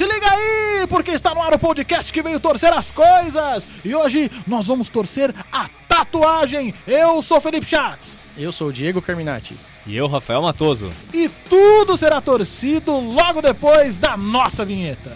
[0.00, 3.68] Se liga aí, porque está no ar o podcast que veio torcer as coisas.
[3.84, 6.74] E hoje nós vamos torcer a tatuagem.
[6.86, 8.16] Eu sou Felipe Schatz.
[8.34, 9.54] Eu sou o Diego Carminati.
[9.86, 10.90] E eu, Rafael Matoso.
[11.12, 15.14] E tudo será torcido logo depois da nossa vinheta.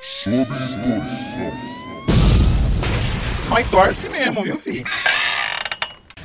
[0.00, 0.46] Sob.
[3.48, 4.84] Mas torce mesmo, viu, filho?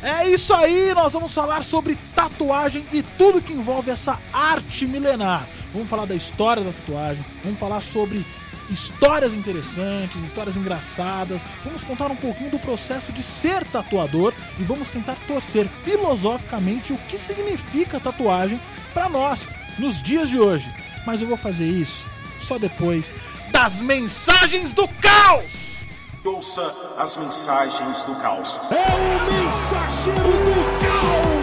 [0.03, 5.47] É isso aí, nós vamos falar sobre tatuagem e tudo que envolve essa arte milenar.
[5.75, 8.25] Vamos falar da história da tatuagem, vamos falar sobre
[8.69, 11.41] histórias interessantes, histórias engraçadas.
[11.65, 16.97] Vamos contar um pouquinho do processo de ser tatuador e vamos tentar torcer filosoficamente o
[17.09, 18.57] que significa tatuagem
[18.93, 19.45] para nós
[19.77, 20.73] nos dias de hoje.
[21.05, 22.05] Mas eu vou fazer isso
[22.39, 23.13] só depois
[23.51, 25.83] das mensagens do caos.
[26.23, 28.61] Ouça as mensagens do caos.
[28.71, 31.34] É o mensageiro do caos.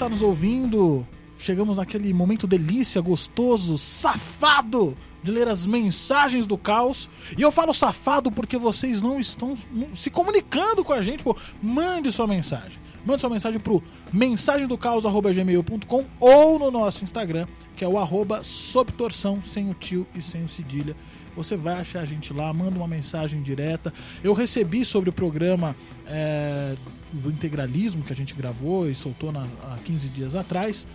[0.00, 1.06] Está nos ouvindo,
[1.38, 7.10] chegamos naquele momento delícia, gostoso, safado de ler as mensagens do caos.
[7.36, 9.52] E eu falo safado porque vocês não estão
[9.92, 11.22] se comunicando com a gente.
[11.22, 12.78] Pô, mande sua mensagem.
[13.04, 19.44] Mande sua mensagem pro mensagemdocaos.gmail.com ou no nosso Instagram, que é o arroba sob torção,
[19.44, 20.96] sem o tio e sem o cedilha.
[21.42, 23.92] Você vai achar a gente lá, manda uma mensagem direta.
[24.22, 25.74] Eu recebi sobre o programa
[26.06, 26.74] é,
[27.12, 30.86] do integralismo que a gente gravou e soltou na, há 15 dias atrás.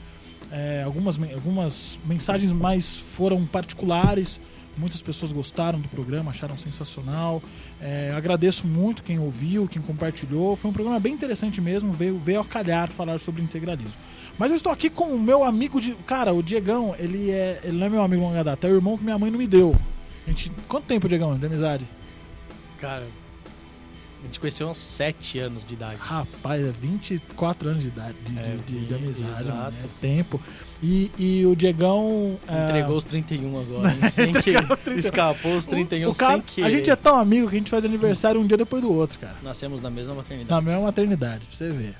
[0.51, 4.39] É, algumas, algumas mensagens mais foram particulares.
[4.77, 7.41] Muitas pessoas gostaram do programa, acharam sensacional.
[7.81, 10.55] É, agradeço muito quem ouviu, quem compartilhou.
[10.55, 13.95] Foi um programa bem interessante mesmo, veio, veio a calhar falar sobre integralismo.
[14.37, 15.93] Mas eu estou aqui com o meu amigo de.
[16.05, 18.95] Cara, o Diegão, ele, é, ele não é meu amigo longa data, é o irmão
[18.95, 19.73] que minha mãe não me deu.
[20.25, 21.85] A gente, quanto tempo, Diegão, de amizade?
[22.79, 23.03] Cara,
[24.21, 25.97] a gente conheceu uns 7 anos de idade.
[25.99, 29.47] Rapaz, é 24 anos de idade de, É, de, de, de amizade, exato.
[29.57, 30.41] mano, é tempo.
[30.83, 32.37] E, e o Diegão.
[32.47, 33.99] é, Entregou os 31 agora, hein?
[34.09, 34.97] sem que Entregou os 31.
[34.99, 37.69] escapou os 31 o cara, sem que A gente é tão amigo que a gente
[37.71, 39.35] faz aniversário um dia depois do outro, cara.
[39.43, 40.49] Nascemos na mesma maternidade.
[40.49, 41.93] Na mesma maternidade, pra você ver.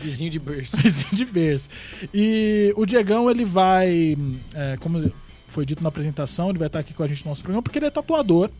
[0.00, 0.76] Vizinho de berço.
[0.80, 1.68] Vizinho de berço.
[2.12, 4.16] E o Diegão, ele vai,
[4.54, 5.12] é, como
[5.50, 7.78] foi dito na apresentação, ele vai estar aqui com a gente no nosso programa, porque
[7.78, 8.50] ele é tatuador.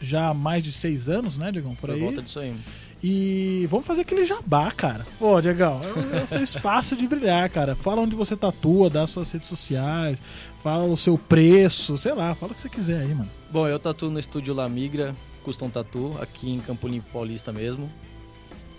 [0.00, 1.74] Já há mais de seis anos, né, Diegão?
[1.74, 2.00] Por Por aí.
[2.00, 2.54] volta disso aí.
[3.02, 5.06] E vamos fazer aquele jabá, cara.
[5.18, 7.74] Pô, Diegão, é o- é o seu espaço de brilhar, cara.
[7.74, 10.18] Fala onde você tatua, dá suas redes sociais,
[10.62, 13.30] fala o seu preço, sei lá, fala o que você quiser aí, mano.
[13.50, 17.90] Bom, eu tatuo no estúdio La Migra Custom Tatu, aqui em Campo Limpo Paulista mesmo.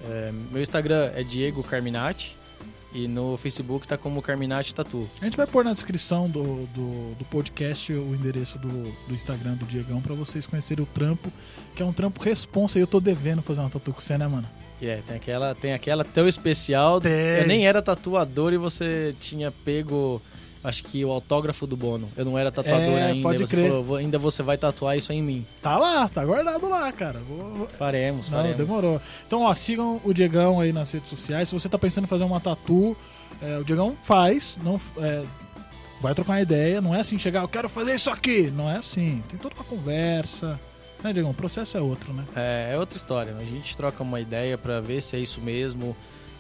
[0.06, 2.36] É, meu Instagram é Diego Carminati
[2.98, 5.08] e no Facebook tá como Carminati Tatu.
[5.22, 9.54] A gente vai pôr na descrição do, do, do podcast o endereço do, do Instagram
[9.54, 11.32] do Diegão pra vocês conhecerem o trampo,
[11.76, 12.80] que é um trampo responsa.
[12.80, 14.48] E eu tô devendo fazer uma tatu com você, né, mano?
[14.82, 17.00] É, tem aquela, tem aquela tão especial.
[17.00, 17.12] Tem.
[17.12, 20.20] Eu nem era tatuador e você tinha pego,
[20.64, 22.10] acho que o autógrafo do Bono.
[22.18, 23.22] Eu não era tatuador É, ainda.
[23.24, 23.68] pode crer.
[23.70, 25.46] falou, "Vou- ainda você vai tatuar isso em mim.
[25.62, 27.20] Tá lá, tá guardado lá, cara.
[27.20, 28.58] Vou- Faremos, Não, faremos.
[28.58, 29.02] demorou.
[29.26, 31.50] Então, ó, sigam o Diegão aí nas redes sociais.
[31.50, 32.96] Se você tá pensando em fazer uma tatu,
[33.42, 35.24] é, o Diegão faz, não é,
[36.02, 36.82] vai trocar uma ideia.
[36.82, 38.52] Não é assim chegar, eu quero fazer isso aqui.
[38.56, 39.24] Não é assim.
[39.30, 40.60] Tem toda uma conversa.
[41.04, 41.30] Né, Diegão?
[41.32, 42.24] O processo é outro, né?
[42.36, 43.36] É, é outra história.
[43.40, 45.96] A gente troca uma ideia pra ver se é isso mesmo,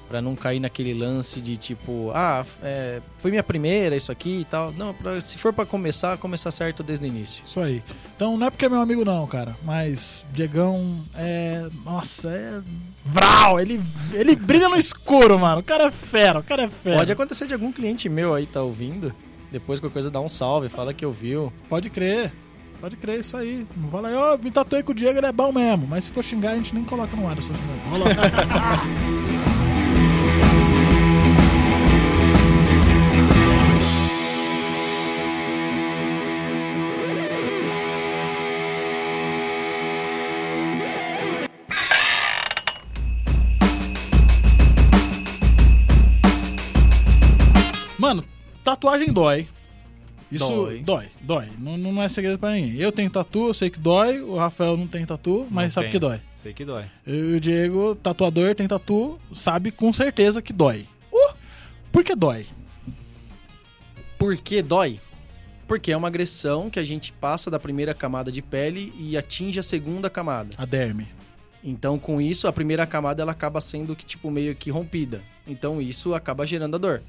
[0.07, 4.45] pra não cair naquele lance de tipo, ah, é, foi minha primeira isso aqui e
[4.45, 4.72] tal.
[4.72, 7.44] Não, pra- se for pra começar, começar certo desde o início.
[7.45, 7.81] Isso aí.
[8.16, 9.56] Então, não é porque é meu amigo, não, cara.
[9.63, 11.67] Mas Diegão é.
[11.85, 12.62] Nossa, é.
[13.06, 13.59] Vral!
[13.59, 13.79] Ele,
[14.13, 15.59] ele brilha no escuro, mano.
[15.59, 16.97] O cara é fera, o cara é fera.
[16.97, 19.13] Pode acontecer de algum cliente meu aí tá ouvindo.
[19.51, 21.53] Depois qualquer coisa dá um salve, fala que ouviu.
[21.69, 22.34] Pode crer.
[22.81, 23.66] Pode crer, isso aí.
[23.75, 25.88] Não fala aí, ó, me tatuei com o Diego, ele é bom mesmo.
[25.88, 27.90] Mas se for xingar, a gente nem coloca no ar essa xingar.
[27.90, 28.06] Rola.
[48.67, 49.47] tatuagem dói.
[50.29, 50.79] Isso Dói.
[50.79, 51.47] dói, dói.
[51.58, 52.75] Não, não é segredo pra ninguém.
[52.75, 54.19] Eu tenho tatu, eu sei que dói.
[54.19, 55.91] O Rafael não tem tatu, mas Não sabe tem.
[55.93, 56.19] que dói.
[56.35, 56.84] Sei que dói.
[57.05, 60.85] E o Diego, tatuador, tem tatu, sabe com certeza que dói.
[61.14, 61.34] Uh,
[61.93, 62.46] por que dói?
[64.19, 64.99] Por que dói?
[65.66, 69.61] Porque é uma agressão que a gente passa da primeira camada de pele e atinge
[69.61, 70.49] a segunda camada.
[70.58, 71.08] A derme.
[71.63, 75.22] Então, com isso, a primeira camada ela acaba sendo que tipo meio que rompida.
[75.47, 77.02] Então, isso acaba gerando a dor.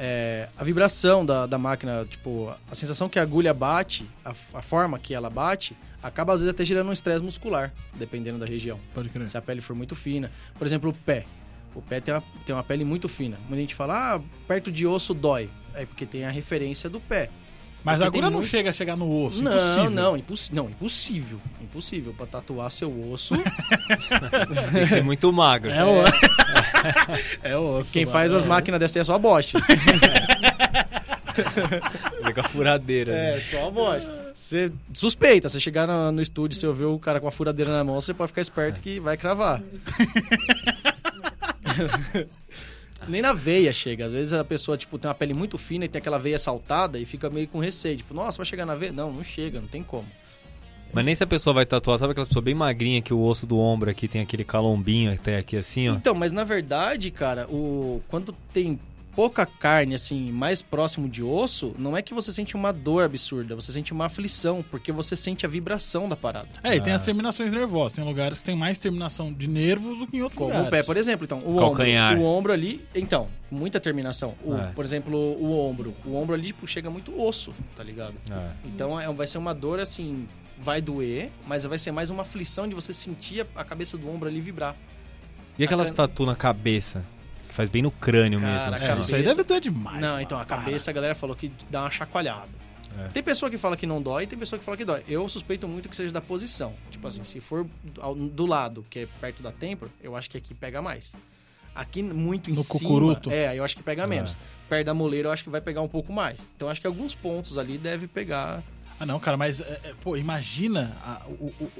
[0.00, 4.62] É, a vibração da, da máquina, tipo, a sensação que a agulha bate, a, a
[4.62, 8.78] forma que ela bate, acaba às vezes até gerando um estresse muscular, dependendo da região.
[8.94, 9.28] Pode crer.
[9.28, 10.30] Se a pele for muito fina.
[10.56, 11.24] Por exemplo, o pé.
[11.74, 13.36] O pé tem uma, tem uma pele muito fina.
[13.48, 15.50] Muita gente fala, ah, perto de osso dói.
[15.74, 17.28] É porque tem a referência do pé.
[17.84, 19.40] Mas Porque a agulha não muito- chega a chegar no osso.
[19.42, 19.90] não, impossível.
[19.90, 21.40] não, impossi não, impossível.
[21.62, 22.12] Impossível.
[22.14, 23.34] Pra tatuar seu osso.
[24.72, 25.70] Tem que ser muito magro.
[25.70, 26.02] É o...
[27.42, 27.92] é osso.
[27.92, 28.12] quem mano.
[28.12, 28.48] faz as É.
[28.48, 29.52] máquinas dessa é só a Bosch.
[32.20, 33.12] Fazer com a furadeira.
[33.12, 33.36] né?
[33.36, 34.10] É, só a Bosch.
[34.34, 37.70] Você suspeita, você chegar na- no estúdio e você ouvir o cara com a furadeira
[37.72, 39.62] na mão, você pode ficar esperto que vai cravar.
[43.06, 44.06] Nem na veia chega.
[44.06, 46.98] Às vezes a pessoa, tipo, tem uma pele muito fina e tem aquela veia saltada
[46.98, 47.96] e fica meio com receio.
[47.96, 48.92] Tipo, nossa, vai chegar na veia?
[48.92, 50.06] Não, não chega, não tem como.
[50.92, 53.46] Mas nem se a pessoa vai tatuar, sabe aquela pessoa bem magrinha que o osso
[53.46, 55.94] do ombro aqui tem aquele calombinho até aqui assim, ó.
[55.94, 58.78] Então, mas na verdade, cara, o quando tem
[59.14, 63.56] pouca carne, assim, mais próximo de osso, não é que você sente uma dor absurda,
[63.56, 66.46] você sente uma aflição, porque você sente a vibração da parada.
[66.62, 66.96] É, e tem Ah.
[66.96, 67.94] as terminações nervosas.
[67.94, 70.68] Tem lugares que tem mais terminação de nervos do que em outros Como lugares.
[70.68, 71.24] o pé, por exemplo.
[71.24, 72.12] Então, o Calcanhar.
[72.14, 72.24] ombro.
[72.24, 72.80] O ombro ali.
[72.94, 74.36] Então, muita terminação.
[74.44, 74.66] O- É.
[74.68, 75.92] Por exemplo, o ombro.
[76.06, 78.14] O ombro ali, tipo, chega muito osso, tá ligado?
[78.30, 78.50] É.
[78.66, 80.28] Então é, vai ser uma dor assim.
[80.60, 84.28] Vai doer, mas vai ser mais uma aflição de você sentir a, cabeça do ombro
[84.28, 84.74] ali vibrar.
[85.58, 87.02] E aquelas A- tatu na cabeça?
[87.48, 88.74] Que faz bem no crânio Cara, mesmo.
[88.74, 88.98] assim, É, ó.
[89.00, 90.00] isso aí cabeça- deve doer demais.
[90.00, 90.20] não, mano.
[90.20, 90.56] então a Para.
[90.58, 92.48] cabeça a galera falou que dá uma chacoalhada.
[92.98, 93.08] É.
[93.08, 95.04] Tem pessoa que fala que não dói, tem pessoa que fala que dói.
[95.08, 96.74] Eu suspeito muito que seja da posição.
[96.90, 97.66] Tipo assim, se for
[98.32, 101.14] do lado, que é perto da têmpora, eu acho que aqui pega mais.
[101.74, 103.30] Aqui muito em No cima, cucuruto?
[103.30, 104.34] é, aí eu acho que pega menos.
[104.34, 104.36] É.
[104.68, 106.48] Perto da moleira eu acho que vai pegar um pouco mais.
[106.56, 108.62] Então acho que alguns pontos ali deve pegar.
[109.00, 111.70] Ah, não, cara, mas, é, é, pô, imagina a- o, o-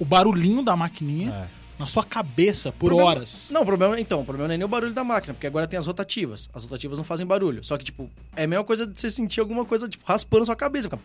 [0.00, 1.46] o barulhinho da maquininha É.
[1.78, 3.48] na sua cabeça por Problema- horas.
[3.50, 5.66] Não, o problema, então, o problema não é nem o barulho da máquina, porque agora
[5.68, 6.48] tem as rotativas.
[6.52, 7.62] As rotativas não fazem barulho.
[7.62, 10.56] Só que, tipo, é a mesma coisa de você sentir alguma coisa, tipo, raspando sua
[10.56, 10.88] cabeça.
[10.90, 11.00] Fica...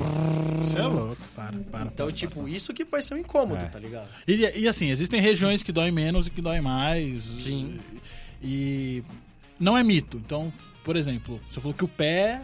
[0.63, 1.17] Você é louco.
[1.35, 1.85] Para, para.
[1.85, 2.49] Então, para, tipo, para.
[2.49, 3.67] isso que vai ser um incômodo, É.
[3.67, 4.07] tá ligado?
[4.27, 7.23] E, e assim, existem regiões que doem menos e que doem mais.
[7.39, 7.79] Sim.
[8.41, 9.03] E
[9.59, 10.17] não é mito.
[10.17, 10.51] Então,
[10.89, 12.41] por exemplo, você falou que o pé.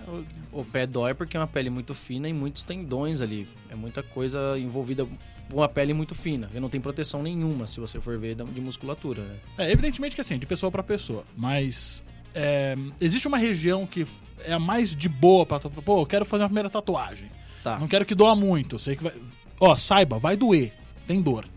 [0.51, 3.49] O pé dói porque é uma pele muito fina e muitos tendões ali.
[3.71, 6.47] É muita coisa envolvida com uma pele muito fina.
[6.53, 9.37] E não tem proteção nenhuma, se você for ver, de musculatura, né?
[9.57, 11.23] É, evidentemente que assim, de pessoa pra pessoa.
[11.35, 12.03] Mas
[12.35, 14.05] é, existe uma região que
[14.43, 15.59] é a mais de boa pra.
[15.59, 17.31] Pô, eu quero fazer uma primeira tatuagem.
[17.63, 17.79] Tá.
[17.79, 18.75] Não quero que doa muito.
[18.75, 19.13] Eu sei que vai.
[19.59, 20.71] Ó, saiba, vai doer.
[21.07, 21.47] Tem dor.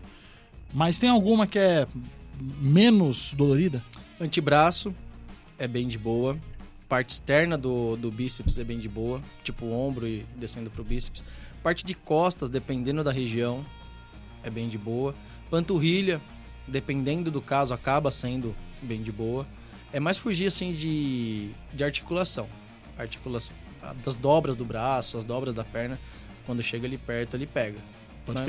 [0.73, 1.87] Mas tem alguma que é
[2.59, 3.83] menos dolorida?
[4.19, 4.91] Antebraço
[5.59, 6.35] é bem de boa.
[6.89, 9.21] Parte externa do, do bíceps é bem de boa.
[9.43, 11.23] Tipo o ombro e descendo pro bíceps.
[11.61, 13.63] Parte de costas, dependendo da região,
[14.43, 15.13] é bem de boa.
[15.51, 16.19] Panturrilha,
[16.67, 19.45] dependendo do caso, acaba sendo bem de boa.
[19.93, 22.47] É mais fugir, assim, de, de articulação.
[22.97, 23.53] Articulação
[24.03, 25.99] das dobras do braço, as dobras da perna.
[26.45, 27.77] Quando chega ali perto, ele pega.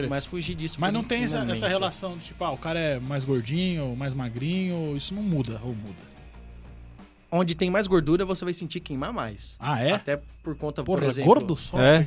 [0.08, 0.78] Mas, fugir disso.
[0.80, 4.12] Mas não tem essa, essa relação de tipo, ah, o cara é mais gordinho, mais
[4.12, 6.09] magrinho, isso não muda ou muda.
[7.32, 9.56] Onde tem mais gordura, você vai sentir queimar mais.
[9.60, 9.92] Ah, é?
[9.92, 11.32] Até por conta, Porra, por exemplo...
[11.32, 11.80] gordo só?
[11.80, 12.04] É?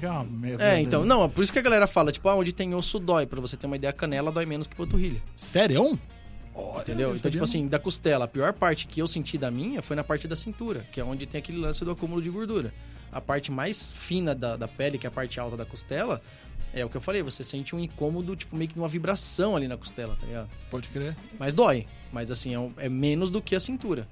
[0.60, 3.00] É, então, não, é por isso que a galera fala, tipo, ah, onde tem osso
[3.00, 3.26] dói.
[3.26, 5.22] Pra você ter uma ideia, a canela dói menos que panturrilha.
[5.38, 5.98] Sério?
[6.82, 7.16] Entendeu?
[7.16, 10.04] Então, tipo assim, da costela, a pior parte que eu senti da minha foi na
[10.04, 12.74] parte da cintura, que é onde tem aquele lance do acúmulo de gordura.
[13.12, 16.22] A parte mais fina da, da pele, que é a parte alta da costela,
[16.74, 19.68] é o que eu falei, você sente um incômodo, tipo, meio que uma vibração ali
[19.68, 20.50] na costela, tá ligado?
[20.70, 21.16] Pode crer.
[21.40, 21.86] Mas dói.
[22.12, 24.08] Mas assim, é, um- é menos do que a cintura.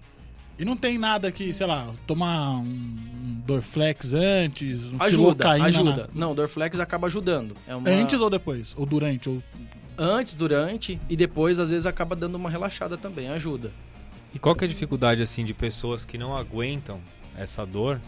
[0.62, 2.96] E não tem nada que, sei lá, tomar um,
[3.48, 6.02] Dorflex antes, um Ajuda, ajuda.
[6.04, 7.58] na- Não, o Dorflex acaba ajudando.
[7.68, 7.90] É uma...
[7.90, 8.76] Antes ou depois?
[8.78, 9.28] Ou durante?
[9.28, 9.42] Ou...
[9.98, 13.72] Antes, durante e depois, às vezes, acaba dando uma relaxada também, ajuda.
[14.36, 17.00] E qual que é a dificuldade, assim, de pessoas que não aguentam
[17.36, 18.00] essa dor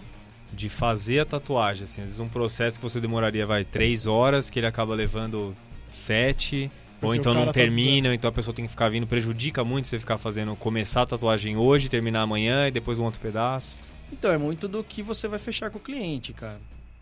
[0.54, 2.02] de fazer a tatuagem, assim?
[2.02, 5.56] Às vezes um processo que você demoraria, vai, três horas, que ele acaba levando
[5.92, 6.70] sete...
[7.04, 9.06] Ou então não tá- termina, ou então a pessoa tem que ficar vindo.
[9.06, 13.20] Prejudica muito você ficar fazendo, começar a tatuagem hoje, terminar amanhã e depois um outro
[13.20, 13.78] pedaço.
[14.12, 16.60] Então, é muito do que você vai fechar com o cliente, cara.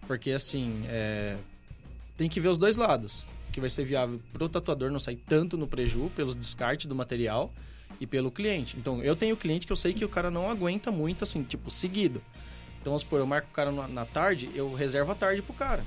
[0.07, 1.35] Porque, assim, é...
[2.17, 3.25] tem que ver os dois lados.
[3.51, 7.51] Que vai ser viável pro tatuador não sair tanto no preju, pelo descarte do material,
[7.99, 8.77] e pelo cliente.
[8.77, 11.69] Então, eu tenho cliente que eu sei que o cara não aguenta muito, assim, tipo,
[11.69, 12.21] seguido.
[12.79, 15.53] Então, vamos supor, eu marco o cara na, na tarde, eu reservo a tarde pro
[15.53, 15.83] cara.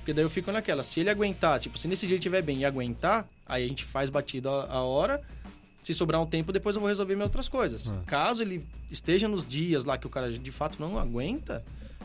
[0.00, 2.60] Porque daí eu fico naquela, se ele aguentar, tipo, se nesse dia ele estiver bem
[2.60, 5.20] e aguentar, aí a gente faz batida a, hora,
[5.82, 7.90] se sobrar um tempo, depois eu vou resolver minhas outras coisas.
[7.90, 8.02] Ah.
[8.06, 11.62] Caso ele esteja nos dias lá que o cara de fato não aguenta,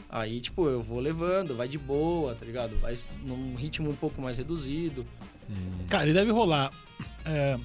[0.09, 2.77] aí, tipo, eu vou levando, vai de boa, tá ligado?
[2.79, 5.05] Vai num ritmo um pouco mais reduzido.
[5.89, 6.71] Cara, e deve rolar
[7.23, 7.57] é,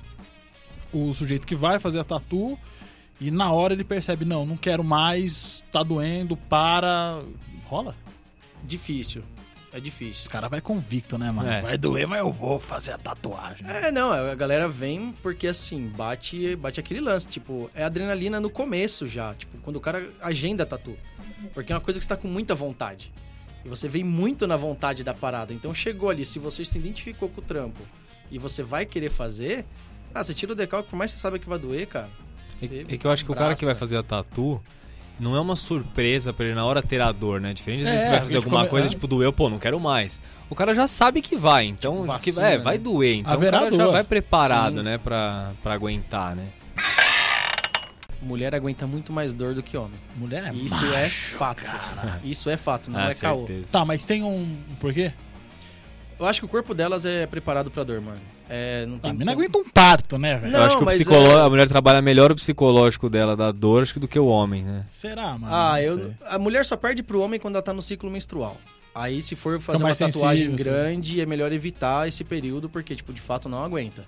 [0.93, 2.59] o sujeito que vai fazer a tatu
[3.21, 7.21] e na hora ele percebe, não, não quero mais, tá doendo, para.
[7.67, 7.95] Rola?
[8.65, 9.23] Difícil.
[9.73, 10.23] É difícil.
[10.23, 11.49] Os caras vai convicto, né, mano?
[11.49, 11.63] É.
[11.63, 13.65] Vai doer, mas eu vou fazer a tatuagem.
[13.69, 18.51] É, não, a galera vem porque assim, bate, bate aquele lance, tipo, é adrenalina no
[18.51, 20.97] começo já, tipo, quando o cara agenda a tatu.
[21.55, 23.13] Porque é uma coisa que você tá com muita vontade.
[23.65, 25.53] E você vem muito na vontade da parada.
[25.53, 27.81] Então chegou ali, se você se identificou com o trampo
[28.31, 29.65] e você vai querer fazer,
[30.15, 32.09] ah, você tira o decalque, por mais que você saiba que vai doer, cara.
[32.63, 34.61] É, é que eu acho que o cara que vai fazer a tatu
[35.21, 37.53] não é uma surpresa pra ele na hora ter a dor, né?
[37.55, 38.91] Diferente de É, você vai fazer alguma come- coisa, é.
[38.91, 40.21] tipo, doeu, pô, não quero mais.
[40.49, 42.65] O cara já sabe que vai, então Tipo, que vacina, é, né?
[42.65, 43.17] vai doer.
[43.19, 43.93] Então Haverá o cara já dor.
[43.93, 44.83] vai preparado, Sim.
[44.83, 46.47] né, pra, pra aguentar, né?
[48.23, 49.99] Mulher aguenta muito mais dor do que homem.
[50.17, 51.63] Mulher é Isso macho, é fato.
[52.23, 53.47] Isso é fato, não ah, é caô.
[53.47, 53.69] certeza.
[53.73, 54.43] Tá, mas tem um.
[54.71, 55.13] um porquê?
[56.19, 58.21] Eu acho que o corpo delas é preparado pra dor, mano.
[58.53, 60.57] É, não A tem como- aguenta um parto, né, velho?
[60.57, 63.53] Eu acho que o mas psicoló- é- a mulher trabalha melhor o psicológico dela da
[63.53, 64.85] dor acho que do que o homem, né?
[64.91, 65.55] Será, mano?
[65.55, 68.57] Ah, eu, a mulher só perde pro homem quando ela tá no ciclo menstrual.
[68.93, 73.13] Aí, se for fazer uma tatuagem sensível, grande, é melhor evitar esse período, porque, tipo,
[73.13, 74.05] de fato não aguenta.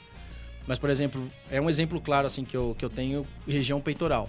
[0.66, 4.28] Mas, por exemplo, é um exemplo claro, assim, que eu, que eu tenho região peitoral.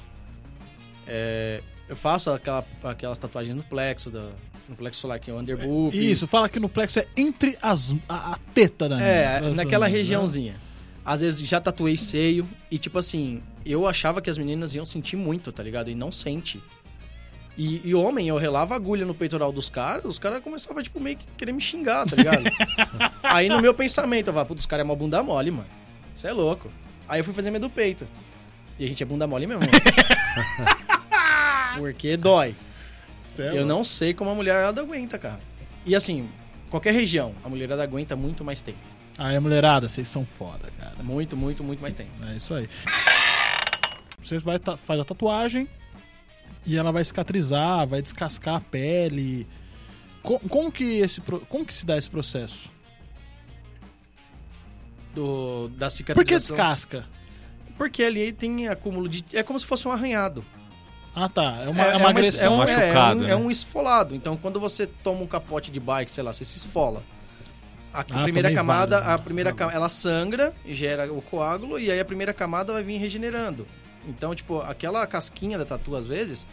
[1.08, 4.30] É, eu faço aquela, aquelas tatuagens no plexo, da,
[4.74, 5.96] no plexo solar, que é o underboob.
[6.12, 9.54] Isso, fala que no plexo é entre as, a, a teta da É, mina.
[9.56, 9.92] naquela Né?
[9.92, 10.56] regiãozinha.
[11.06, 15.16] Às vezes já tatuei seio e, tipo assim, eu achava que as meninas iam sentir
[15.18, 15.90] muito, tá ligado?
[15.90, 16.62] E não sente.
[17.58, 21.18] E, e homem, eu relava agulha no peitoral dos caras, os caras começavam, tipo, meio
[21.18, 22.44] que querer me xingar, tá ligado?
[23.22, 25.68] Aí no meu pensamento, eu falava, putz, os caras é uma bunda mole, mano.
[26.16, 26.72] Isso é louco.
[27.08, 28.08] Aí eu fui fazer minha do peito.
[28.80, 29.62] E a gente é bunda mole mesmo.
[31.78, 32.56] Porque dói.
[33.40, 35.40] É Eu não sei como a mulherada aguenta, cara.
[35.86, 36.30] E assim,
[36.70, 38.80] qualquer região, a mulherada aguenta muito mais tempo.
[39.18, 41.04] Aí, mulherada, vocês são foda, cara.
[41.04, 42.12] Muito, muito, muito mais tempo.
[42.26, 42.68] É isso aí.
[44.24, 45.68] Você vai faz a tatuagem
[46.66, 49.46] e ela vai cicatrizar, vai descascar a pele.
[50.22, 52.72] Co- Como, que esse como que se dá esse processo?
[55.14, 56.56] Do, da Por que cicatrização.
[56.56, 57.06] descasca?
[57.78, 59.24] Porque ali tem acúmulo de.
[59.34, 60.44] É como se fosse um arranhado.
[61.16, 61.60] Ah, tá.
[61.64, 62.54] É uma, é, é uma é agressão.
[62.54, 63.32] um, um é, machucado, é um, né?
[63.32, 64.16] é um esfolado.
[64.16, 67.04] Então, quando você toma um capote de bike, sei lá, você se esfola.
[67.94, 69.14] A Ah, primeira camada, vários, né?
[69.14, 72.82] a primeira Tá ela sangra e gera o coágulo, e aí a primeira camada vai
[72.82, 73.68] vir regenerando.
[74.08, 76.48] Então, tipo, aquela casquinha da tatu, às vezes,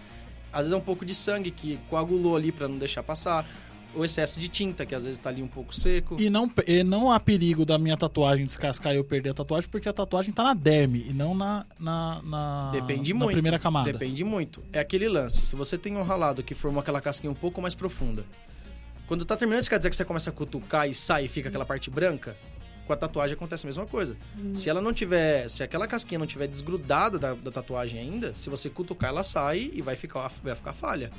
[0.52, 3.46] às vezes é um pouco de sangue que coagulou ali pra não deixar passar.
[3.94, 6.16] O excesso de tinta, que às vezes tá ali um pouco seco.
[6.20, 9.68] E não, e não há perigo da minha tatuagem descascar e eu perder a tatuagem,
[9.68, 13.32] porque a tatuagem tá na derme e não na, na, na, Depende na muito.
[13.32, 13.92] primeira camada.
[13.92, 14.62] Depende muito.
[14.72, 15.44] É aquele lance.
[15.44, 18.24] Se você tem um ralado que formou aquela casquinha um pouco mais profunda,
[19.08, 21.64] quando tá terminando de cicatrizar que você começa a cutucar e sai e fica aquela
[21.64, 22.36] parte branca,
[22.86, 24.16] com a tatuagem acontece a mesma coisa.
[24.54, 28.48] Se ela não tiver, se aquela casquinha não tiver desgrudada da, da tatuagem ainda, se
[28.48, 31.10] você cutucar ela sai e vai ficar, vai ficar falha.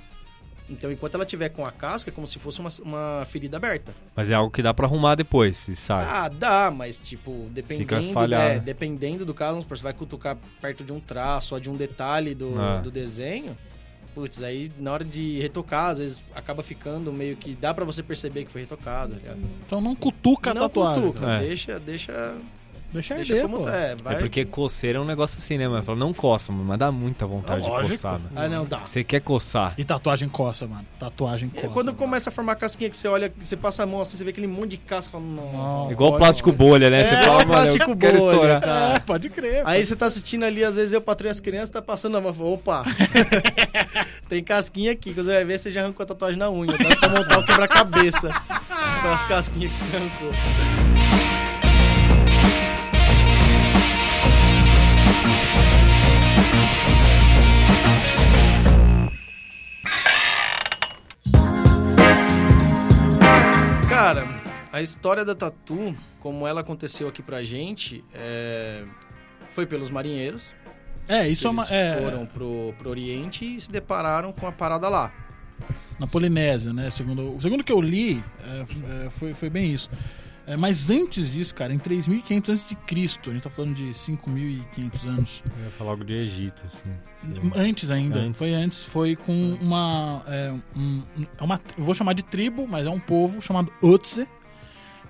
[0.71, 3.93] Então, enquanto ela tiver com a casca, é como se fosse uma, uma ferida aberta.
[4.15, 6.05] Mas é algo que dá pra arrumar depois, se sabe.
[6.09, 8.43] Ah, dá, mas tipo, dependendo, falhado.
[8.55, 12.33] é, dependendo do caso, você vai cutucar perto de um traço ou de um detalhe
[12.33, 12.77] do, Ah.
[12.77, 13.57] do desenho,
[14.15, 18.01] putz, aí na hora de retocar, às vezes acaba ficando meio que dá pra você
[18.01, 19.39] perceber que foi retocado, tá ligado?
[19.67, 21.03] Então não cutuca a Não tatuagem.
[21.03, 21.39] cutuca, É.
[21.39, 22.35] deixa, deixa,
[22.93, 23.63] Deixa deixa arder, como pô.
[23.65, 23.75] tá.
[23.75, 24.15] É, vai.
[24.15, 25.81] É porque coceira é um negócio assim, né, mano?
[25.81, 27.83] Fala, não coça, mano, mas dá muita vontade Lógico.
[27.83, 28.29] de coçar, mano.
[28.35, 28.79] Ah, não, dá.
[28.79, 29.73] Você quer coçar.
[29.77, 30.85] E tatuagem coça, mano.
[30.99, 31.73] Tatuagem É, coça.
[31.73, 31.97] quando mano.
[31.97, 34.47] começa a formar casquinha que você olha, você passa a mão assim, você vê aquele
[34.47, 35.91] monte de casca, fala, não, Não.
[35.91, 36.59] Igual pode plástico mais.
[36.59, 37.01] bolha, né?
[37.01, 38.61] É, Você fala, mano, plástico bolha, estourar.
[38.61, 38.93] cara.
[38.95, 39.63] É, pode crer.
[39.65, 42.33] Aí você tá assistindo ali, às vezes eu patrulho as crianças, tá passando a mão,
[42.33, 42.83] fala, opa,
[44.27, 46.95] tem casquinha aqui, quando você vai ver, você já arrancou a tatuagem na unha, dá
[46.99, 48.29] pra montar o quebra-cabeça
[49.01, 50.80] com as casquinhas que você arrancou.
[64.81, 68.83] A história da tatu, como ela aconteceu aqui pra gente, é,
[69.49, 70.53] foi pelos marinheiros.
[71.07, 71.75] É, isso é Eles uma.
[71.75, 75.13] É, foram pro, pro Oriente e se depararam com a parada lá.
[75.99, 76.89] na Polinésia, né?
[76.89, 79.89] Segundo, segundo que eu li, é, é, foi, foi bem isso.
[80.47, 82.75] É, mas antes disso, cara, em 3.500 a.C.,
[83.29, 85.43] a gente tá falando de 5.500 anos.
[85.57, 86.89] Eu ia falar algo de Egito, assim.
[87.55, 88.39] Antes ainda, Antes.
[88.39, 91.03] foi antes, foi com uma, é, um-
[91.39, 91.61] é uma.
[91.77, 94.27] Eu vou chamar de tribo, mas é um povo chamado Otze,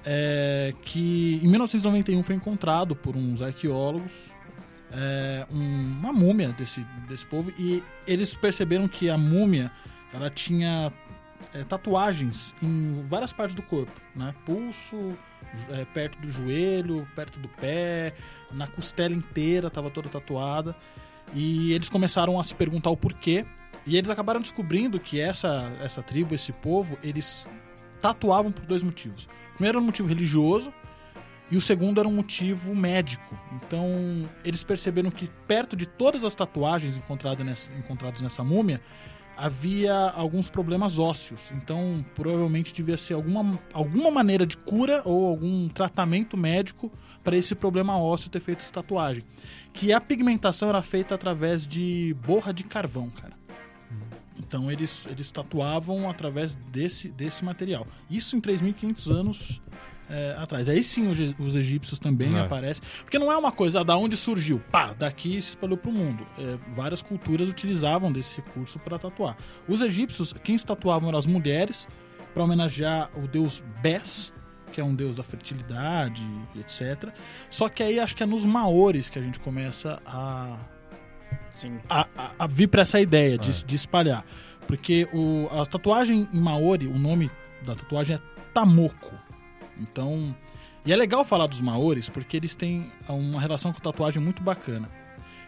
[0.05, 4.33] é, que em 1991 foi encontrado por uns arqueólogos
[4.93, 9.71] é, um- uma múmia desse, desse povo e eles perceberam que a múmia
[10.13, 10.91] ela tinha
[11.53, 14.33] é, tatuagens em várias partes do corpo, né?
[14.45, 15.13] Pulso,
[15.69, 18.13] é, perto do joelho, perto do pé,
[18.51, 20.75] na costela inteira estava toda tatuada.
[21.33, 23.45] E eles começaram a se perguntar o porquê.
[23.87, 27.47] E eles acabaram descobrindo que essa, essa tribo, esse povo, eles
[28.01, 29.27] tatuavam por dois motivos.
[29.61, 30.73] Primeiro era um motivo religioso
[31.51, 33.37] e o segundo era um motivo médico.
[33.53, 38.81] Então, eles perceberam que perto de todas as tatuagens encontradas nessa, encontradas nessa múmia,
[39.37, 41.51] havia alguns problemas ósseos.
[41.51, 46.91] Então, provavelmente devia ser alguma, alguma maneira de cura ou algum tratamento médico
[47.23, 49.23] para esse problema ósseo ter feito essa tatuagem.
[49.71, 53.33] Que a pigmentação era feita através de borra de carvão, cara.
[54.39, 57.85] Então eles, eles tatuavam através desse, desse material.
[58.09, 59.61] Isso em 3.500 anos
[60.09, 60.67] é, atrás.
[60.67, 62.39] Aí sim os, os egípcios também É.
[62.41, 62.83] aparecem.
[63.03, 66.25] Porque não é uma coisa da onde surgiu, pá, daqui se espalhou pro mundo.
[66.37, 69.37] É, várias culturas utilizavam desse recurso para tatuar.
[69.67, 71.87] Os egípcios, quem se tatuavam eram as mulheres,
[72.33, 74.33] para homenagear o deus Bes,
[74.71, 76.23] que é um deus da fertilidade
[76.57, 77.09] etc.
[77.49, 80.57] Só que aí acho que é nos maores que a gente começa a,
[81.49, 81.79] Sim.
[81.89, 84.25] a, a- a vir para essa ideia de, de espalhar.
[84.67, 87.29] Porque o, a tatuagem em Maori, o nome
[87.63, 88.19] da tatuagem é
[88.53, 89.13] Tamoko.
[89.79, 90.35] Então.
[90.85, 94.87] E é legal falar dos Maoris porque eles têm uma relação com tatuagem muito bacana.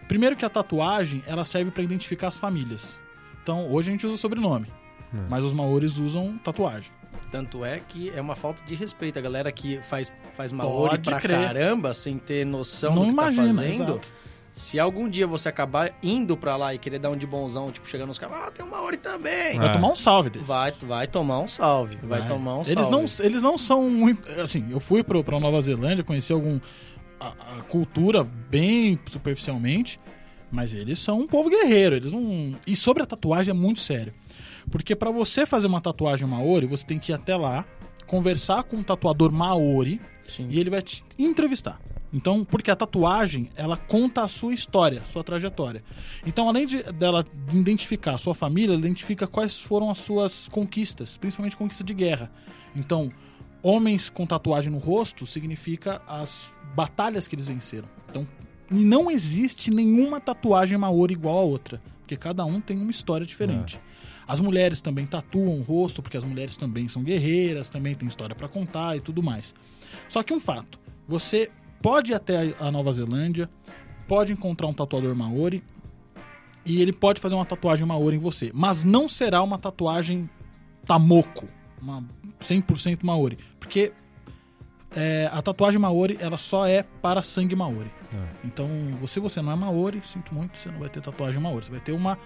[0.08, 3.00] Primeiro que a tatuagem ela serve para identificar as famílias.
[3.42, 4.68] Então hoje a gente usa sobrenome,
[5.30, 6.92] mas os Maoris usam tatuagem.
[7.32, 9.18] Tanto é que é uma falta de respeito.
[9.18, 11.40] A galera que faz, faz maori Pode pra crer.
[11.40, 13.84] caramba, sem ter noção Não do que imagina, tá fazendo.
[13.94, 14.13] exato.
[14.54, 17.90] Se algum dia você acabar indo pra lá e querer dar um de bonzão, tipo,
[17.90, 19.58] chegando nos caras, ah, tem um maori também.
[19.58, 19.72] Vai É.
[19.72, 20.48] tomar um salve deles.
[20.48, 21.98] Vai, vai tomar um salve.
[22.04, 22.92] Vai, tomar um eles salve.
[22.92, 24.30] Não, eles não são muito.
[24.40, 26.60] Assim, eu fui pro, pra Nova Zelândia, conheci algum.
[27.20, 30.00] A, a cultura bem superficialmente,
[30.52, 31.96] mas eles são um povo guerreiro.
[31.96, 32.54] Eles não.
[32.68, 34.14] E sobre a tatuagem é muito sério.
[34.70, 37.66] Porque pra você fazer uma tatuagem maori, você tem que ir até lá,
[38.06, 40.48] conversar com um tatuador maori Sim.
[40.52, 41.80] e ele vai te entrevistar.
[42.13, 45.84] Então, porque a tatuagem, ela conta a sua história, a sua trajetória.
[46.25, 51.17] Então, além de, dela identificar a sua família, ela identifica quais foram as suas conquistas,
[51.17, 52.32] principalmente conquista de guerra.
[52.75, 53.10] Então,
[53.63, 57.89] homens com tatuagem no rosto significa as batalhas que eles venceram.
[58.08, 58.28] Então,
[58.69, 63.80] não existe nenhuma tatuagem maori igual a outra, porque cada um tem uma história diferente.
[64.28, 68.36] As mulheres também tatuam o rosto, porque as mulheres também são guerreiras, também têm história
[68.36, 69.54] pra contar e tudo mais.
[70.08, 71.49] Só que um fato, você
[71.84, 73.50] pode ir até a Nova Zelândia,
[74.08, 75.62] pode encontrar um tatuador maori
[76.65, 80.30] e ele pode fazer uma tatuagem maori em você, mas não será uma tatuagem
[80.86, 81.46] tamoko,
[81.82, 82.02] uma
[82.39, 83.91] 100% maori, porque
[84.96, 87.91] é, a tatuagem maori ela só é para sangue maori.
[88.46, 88.67] Então,
[89.06, 91.82] se você não é maori, sinto muito, você não vai ter tatuagem maori, você vai
[91.82, 92.17] ter uma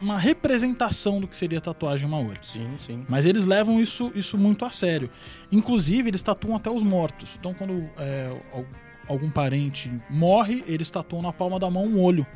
[0.00, 2.38] uma representação do que seria tatuagem maori.
[2.42, 3.04] Sim, sim.
[3.08, 5.10] Mas eles levam isso, isso muito a sério.
[5.52, 7.36] Inclusive, eles tatuam até os mortos.
[7.38, 8.64] Então, quando é, al-
[9.08, 12.26] algum parente morre, eles tatuam na palma da mão um olho.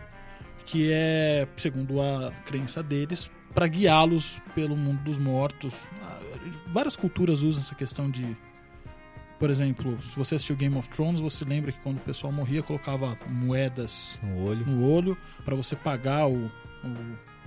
[0.67, 5.75] Que é, segundo a crença deles, para guiá-los pelo mundo dos mortos.
[6.03, 6.21] Ah,
[6.73, 8.37] Várias culturas usam essa questão de.
[9.39, 12.63] Por exemplo, se você assistiu Game of Thrones, você lembra que quando o pessoal morria,
[12.63, 14.65] colocava moedas No olho.
[14.67, 16.51] no olho para você pagar o, o,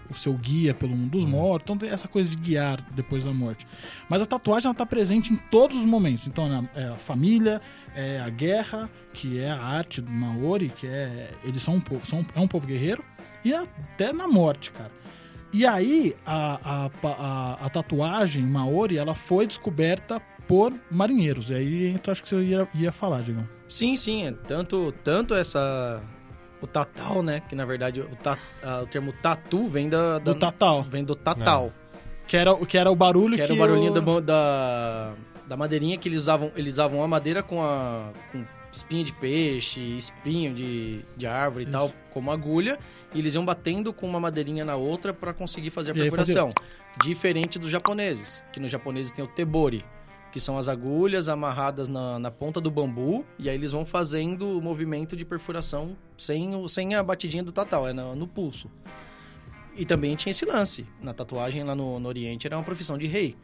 [0.10, 1.66] o seu guia pelo mundo dos mortos.
[1.66, 3.68] Então tem essa coisa de guiar depois da morte.
[4.10, 6.28] Mas a tatuagem ela tá presente em todos os momentos.
[6.28, 7.62] Então é a família,
[7.96, 12.06] é a guerra, que é a arte do Maori, que é eles são um povo,
[12.06, 13.04] são, é um povo guerreiro
[13.44, 14.92] e até na morte, cara.
[15.54, 21.50] E aí a, a, a, a tatuagem Maori ela foi descoberta por marinheiros.
[21.50, 23.48] E aí entra, acho que você ia, ia falar, Digão.
[23.68, 24.36] Sim, sim.
[24.48, 26.02] Tanto, tanto essa.
[26.62, 27.42] O tatal, né?
[27.48, 30.84] Que na verdade o, ta, ah, o termo tatu vem da, da- Do tatal.
[30.84, 31.72] Vem do tatal.
[32.28, 35.14] Que era, o- que era o barulho Que que, era o barulhinho eu- da, da,
[35.48, 36.52] da madeirinha que eles usavam.
[36.56, 38.10] Eles usavam a madeira com a.
[38.32, 38.44] Com
[38.74, 41.72] espinho de peixe, espinho de, de árvore e Isso.
[41.72, 42.78] tal, como agulha.
[43.14, 46.52] E eles iam batendo com uma madeirinha na outra para conseguir fazer a E perfuração.
[47.02, 49.84] Diferente dos japoneses, que nos japoneses tem o tebori,
[50.32, 54.58] que são as agulhas amarradas na, na ponta do bambu, e aí eles vão fazendo
[54.58, 58.70] o movimento de perfuração sem, o, sem a batidinha do tatal, é no, no pulso.
[59.76, 60.86] E também tinha esse lance.
[61.02, 63.36] Na tatuagem lá no, no Oriente era uma profissão de rei.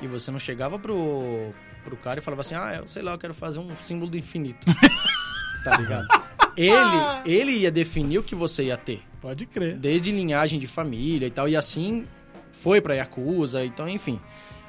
[0.00, 1.50] E você não chegava pro,
[1.84, 4.16] pro cara e falava assim, ah, eu sei lá, eu quero fazer um símbolo do
[4.16, 4.66] infinito.
[5.62, 6.08] tá ligado?
[6.56, 6.76] Ele,
[7.24, 9.76] ele ia definir o que você ia ter Pode crer.
[9.76, 12.06] desde linhagem de família e tal, e assim
[12.50, 14.18] foi pra Yakuza, então enfim.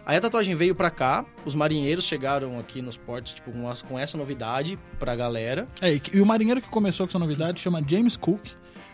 [0.06, 3.82] Aí a tatuagem veio pra cá, os marinheiros chegaram aqui nos portos, tipo, com, as-
[3.82, 5.66] com essa novidade pra galera.
[5.82, 8.46] É, e, e o marinheiro que começou com essa novidade chama James Cook.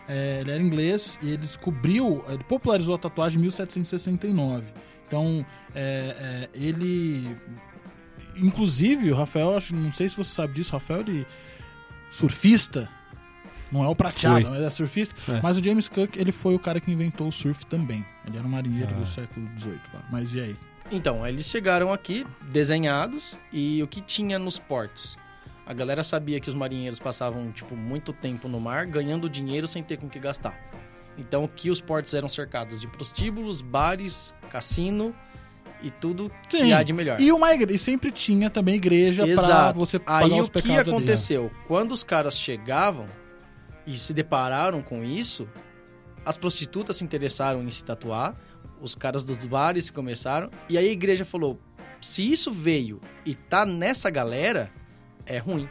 [0.08, 4.66] É, ele era inglês e ele descobriu, ele popularizou a tatuagem em 1769.
[5.06, 5.44] Então,
[5.74, 7.36] é, é, ele.
[8.36, 11.26] Inclusive, o Rafael, acho- não sei se você sabe disso, o Rafael, ele.
[12.10, 12.88] surfista.
[13.70, 14.50] Não é o prateado, Foi.
[14.50, 15.14] mas é surfista.
[15.32, 15.40] É.
[15.40, 18.04] Mas o James Cook, ele foi o cara que inventou o surf também.
[18.26, 18.98] Ele era um marinheiro Ah.
[18.98, 19.78] do século XVIII.
[20.10, 20.56] Mas e aí?
[20.90, 25.16] Então, eles chegaram aqui desenhados e o que tinha nos portos?
[25.64, 29.82] A galera sabia que os marinheiros passavam, tipo, muito tempo no mar ganhando dinheiro sem
[29.82, 30.58] ter com o que gastar.
[31.16, 35.14] Então, que os portos eram cercados de prostíbulos, bares, cassino
[35.82, 36.64] e tudo Sim.
[36.64, 37.20] que há de melhor.
[37.20, 39.78] E uma igreja, e sempre tinha também igreja Exato.
[39.78, 40.96] você pagar Aí os o que pecados ali.
[40.96, 41.50] aconteceu?
[41.68, 43.06] Quando os caras chegavam
[43.86, 45.48] e se depararam com isso,
[46.24, 48.34] as prostitutas se interessaram em se tatuar,
[48.80, 51.58] os caras dos bares começaram, e aí a igreja falou:
[52.00, 54.70] se isso veio e tá nessa galera,
[55.26, 55.68] é ruim.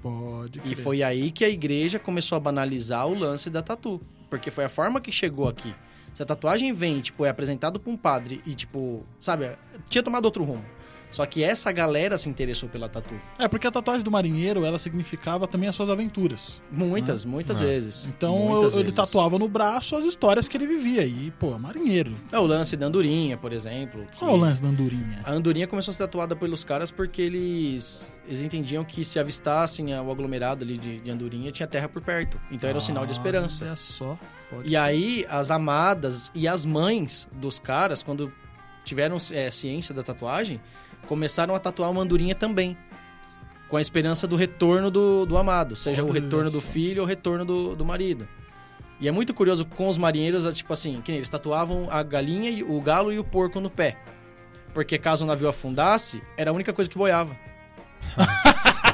[0.00, 0.76] Pode E crer.
[0.76, 4.00] foi aí que a igreja começou a banalizar o lance da tatu.
[4.28, 5.74] Porque foi a forma que chegou aqui.
[6.14, 9.50] Se a tatuagem vem, tipo, é apresentado pra um padre e, tipo, sabe,
[9.88, 10.64] tinha tomado outro rumo.
[11.12, 13.14] Só que essa galera se interessou pela tatu.
[13.38, 16.60] É, porque a tatuagem do marinheiro, ela significava também as suas aventuras.
[16.70, 17.64] Muitas, muitas Ah.
[17.64, 18.06] vezes.
[18.06, 18.96] Então Muitas eu- ele vezes.
[18.96, 21.04] tatuava no braço as histórias que ele vivia.
[21.04, 22.14] E, pô, marinheiro.
[22.32, 24.06] É o lance da andorinha, por exemplo.
[24.10, 25.20] que- Qual é o lance da andorinha?
[25.24, 29.94] A andorinha começou a ser tatuada pelos caras porque eles, eles entendiam que se avistassem
[29.94, 32.40] o aglomerado ali de, de andorinha, tinha terra por perto.
[32.50, 33.66] Então era um sinal de esperança.
[33.66, 34.18] Olha só.
[34.50, 38.32] Pode E aí, as amadas e as mães dos caras, quando
[38.84, 40.60] tiveram é, ciência da tatuagem,
[41.06, 42.76] começaram a tatuar uma andorinha também.
[43.68, 46.66] Com a esperança do retorno do, do amado, seja o Olha retorno do só.
[46.66, 48.28] filho ou o retorno do, do marido.
[49.00, 52.64] E é muito curioso com os marinheiros, é tipo assim, que eles tatuavam a galinha,
[52.66, 53.96] o galo e o porco no pé.
[54.74, 57.34] Porque caso o navio afundasse, era a única coisa que boiava.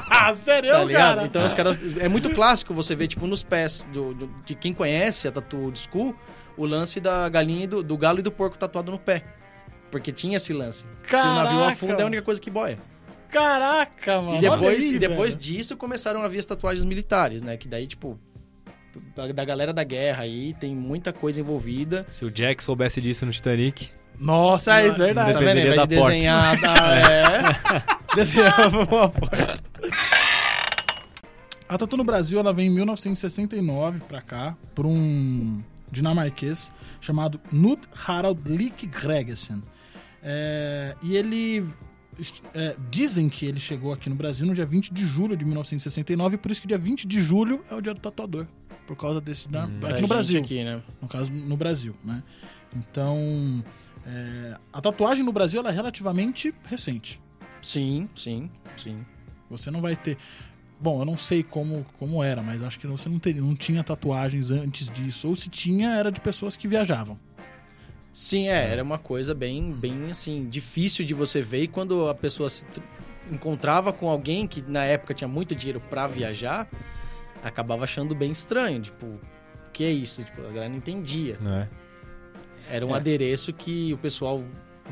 [0.09, 1.25] Ah, sério, Tá cara?
[1.25, 1.77] Então os caras.
[1.97, 5.57] É muito clássico você ver, tipo, nos pés do, do- de quem conhece a Tatu
[5.57, 6.15] Old School,
[6.57, 9.23] o lance da galinha, do, do galo e do porco tatuado no pé.
[9.91, 10.85] Porque tinha esse lance.
[11.05, 11.71] Se o navio Caraca!
[11.73, 12.77] afunda, é a única coisa que boia.
[13.29, 14.37] Caraca, mano.
[14.37, 15.45] E depois, aí, e depois velho.
[15.45, 17.57] disso começaram a vir as tatuagens militares, né?
[17.57, 18.19] Que daí, tipo.
[19.15, 22.05] Da, da galera da guerra aí, tem muita coisa envolvida.
[22.09, 25.33] Se o Jack soubesse disso no Titanic, Nossa, é verdade.
[25.33, 25.57] Tá vendo?
[25.59, 26.11] Ao invés de da porta.
[26.11, 26.59] desenhar.
[26.61, 28.15] Tá, é.
[28.15, 29.53] Desenhava uma porta.
[31.67, 35.57] A Tatu no Brasil ela vem em 1969 pra cá, por um
[35.91, 39.61] dinamarquês chamado Knut Harald Lik Gregersen.
[40.23, 41.65] É, e ele.
[42.53, 46.37] é, dizem que ele chegou aqui no Brasil no dia 20 de julho de 1969,
[46.37, 48.45] por isso que dia 20 de julho é o dia do tatuador.
[48.87, 49.47] Por causa desse.
[49.47, 50.41] da- Da aqui no Brasil.
[50.41, 50.81] Aqui, né?
[51.01, 52.21] No caso, no Brasil, né?
[52.75, 53.63] Então.
[54.05, 57.21] é, a tatuagem no Brasil é relativamente recente.
[57.61, 58.97] Sim, sim, sim.
[59.49, 60.17] Você não vai ter.
[60.81, 63.83] Bom, eu não sei como, como era, mas acho que você não, teria, não tinha
[63.83, 65.27] tatuagens antes disso.
[65.27, 67.19] Ou se tinha, era de pessoas que viajavam.
[68.21, 71.63] Sim, é, era uma coisa bem, bem assim, difícil de você ver.
[71.63, 72.81] E quando a pessoa se tr-
[73.31, 76.67] encontrava com alguém que na época tinha muito dinheiro pra viajar,
[77.41, 78.81] acabava achando bem estranho.
[78.81, 79.19] Tipo, o
[79.71, 80.21] que é isso?
[80.21, 81.37] Tipo, a galera não entendia.
[81.39, 81.69] não é?
[82.69, 82.97] Era um É.
[82.97, 84.43] adereço que o pessoal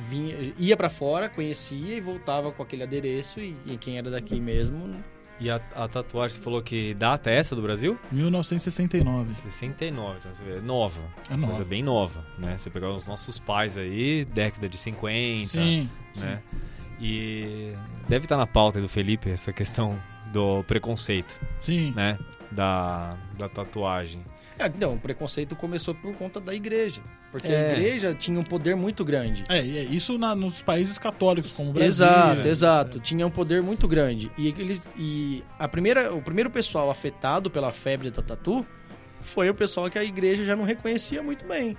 [0.09, 3.41] vinha, ia pra fora, conhecia e voltava com aquele adereço.
[3.41, 4.95] E, e quem era daqui mesmo.
[5.39, 7.97] E a, a tatuagem, você falou que data é essa do Brasil?
[8.11, 9.35] 1969.
[9.35, 11.01] 69, então você vê, nova.
[11.29, 11.53] É nova.
[11.53, 12.57] Coisa bem nova, né?
[12.57, 15.89] Você pegar os nossos pais aí, década de 50, Sim.
[16.15, 16.41] né?
[16.99, 17.73] E
[18.09, 19.99] deve estar na pauta aí do Felipe essa questão
[20.33, 21.93] do preconceito, Sim.
[21.95, 22.17] né?
[22.51, 24.23] Da, da tatuagem.
[24.59, 26.99] É, então, o preconceito começou por conta da igreja.
[27.31, 27.69] Porque É.
[27.69, 29.43] a igreja tinha um poder muito grande.
[29.49, 31.87] É, e é isso na- nos países católicos, como o Brasil.
[32.05, 32.49] exato, né?
[32.49, 32.99] exato.
[32.99, 34.31] Tinha um poder muito grande.
[34.37, 38.65] E, eles, e a primeira, o primeiro pessoal afetado pela febre da tatu
[39.21, 41.77] foi o pessoal que a igreja já não reconhecia muito bem.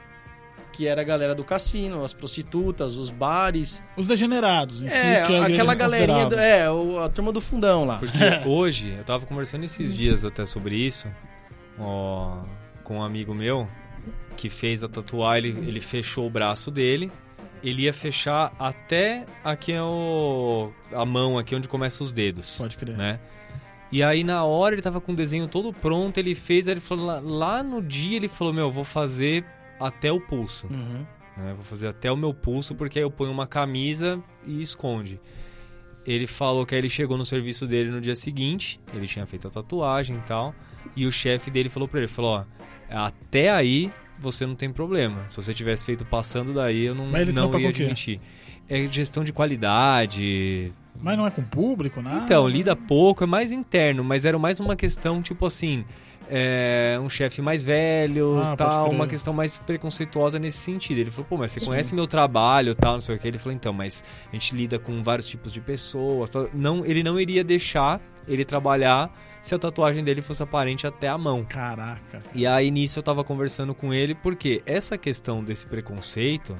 [0.72, 3.82] Que era a galera do cassino, as prostitutas, os bares.
[3.96, 6.26] Os degenerados, em si, É, igreja aquela galerinha.
[6.26, 7.98] do- é, o- a turma do fundão lá.
[7.98, 8.12] Porque
[8.46, 11.08] hoje, eu tava conversando esses dias até sobre isso,
[11.78, 12.42] ó,
[12.88, 13.68] com um amigo meu
[14.36, 17.10] que fez a tatuagem, ele, ele fechou o braço dele,
[17.62, 22.76] ele ia fechar até aqui é o a mão aqui onde começa os dedos, Pode
[22.76, 22.96] crer.
[22.96, 23.20] né?
[23.92, 26.80] E aí na hora ele tava com o desenho todo pronto, ele fez, aí ele
[26.80, 29.44] falou lá, lá no dia ele falou: "Meu, vou fazer
[29.80, 31.04] até o pulso" Uhum.
[31.36, 31.52] né?
[31.54, 35.20] Vou fazer até o meu pulso, porque aí eu ponho uma camisa e esconde.
[36.06, 39.46] Ele falou que aí ele chegou no serviço dele no dia seguinte, ele tinha feito
[39.48, 40.54] a tatuagem e tal,
[40.96, 42.44] e o chefe dele falou pra ele, falou, ó,
[42.90, 45.24] até aí você não tem problema.
[45.28, 48.20] Se você tivesse feito passando daí, eu não, não ia admitir.
[48.68, 50.72] É gestão de qualidade.
[51.00, 52.24] Mas não é com o público, nada?
[52.24, 55.84] Então, lida pouco, é mais interno, mas era mais uma questão, tipo assim,
[56.28, 60.98] é, um chefe mais velho, Ah, tal, uma questão mais preconceituosa nesse sentido.
[60.98, 63.26] Ele falou, pô, mas você conhece meu trabalho, tal, não sei o que.
[63.26, 66.30] Ele falou, então, mas a gente lida com vários tipos de pessoas.
[66.30, 66.48] tal.
[66.52, 69.10] Não, ele não iria deixar ele trabalhar
[69.48, 71.44] se a tatuagem dele fosse aparente até a mão.
[71.44, 72.20] Caraca.
[72.34, 76.54] E aí nisso eu tava conversando com ele, porque essa questão desse preconceito,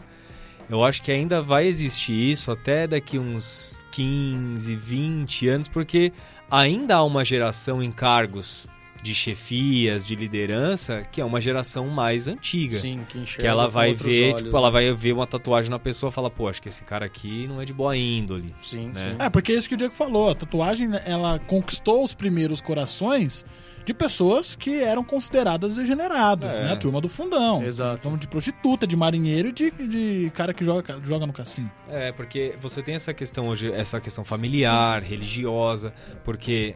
[0.71, 6.13] eu acho que ainda vai existir isso até daqui uns 15, 20 anos, porque
[6.51, 8.67] ainda há uma geração em cargos
[9.09, 12.79] de chefias, de liderança, que é uma geração mais antiga.
[12.79, 14.73] Sim, que enxerga Que ela vai ver, olhos, tipo, ela né?
[14.73, 17.61] vai ver uma tatuagem na pessoa e fala, pô, acho que esse cara aqui não
[17.61, 18.55] é de boa índole.
[18.61, 18.93] Sim, né?
[18.97, 19.17] sim.
[19.19, 20.31] É, porque é isso que o Diego falou.
[20.31, 23.45] A tatuagem, ela conquistou os primeiros corações
[23.87, 26.65] de pessoas que eram consideradas degeneradas, É.
[26.65, 26.73] né?
[26.73, 27.63] A turma do fundão.
[27.63, 28.01] Exato.
[28.01, 31.71] Então, de prostituta, de marinheiro e de, de cara que joga, joga no cassino.
[31.89, 36.75] É, porque você tem essa questão hoje, essa questão familiar, religiosa, porque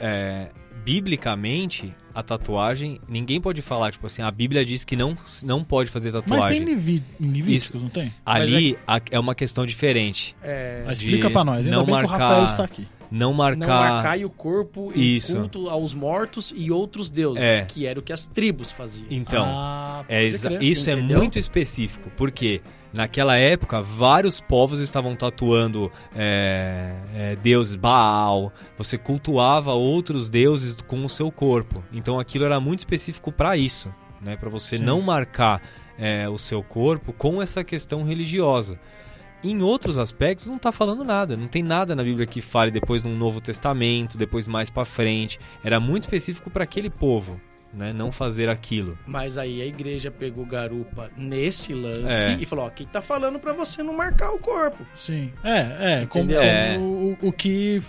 [0.00, 0.48] é,
[0.84, 5.90] biblicamente a tatuagem, ninguém pode falar, tipo assim, a Bíblia diz que não, não pode
[5.90, 6.58] fazer Mas tatuagem.
[6.64, 8.14] tem Levi- em Levíticos, não tem?
[8.24, 10.36] Ali a- é uma questão diferente.
[10.40, 11.64] É, Mas de explica pra nós.
[11.64, 12.86] Ainda não bem que o marcar- Rafael está aqui.
[13.10, 13.58] Não marcar.
[13.58, 15.36] não marcar o corpo em Isso.
[15.36, 17.62] culto aos mortos e outros deuses, É.
[17.62, 19.06] que era o que as tribos faziam.
[19.10, 20.62] Então, Ah, é crer.
[20.62, 21.16] isso entendeu?
[21.16, 22.60] é muito específico, porque
[22.92, 31.04] naquela época vários povos estavam tatuando é, é, deuses Baal, você cultuava outros deuses com
[31.04, 31.82] o seu corpo.
[31.92, 33.88] Então aquilo era muito específico para isso,
[34.20, 34.36] né?
[34.36, 34.84] Para você Sim.
[34.84, 35.60] não marcar
[35.98, 38.78] é, o seu corpo com essa questão religiosa.
[39.44, 43.02] Em outros aspectos não tá falando nada, não tem nada na Bíblia que fale depois
[43.02, 45.38] no Novo Testamento, depois mais para frente.
[45.62, 47.40] Era muito específico para aquele povo,
[47.72, 47.92] né?
[47.92, 48.98] Não fazer aquilo.
[49.06, 52.36] Mas aí a igreja pegou garupa nesse lance É.
[52.40, 54.86] e falou: ó, quem tá falando pra você não marcar o corpo?
[54.94, 55.32] Sim.
[55.44, 56.06] É, é.
[56.06, 56.42] Como, Entendeu?
[56.42, 56.78] É.
[56.78, 57.82] o, o que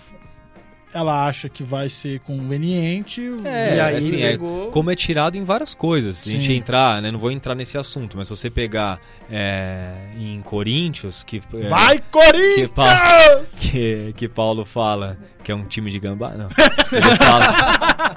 [0.96, 3.22] ela acha que vai ser conveniente.
[3.44, 4.38] É, e aí assim, é
[4.72, 6.18] como é tirado em várias coisas.
[6.18, 9.92] Se a gente entrar, né, não vou entrar nesse assunto, mas se você pegar é,
[10.18, 12.70] em Coríntios, que, é, Vai, que, Corinthians!
[12.72, 16.48] Pa- que, que Paulo fala que é um time de gambá, não.
[16.92, 18.16] Ele fala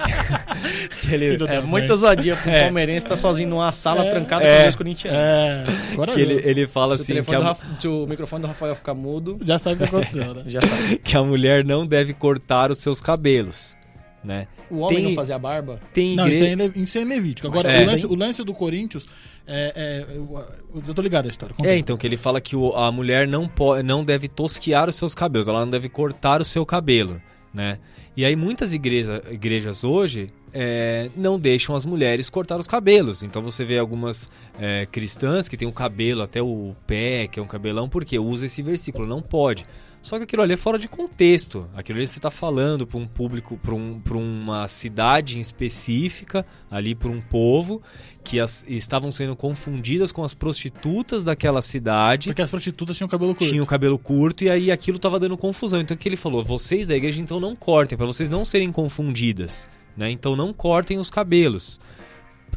[1.00, 2.60] que ele, Filho É muita ousadia pro É.
[2.62, 4.10] palmeirense tá sozinho numa sala É.
[4.10, 4.56] trancada É.
[4.56, 5.20] com dois corintianos.
[5.20, 8.06] É, agora que ele, ele fala se, o assim que telefone a, Rafa- se o
[8.06, 10.42] microfone do Rafael ficar mudo, já sabe o que aconteceu, né?
[10.48, 10.96] já sabe.
[10.98, 13.76] que a mulher não deve cortar os seus cabelos,
[14.24, 14.46] né?
[14.70, 15.78] O homem Tem- não fazia barba?
[15.92, 17.46] Tem Não, isso é, isso é Levítico.
[17.46, 17.82] Agora, É.
[17.82, 19.06] o, lance, o lance do Corinthians
[19.48, 19.72] é.
[20.10, 20.44] é- eu,
[20.86, 21.54] eu tô ligado à história.
[21.64, 24.94] É, então, que ele fala que o- a mulher não, po- não deve tosquear os
[24.96, 27.20] seus cabelos, ela não deve cortar o seu cabelo,
[27.52, 27.78] né?
[28.16, 33.22] E aí muitas igreja, igrejas hoje é, não deixam as mulheres cortar os cabelos.
[33.22, 37.42] Então você vê algumas é, cristãs que têm o cabelo até o pé, que é
[37.42, 39.64] um cabelão, porque usa esse versículo, não pode.
[40.00, 41.68] Só que aquilo ali é fora de contexto.
[41.74, 46.94] Aquilo ali você está falando para um público, para um, pra uma cidade específica, ali
[46.94, 47.82] para um povo,
[48.24, 52.28] que as- estavam sendo confundidas com as prostitutas daquela cidade.
[52.28, 53.50] Porque as prostitutas tinham cabelo curto.
[53.50, 55.80] Tinha o cabelo curto e aí aquilo tava dando confusão.
[55.80, 56.42] Então o que ele falou?
[56.42, 60.10] Vocês da igreja então não cortem, para vocês não serem confundidas, né?
[60.10, 61.78] Então não cortem os cabelos.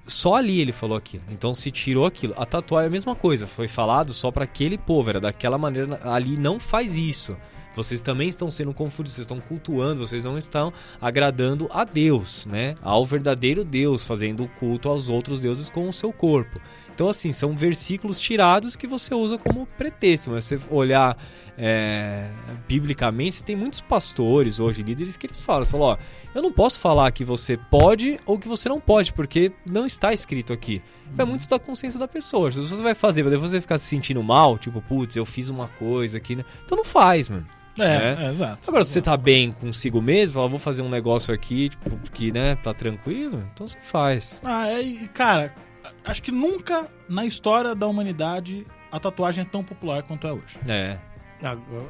[0.06, 1.24] Só ali ele falou aquilo.
[1.30, 2.34] Então se tirou aquilo.
[2.38, 6.00] A tatuagem é a mesma coisa, foi falado só para aquele povo, era daquela maneira
[6.04, 7.36] ali não faz isso.
[7.74, 12.76] Vocês também estão sendo confundidos, vocês estão cultuando, vocês não estão agradando a Deus, né?
[12.82, 16.60] Ao verdadeiro Deus, fazendo o culto aos outros deuses com o seu corpo.
[16.94, 20.30] Então, assim, são versículos tirados que você usa como pretexto.
[20.32, 21.18] Mas se você olhar
[21.58, 22.30] é,
[22.68, 25.98] biblicamente, você tem muitos pastores hoje, líderes, que eles falam, você fala, ó,
[26.34, 30.14] eu não posso falar que você pode ou que você não pode, porque não está
[30.14, 30.82] escrito aqui.
[31.18, 32.52] É muito da consciência da pessoa.
[32.52, 35.50] Se você vai fazer, pra depois você ficar se sentindo mal, tipo, putz, eu fiz
[35.50, 36.46] uma coisa aqui, né?
[36.64, 37.46] Então não faz, mano.
[37.78, 38.18] É, É.
[38.26, 38.70] é, exato.
[38.70, 42.32] Agora, se você tá bem consigo mesmo, fala, vou fazer um negócio aqui, tipo, que,
[42.32, 44.42] né, tá tranquilo, então você faz.
[44.44, 45.54] Ah, é, e, cara,
[46.04, 50.58] acho que nunca na história da humanidade a tatuagem é tão popular quanto é hoje.
[50.70, 50.98] É.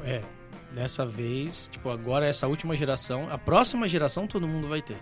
[0.04, 0.22] É.
[0.72, 4.96] Dessa vez, tipo, agora essa última geração, a próxima geração todo mundo vai ter.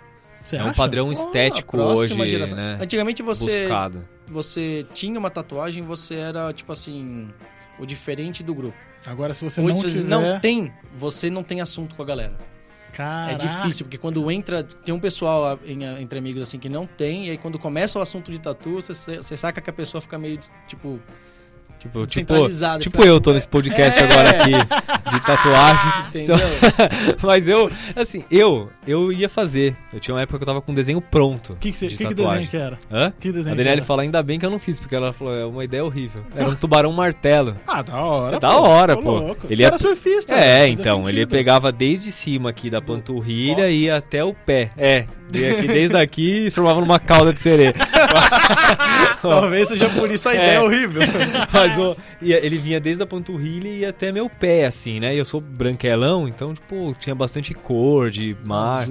[0.45, 0.75] Você é um acha?
[0.75, 2.57] padrão Oh, estético a próxima hoje, geração.
[2.59, 2.79] né?
[2.81, 4.09] Antigamente você, Buscado.
[4.27, 7.29] você tinha uma tatuagem, você era, tipo assim,
[7.79, 8.77] o diferente do grupo.
[9.07, 10.09] Agora, se você Hoje, não se tiver...
[10.09, 12.35] não tem, você não tem assunto com a galera.
[13.01, 13.33] Caraca.
[13.33, 14.63] É difícil, porque quando entra.
[14.63, 18.03] Tem um pessoal em- entre amigos assim que não tem, e aí quando começa o
[18.03, 21.01] assunto de tatu, você, você saca que a pessoa fica meio, tipo,
[21.81, 22.35] Tipo, tipo,
[22.79, 24.05] tipo eu tô nesse podcast É.
[24.05, 24.53] agora aqui
[25.11, 25.93] de tatuagem.
[26.09, 26.37] entendeu?
[27.23, 29.75] Mas eu, assim, eu, eu ia fazer.
[29.93, 31.57] Eu tinha uma época que eu tava com um desenho pronto.
[31.59, 32.45] Que, que, você- de que, que tatuagem.
[32.45, 32.79] desenho que era?
[32.93, 33.13] Hã?
[33.19, 35.45] Que desenho A que fala, ainda bem que eu não fiz, porque ela falou, é
[35.47, 36.23] uma ideia horrível.
[36.37, 37.57] Era um tubarão martelo.
[37.67, 38.37] Ah, da hora.
[38.37, 39.19] É da hora, pô.
[39.19, 39.47] louco.
[39.49, 40.35] Ele ia- era surfista.
[40.35, 40.41] né?
[40.41, 44.71] É, fazia então, ele pegava desde cima aqui da panturrilha e ia até o pé.
[44.77, 47.75] É, Veio aqui desde aqui e formava numa cauda de sereia.
[49.21, 50.61] Talvez seja por isso a ideia É.
[50.61, 51.03] horrível.
[51.53, 55.15] Mas e ele vinha desde a panturrilha e até meu pé, assim, né?
[55.15, 58.85] E eu sou branquelão, então, tipo, tinha bastante cor de pá.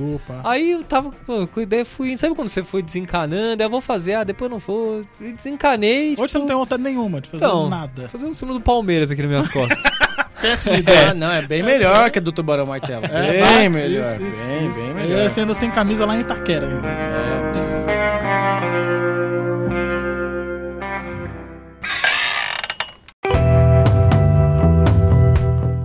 [0.44, 2.18] Aí eu tava com a ideia, fui.
[2.18, 3.62] Sabe quando você foi desencanando?
[3.62, 5.02] Eu vou fazer, ah, depois eu não vou.
[5.22, 6.16] E desencanei.
[6.18, 7.70] Hoje você não tem vontade nenhuma de fazer Não.
[7.70, 8.08] nada.
[8.10, 9.80] Fazer um símbolo do Palmeiras aqui nas minhas costas.
[10.42, 11.12] Péssima ideia.
[11.12, 13.06] Ah, não, é bem melhor que a do Tubarão Martelo.
[13.06, 14.04] É, bem melhor.
[14.04, 14.80] Isso, isso, bem, isso.
[14.80, 15.30] bem Ele melhor.
[15.30, 16.88] Você anda sem camisa lá em Itaquera ainda.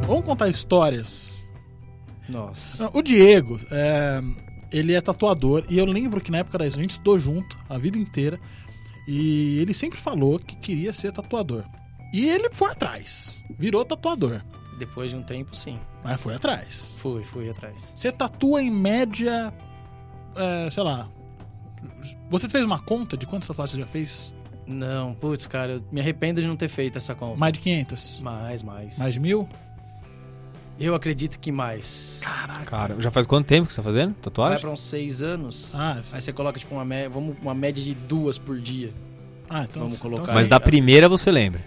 [0.07, 1.47] Vamos contar histórias.
[2.29, 2.91] Nossa.
[2.93, 4.23] O Diego, é,
[4.73, 7.79] ele é tatuador e eu lembro que na época da a gente estudou junto a
[7.79, 8.41] vida inteira
[9.07, 11.65] e ele sempre falou que queria ser tatuador.
[12.15, 14.41] E ele foi atrás, virou tatuador,
[14.79, 15.79] Depois de um tempo, sim.
[16.05, 16.97] mas foi atrás.
[17.01, 17.93] Fui, fui atrás.
[17.95, 19.53] Você tatua em média,
[20.37, 21.09] é, sei lá.
[22.31, 24.33] Você fez uma conta de quantas tatuagens você já fez?
[24.67, 27.37] Não, putz, cara, eu me arrependo de não ter feito essa conta.
[27.37, 28.21] Mais de 500?
[28.21, 28.97] Mais, mais.
[28.99, 29.49] Mais de mil?
[30.79, 32.21] Eu acredito que mais.
[32.67, 34.61] Cara, já faz quanto tempo que você tá fazendo Vai tatuagem?
[34.61, 35.71] pra uns seis anos.
[35.75, 37.09] Ah, Aí você coloca, tipo, uma, me...
[37.09, 38.93] Vamos, uma média de duas por dia.
[39.51, 40.51] ah então Vamos colocar então Mas aí.
[40.51, 41.61] da primeira você lembra.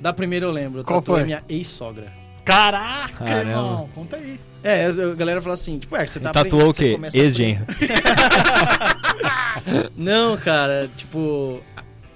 [0.00, 1.24] Da primeira eu lembro, eu Qual tatuei foi?
[1.26, 2.12] minha ex-sogra.
[2.44, 3.50] Caraca, Caramba.
[3.50, 4.40] irmão, conta aí.
[4.62, 7.18] É, a galera fala assim, tipo, é, você tá Tatuou o aprendendo, você quê?
[7.18, 7.66] Ex-genro.
[9.96, 11.60] Não, cara, tipo.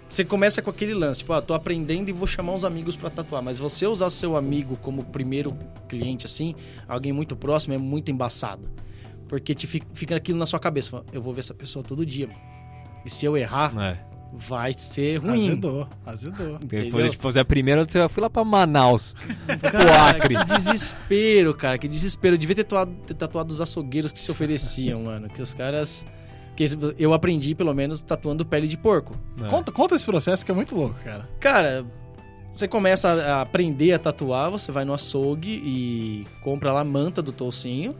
[0.08, 3.10] Você começa com aquele lance, tipo, ah, tô aprendendo e vou chamar uns amigos pra
[3.10, 3.42] tatuar.
[3.42, 5.56] Mas você usar seu amigo como primeiro
[5.88, 6.54] cliente, assim,
[6.86, 8.70] alguém muito próximo, é muito embaçado.
[9.26, 11.02] Porque te fi- fica aquilo na sua cabeça.
[11.12, 12.28] Eu vou ver essa pessoa todo dia.
[12.28, 12.38] mano.
[13.04, 13.98] E se eu errar, É.
[14.36, 15.48] vai ser ruim.
[15.48, 16.58] Azedou, azedou.
[16.58, 19.14] Depois de fazer a primeira, você fui lá pra Manaus.
[19.60, 20.36] Cara, Acre.
[20.36, 21.78] que desespero, cara.
[21.78, 22.34] Que desespero.
[22.34, 25.28] Eu devia ter tatuado, ter tatuado os açougueiros que se ofereciam, mano.
[25.28, 26.04] Que os caras.
[26.48, 26.66] Porque
[26.98, 29.16] eu aprendi, pelo menos, tatuando pele de porco.
[29.42, 29.48] É.
[29.48, 31.28] Conta, conta esse processo que é muito louco, cara.
[31.40, 31.84] Cara,
[32.52, 36.84] você começa a a aprender a tatuar, você vai no açougue e compra lá a
[36.84, 37.96] manta do toucinho.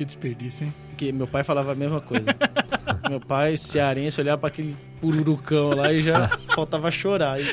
[0.00, 0.72] Que desperdício, hein?
[0.96, 2.24] Que meu pai falava a mesma coisa.
[3.10, 7.38] meu pai, cearense, olhava pra aquele pururucão lá e já faltava chorar.
[7.38, 7.44] E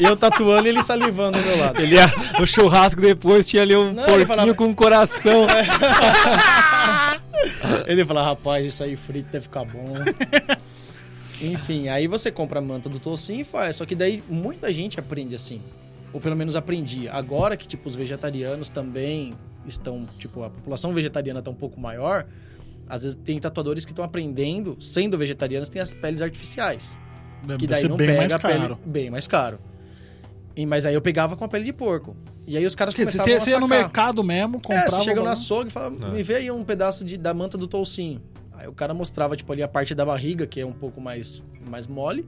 [0.00, 1.80] eu tatuando e ele salivando do meu lado.
[1.80, 5.46] Ele ia, o churrasco depois tinha ali um Não, porquinho falava- com um coração.
[7.86, 9.94] Ele fala, rapaz, isso aí frito deve ficar bom.
[11.40, 13.76] Enfim, aí você compra a manta do toucinho e faz.
[13.76, 15.60] Só que daí muita gente aprende assim.
[16.12, 17.12] Ou pelo menos aprendia.
[17.12, 19.32] Agora que, tipo, os vegetarianos também
[19.66, 20.06] estão...
[20.18, 22.26] Tipo, a população vegetariana tá um pouco maior.
[22.88, 26.98] Às vezes tem tatuadores que estão aprendendo, sendo vegetarianos, tem as peles artificiais.
[27.42, 28.58] Que Deve daí ser não bem pega mais a pele...
[28.60, 28.78] caro.
[28.84, 29.58] Bem mais caro.
[30.56, 32.16] E, mas aí eu pegava com a pele de porco.
[32.46, 33.82] E aí os caras Porque começavam você, a você ia no sacar.
[33.82, 34.90] mercado mesmo, É, comprava...
[34.90, 36.10] você chega no açougue e fala, É.
[36.10, 38.22] me vê aí um pedaço de, da manta do toucinho.
[38.52, 41.42] Aí o cara mostrava, tipo, ali a parte da barriga, que é um pouco mais,
[41.68, 42.24] mais mole.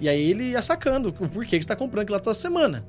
[0.00, 2.86] E aí ele ia sacando o porquê que você tá comprando aquilo lá toda semana.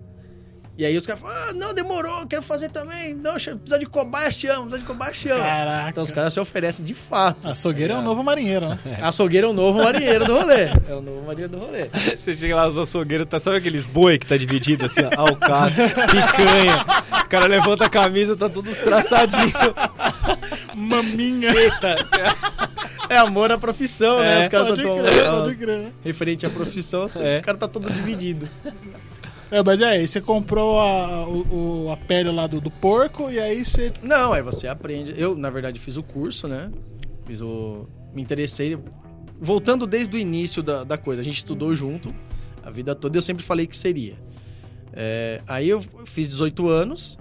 [0.80, 3.14] E aí os caras falam, ah, não, demorou, quero fazer também.
[3.14, 5.38] Não, precisa de cobastião, precisa de cobastião.
[5.38, 5.90] Caraca.
[5.90, 7.50] Então os caras se oferecem de fato.
[7.50, 8.80] Açougueiro é o Tá novo marinheiro, né?
[8.86, 9.04] ligado?
[9.04, 10.70] Açougueiro é o novo marinheiro do rolê.
[10.88, 11.90] É o novo marinheiro do rolê.
[12.16, 15.90] Você chega lá, os açougueiros, tá, sabe aqueles boi que tá dividido assim, ó, alcatra,
[15.90, 17.26] picanha.
[17.26, 19.52] O cara levanta a camisa, tá tudo traçadinho.
[20.74, 21.50] Maminha.
[23.10, 24.38] É amor à profissão, né?
[24.38, 25.92] É, Os caras tão crer, pode crer.
[26.06, 27.40] referente à profissão, É.
[27.40, 28.48] o cara tá todo dividido.
[29.52, 33.40] É, mas é aí, você comprou a, o- a pele lá do, do porco e
[33.40, 33.92] aí você...
[34.04, 35.14] Não, aí você aprende.
[35.20, 36.72] Eu, na verdade, fiz o curso, né?
[37.26, 37.88] Fiz o.
[38.14, 38.78] Me interessei.
[39.42, 42.10] Voltando desde o início da, da coisa, a gente estudou junto
[42.64, 44.16] a vida toda e eu sempre falei que seria.
[44.94, 47.18] É, aí eu fiz 18 anos,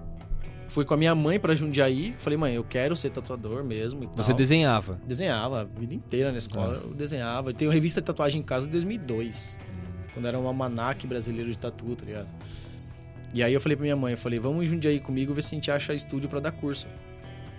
[0.69, 2.15] fui com a minha mãe pra Jundiaí.
[2.19, 4.05] Falei, mãe, eu quero ser tatuador mesmo.
[4.05, 4.37] E Você tal.
[4.37, 5.01] desenhava.
[5.07, 7.51] Desenhava a vida inteira na escola, eu desenhava.
[7.51, 9.59] Eu tenho revista de tatuagem em casa desde 2002.
[10.19, 12.27] Quando era um almanac brasileiro de tatu, tá ligado?
[13.33, 15.55] E aí eu falei pra minha mãe, eu falei, vamos em Jundiaí comigo ver se
[15.55, 16.89] a gente acha estúdio pra dar curso.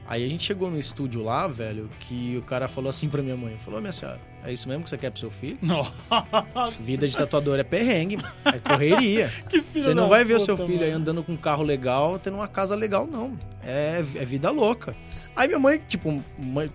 [0.05, 3.37] Aí a gente chegou no estúdio lá, velho, que o cara falou assim pra minha
[3.37, 5.57] mãe, falou, minha senhora, é isso mesmo que você quer pro seu filho?
[5.63, 6.83] Nossa.
[6.83, 9.31] Vida de tatuador é perrengue, é correria.
[9.47, 12.19] Que filho Você não vai ver o seu filho aí andando com um carro legal,
[12.19, 13.39] tendo uma casa legal, não.
[13.63, 14.93] É, é vida louca.
[15.33, 16.69] Aí minha mãe, tipo, mãe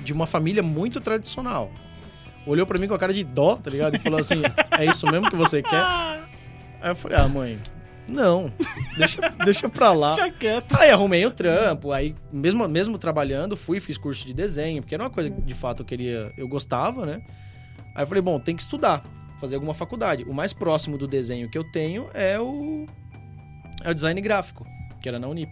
[0.00, 1.72] de uma família muito tradicional,
[2.46, 3.96] olhou pra mim com a cara de dó, tá ligado?
[3.96, 4.42] E falou assim:
[4.78, 5.82] É isso mesmo que você quer?
[6.80, 7.58] Aí eu falei: Ah, mãe,
[8.10, 8.52] não,
[8.96, 10.14] deixa, deixa pra lá.
[10.14, 10.76] Deixa quieto.
[10.76, 15.04] Aí arrumei o trampo, aí mesmo, mesmo trabalhando, fui fiz curso de desenho, porque era
[15.04, 17.22] uma coisa que de fato eu queria, eu gostava, né?
[17.94, 19.04] Aí eu falei, bom, tem que estudar,
[19.38, 20.24] fazer alguma faculdade.
[20.24, 22.86] O mais próximo do desenho que eu tenho é o
[23.82, 24.66] é o design gráfico,
[25.00, 25.50] que era na Unip.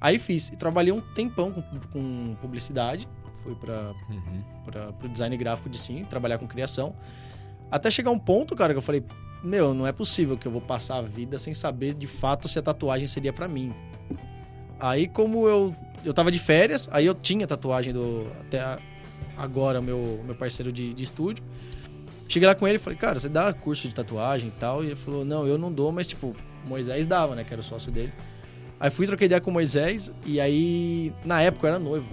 [0.00, 3.08] Aí fiz, e trabalhei um tempão com, com publicidade,
[3.48, 4.92] Fui pra, Uhum.
[4.98, 6.94] pro design gráfico de sim, trabalhar com criação.
[7.70, 9.02] Até chegar um ponto, cara, que eu falei,
[9.42, 12.58] meu, não é possível que eu vou passar a vida sem saber de fato se
[12.58, 13.72] a tatuagem seria pra mim.
[14.78, 15.74] Aí, como eu,
[16.04, 18.26] eu tava de férias, aí eu tinha tatuagem do.
[18.40, 18.78] Até
[19.36, 21.42] agora, meu, meu parceiro de, de estúdio.
[22.28, 24.84] Cheguei lá com ele e falei, cara, você dá curso de tatuagem e tal?
[24.84, 26.36] E ele falou, não, eu não dou, mas tipo,
[26.66, 27.44] Moisés dava, né?
[27.44, 28.12] Que era o sócio dele.
[28.78, 32.08] Aí fui troquei ideia com o Moisés e aí, na época eu era noivo.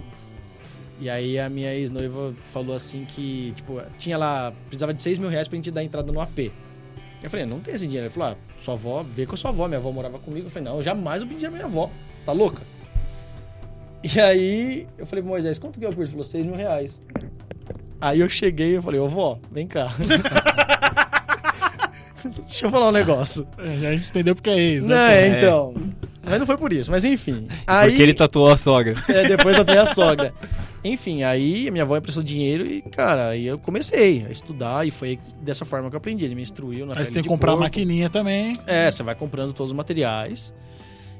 [0.98, 5.28] E aí a minha ex-noiva falou assim que, tipo, tinha lá, precisava de 6 mil
[5.28, 6.50] reais pra gente dar entrada no AP.
[7.22, 8.06] Eu falei, não tem esse dinheiro.
[8.06, 9.66] Ele falou, ah, sua avó, vê com a sua avó.
[9.68, 10.46] Minha avó morava comigo.
[10.46, 11.90] Eu falei, não, jamais eu pedi dinheiro pra minha avó.
[12.18, 12.62] Você tá louca?
[14.02, 16.02] E aí eu falei pro Moisés, quanto que é o curso?
[16.04, 17.02] Ele falou, 6 mil reais.
[18.00, 19.92] Aí eu cheguei e falei, ô vó, vem cá.
[22.24, 23.46] Deixa eu falar um negócio.
[23.58, 25.22] É, a gente entendeu porque é ex, Não, né?
[25.22, 25.74] é, então.
[26.24, 27.46] Mas não foi por isso, mas enfim.
[27.66, 28.94] Aí, Porque ele tatuou a sogra.
[29.08, 30.34] é, depois eu tenho a sogra.
[30.86, 34.90] Enfim, aí a minha avó emprestou dinheiro e, cara, aí eu comecei a estudar e
[34.90, 36.24] foi dessa forma que eu aprendi.
[36.24, 38.52] Ele me instruiu na Aí você tem que comprar a maquininha também.
[38.66, 40.54] É, você vai comprando todos os materiais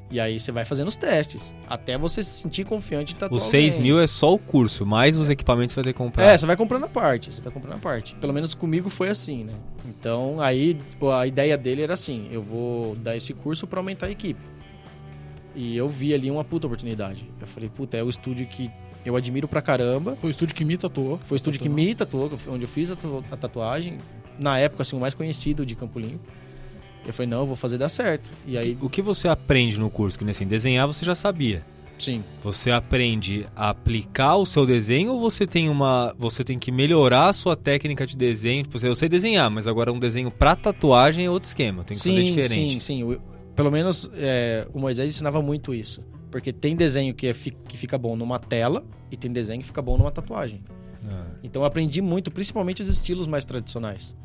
[0.09, 1.53] e aí você vai fazendo os testes.
[1.67, 3.91] Até você se sentir confiante em tatuar Os 6 alguém.
[3.91, 6.29] mil é só o curso, mais os equipamentos você vai ter que comprar.
[6.29, 8.15] É, você vai comprando a parte, você vai comprando a parte.
[8.15, 9.53] Pelo menos comigo foi assim, né?
[9.85, 10.77] Então, aí
[11.13, 14.39] a ideia dele era assim, eu vou dar esse curso pra aumentar a equipe.
[15.53, 17.29] E eu vi ali uma puta oportunidade.
[17.41, 18.71] Eu falei, puta, é o estúdio que
[19.07, 20.15] eu admiro pra caramba.
[20.19, 21.19] Foi o estúdio que me tatuou.
[21.25, 21.85] Foi o estúdio que Tatuou.
[21.85, 23.97] me tatuou, onde eu fiz a tatu- a tatuagem.
[24.39, 26.19] Na época, assim, o mais conhecido de Campo Limpo.
[27.05, 28.29] Eu falei, não, eu vou fazer dar certo.
[28.45, 30.17] E aí, O que você aprende no curso?
[30.17, 31.63] Que nem assim, desenhar você já sabia.
[31.97, 32.23] sim.
[32.43, 36.13] Você aprende a aplicar o seu desenho ou você tem uma.
[36.19, 38.63] Você tem que melhorar a sua técnica de desenho?
[38.63, 41.83] Tipo, eu sei desenhar, mas agora um desenho pra tatuagem é outro esquema.
[41.83, 42.73] Tem que fazer diferente.
[42.73, 43.03] Sim, sim.
[43.03, 43.19] O-
[43.55, 46.03] Pelo menos é, o Moisés ensinava muito isso.
[46.31, 49.65] Porque tem desenho que, é fi- que fica bom numa tela e tem desenho que
[49.67, 50.63] fica bom numa tatuagem.
[51.07, 51.25] Ah.
[51.43, 54.15] Então eu aprendi muito, principalmente os estilos mais tradicionais.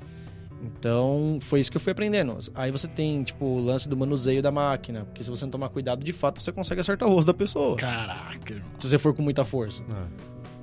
[0.64, 2.38] Então foi isso que eu fui aprendendo.
[2.54, 5.04] Aí você tem, tipo, o lance do manuseio da máquina.
[5.04, 7.76] Porque se você não tomar cuidado, de fato, você consegue acertar o rosto da pessoa.
[7.76, 8.68] Caraca, irmão.
[8.78, 9.82] Se você for com muita força.
[9.92, 10.06] Ah.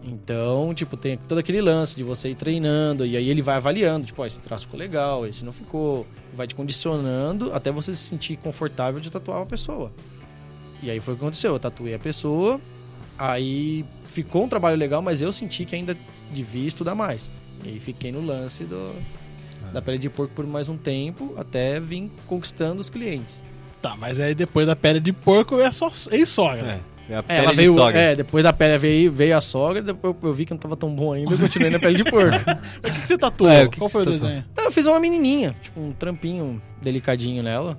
[0.04, 4.06] Então, tipo, tem todo aquele lance de você ir treinando e aí ele vai avaliando,
[4.06, 8.02] tipo, ó, esse traço ficou legal, esse não ficou, vai te condicionando até você se
[8.04, 9.92] sentir confortável de tatuar uma pessoa.
[10.82, 12.60] E aí foi o que aconteceu, eu tatuei a pessoa,
[13.18, 15.96] aí ficou um trabalho legal, mas eu senti que ainda
[16.32, 17.32] devia estudar mais.
[17.66, 18.94] E aí fiquei no lance do,
[19.74, 23.44] da pele de porco por mais um tempo, até vir conquistando os clientes.
[23.82, 26.82] Tá, mas aí depois da pele de porco é só ex-sogra.
[26.86, 27.00] É.
[27.12, 28.00] É a É, pele ela de veio, sogra.
[28.00, 30.78] é, depois da pele veio, veio a sogra, depois eu, eu vi que não tava
[30.78, 32.38] tão bom ainda, eu continuei na pele de porco.
[32.84, 33.50] Mas o que, que você tatuou?
[33.52, 34.46] É, que Qual que foi o você desenho?
[34.58, 37.78] Eu fiz uma menininha, tipo um trampinho delicadinho nela.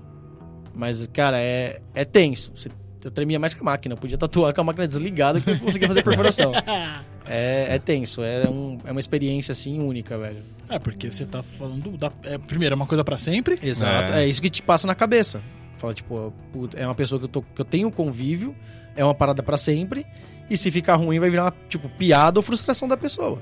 [0.75, 2.51] Mas, cara, é, é tenso.
[2.57, 2.71] Você-
[3.07, 3.95] eu tremia mais que a máquina.
[3.95, 6.53] Eu podia tatuar com a máquina desligada que eu não conseguia fazer perfuração.
[7.33, 8.23] É, é tenso.
[8.25, 10.43] É, um- é uma experiência, assim, única, velho.
[10.69, 12.11] É, porque você tá falando da.
[12.25, 13.57] É, primeiro, é uma coisa pra sempre.
[13.63, 14.13] Exato.
[14.13, 14.25] É.
[14.25, 15.41] É, isso que te passa na cabeça.
[15.79, 16.33] Fala, tipo,
[16.77, 18.53] é uma pessoa que eu, tô, que eu tenho convívio,
[18.97, 20.05] é uma parada pra sempre.
[20.51, 23.41] E se ficar ruim, vai virar, uma, tipo, piada ou frustração da pessoa.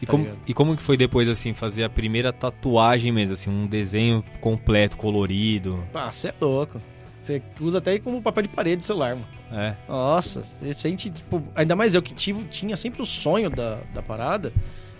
[0.00, 0.38] E Tá como, ligado?
[0.46, 4.96] e como que foi depois, assim, fazer a primeira tatuagem mesmo, assim, um desenho completo,
[4.96, 5.84] colorido?
[5.92, 6.80] Ah, você é louco.
[7.20, 9.26] Você usa até como papel de parede do celular, mano.
[9.52, 9.74] É.
[9.88, 14.00] Nossa, você sente, tipo, ainda mais eu que tive, tinha sempre o sonho da, da
[14.02, 14.52] parada.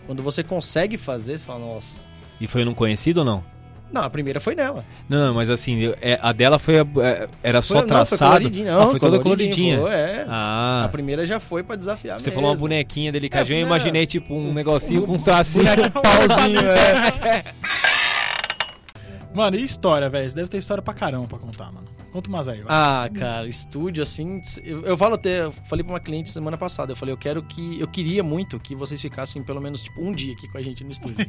[0.06, 2.06] Quando você consegue fazer, você fala, nossa.
[2.40, 3.44] E foi num conhecido ou não?
[3.92, 4.84] Não, a primeira foi nela.
[5.08, 6.78] Não, não, mas assim, é, a dela foi.
[6.78, 8.30] a- é, era só Foi- não, foi traçado?
[8.32, 9.80] coloridinho, Ah, foi toda coloridinha.
[9.80, 10.24] Foi, é.
[10.28, 10.88] A Ah.
[10.92, 12.40] primeira já foi pra desafiar Você mesmo.
[12.40, 13.74] falou uma bonequinha delicadinha, É, eu não.
[13.74, 15.68] imaginei tipo um negocinho com uns tracinhos.
[15.90, 17.44] pauzinho, é.
[19.34, 20.28] Mano, e história, velho?
[20.28, 21.86] Você deve ter história pra caramba pra contar, mano.
[22.10, 22.74] Conta umas aí, vai.
[22.76, 24.40] Ah, cara, estúdio assim.
[24.64, 27.42] Eu, eu falo até, eu falei pra uma cliente semana passada, eu falei, eu quero
[27.42, 27.78] que.
[27.78, 30.82] Eu queria muito que vocês ficassem pelo menos tipo um dia aqui com a gente
[30.82, 31.24] no estúdio.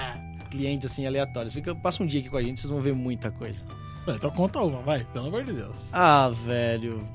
[0.50, 1.52] Clientes assim aleatórios.
[1.52, 3.64] Fica, passa um dia aqui com a gente, vocês vão ver muita coisa.
[4.08, 5.90] Então conta uma, vai, pelo amor de Deus.
[5.92, 7.06] Ah, velho.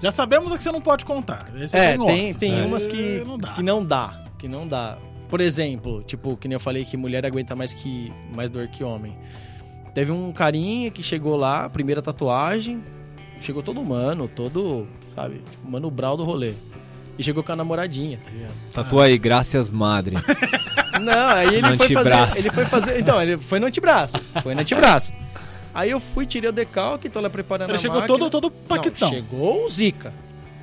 [0.00, 1.48] Já sabemos a que você não pode contar.
[1.54, 3.52] Esse É, sem tem, tem aí umas que não dá.
[3.52, 4.24] que não dá.
[4.38, 4.98] Que não dá.
[5.28, 8.82] Por exemplo, tipo, que nem eu falei que mulher aguenta mais que mais dor que
[8.82, 9.16] homem.
[9.94, 12.82] Teve um carinha que chegou lá, primeira tatuagem,
[13.40, 16.52] chegou todo humano, todo, sabe, tipo, mano brau do rolê.
[17.18, 18.52] E chegou com a namoradinha, tá ligado?
[18.72, 20.16] Tatua aí, graças madre.
[21.00, 22.26] Não, aí ele No foi antebraço.
[22.28, 25.12] fazer, ele foi fazer, então, ele foi no antebraço, foi no antebraço.
[25.74, 28.18] Aí eu fui, tirei o decalque, tô lá preparando Ele a chegou máquina.
[28.18, 29.08] todo, todo paquetão.
[29.08, 30.12] Não, chegou o Zika.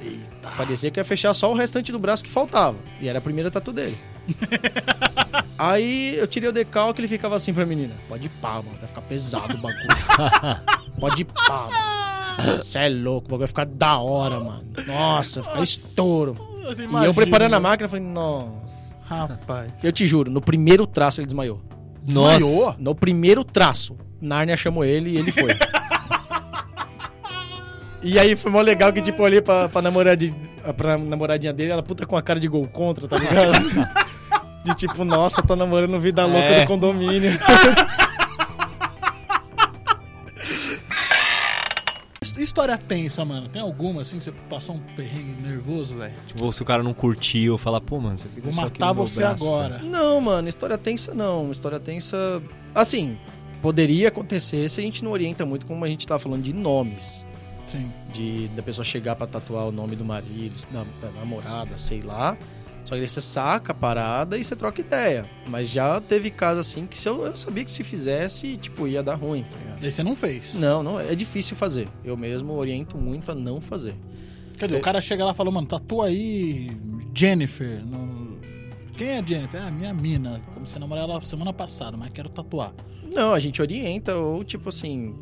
[0.01, 0.49] Eita.
[0.57, 2.77] Parecia que ia fechar só o restante do braço que faltava.
[3.01, 3.97] E era a primeira tatu dele.
[5.57, 7.93] Aí eu tirei o decalque e ele ficava assim pra menina.
[8.07, 8.77] Pode ir pá, mano.
[8.77, 9.87] Vai ficar pesado o bagulho.
[10.99, 11.69] Pode ir pá,
[12.37, 12.57] mano.
[12.63, 14.63] Você é louco, o bagulho vai ficar da hora, mano.
[14.85, 16.35] Nossa, vai ficar estouro.
[16.63, 18.95] Você E eu preparando a máquina, eu falei, nossa.
[19.03, 19.71] Rapaz.
[19.81, 21.61] Eu te juro, no primeiro traço ele desmaiou.
[22.03, 22.75] Desmaiou?
[22.77, 23.97] No primeiro traço.
[24.21, 25.51] Nárnia chamou ele e ele foi.
[28.03, 30.35] e aí foi mó legal que, tipo, eu olhei pra, pra, namoradinha,
[30.75, 33.51] pra namoradinha dele, ela puta com a cara de gol contra, tá ligado?
[34.67, 36.61] De tipo, nossa, tô namorando vida louca É.
[36.61, 37.31] do condomínio.
[42.21, 43.47] His- História tensa, mano.
[43.47, 46.13] Tem alguma assim que você passou um perrengue nervoso, velho?
[46.27, 48.93] Tipo, se o cara não curtiu, fala, pô, mano, você fez Vou isso aqui matar
[48.93, 49.79] no meu você braço, agora.
[49.83, 51.51] Não, mano, história tensa não.
[51.51, 52.41] História tensa.
[52.73, 53.17] Assim,
[53.61, 57.25] poderia acontecer se a gente não orienta muito, como a gente tava falando de nomes.
[57.67, 57.91] Sim.
[58.13, 62.37] de da pessoa chegar pra tatuar o nome do marido, da, da namorada, sei lá.
[62.87, 65.29] Só que aí você saca a parada e você troca ideia.
[65.47, 69.15] Mas já teve caso assim que eu, eu sabia que se fizesse, tipo, ia dar
[69.15, 69.81] ruim, tá ligado?
[69.81, 70.53] Daí você não fez.
[70.53, 71.89] Não, não, é difícil fazer.
[72.03, 73.93] Eu mesmo oriento muito a não fazer.
[74.57, 76.69] Quer dizer, o cara chega lá e fala, mano, tatua aí
[77.13, 77.85] Jennifer.
[77.85, 78.37] no-
[78.97, 79.61] Quem é Jennifer?
[79.61, 80.41] É a minha mina.
[80.53, 82.71] Comecei a namorar ela semana passada, mas quero tatuar.
[83.13, 85.13] Não, a gente orienta, ou tipo assim.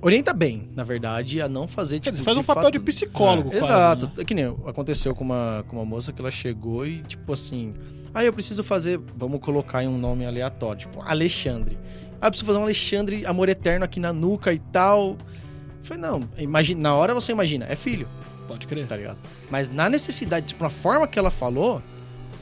[0.00, 2.78] Orienta bem, na verdade, a não fazer Quer tipo, dizer, faz um papel fato- de
[2.80, 4.06] psicólogo, quase, Exato.
[4.06, 4.12] né?
[4.18, 7.74] É Que nem aconteceu com uma, com uma moça que ela chegou e, tipo assim,
[8.14, 11.76] ah, eu preciso fazer, vamos colocar em um nome aleatório, tipo, Alexandre.
[12.20, 15.10] Ah, eu preciso fazer um Alexandre amor eterno aqui na nuca e tal.
[15.10, 15.16] Eu
[15.82, 18.06] falei, não, imagina, na hora você imagina, é filho,
[18.46, 18.86] Pode crer.
[18.86, 19.18] tá ligado?
[19.50, 21.82] Mas na necessidade, tipo, na forma que ela falou,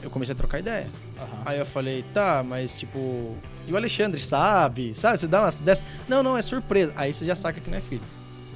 [0.07, 0.87] eu comecei a trocar ideia.
[1.17, 1.27] Aham.
[1.45, 3.35] Aí eu falei, tá, mas tipo,
[3.67, 4.93] e o Alexandre sabe?
[4.95, 5.17] Sabe?
[5.17, 5.85] Você dá umas dessas.
[6.07, 6.93] Não, não, é surpresa.
[6.95, 8.01] Aí você já saca que não é filho.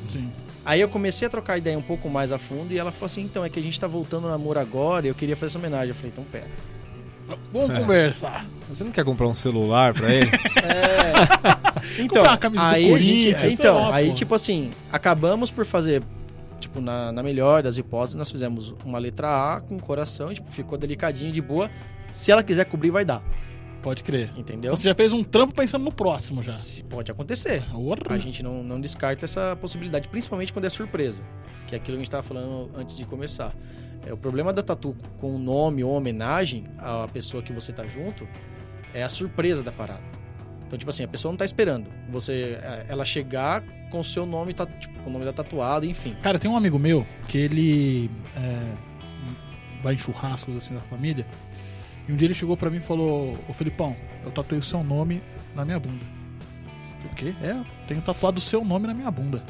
[0.09, 0.31] Sim.
[0.63, 3.21] Aí eu comecei a trocar ideia um pouco mais a fundo e ela falou assim:
[3.21, 5.59] então, é que a gente tá voltando ao namoro agora e eu queria fazer essa
[5.59, 5.89] homenagem.
[5.89, 6.47] Eu falei: então, pera.
[7.51, 7.79] Vamos É.
[7.79, 8.45] conversar.
[8.69, 10.29] Você não quer comprar um celular pra ele?
[10.63, 11.13] É.
[12.01, 13.47] então, uma camisa do aí a gente.
[13.47, 14.13] Então, lá, aí, pô.
[14.13, 16.03] tipo assim, acabamos por fazer.
[16.61, 20.77] Tipo, na, na melhor das hipóteses, nós fizemos uma letra A com coração, tipo, ficou
[20.77, 21.69] delicadinho, de boa.
[22.13, 23.21] Se ela quiser cobrir, vai dar.
[23.81, 24.31] Pode crer.
[24.37, 24.69] Entendeu?
[24.69, 26.53] Então você já fez um trampo pensando no próximo já.
[26.53, 27.63] Se- Pode acontecer.
[28.03, 28.15] Porra.
[28.15, 31.23] A gente não, não descarta essa possibilidade, principalmente quando é surpresa,
[31.67, 33.55] que é aquilo que a gente estava falando antes de começar.
[34.05, 37.87] É, o problema da tatu com o nome ou homenagem à pessoa que você tá
[37.87, 38.27] junto
[38.93, 40.03] é a surpresa da parada.
[40.71, 44.25] Então, tipo assim, a pessoa não tá esperando você é, ela chegar com o seu
[44.25, 46.15] nome, tá, tipo, com o nome da tatuada, enfim.
[46.21, 48.73] Cara, tem um amigo meu que ele é,
[49.83, 51.27] vai em churrascos assim da família.
[52.07, 54.81] E um dia ele chegou pra mim e falou: Ô Felipão, eu tatuei o seu
[54.81, 55.21] nome
[55.53, 56.05] na minha bunda.
[56.99, 57.35] Falei, o quê?
[57.43, 59.43] É, eu tenho tatuado o seu nome na minha bunda.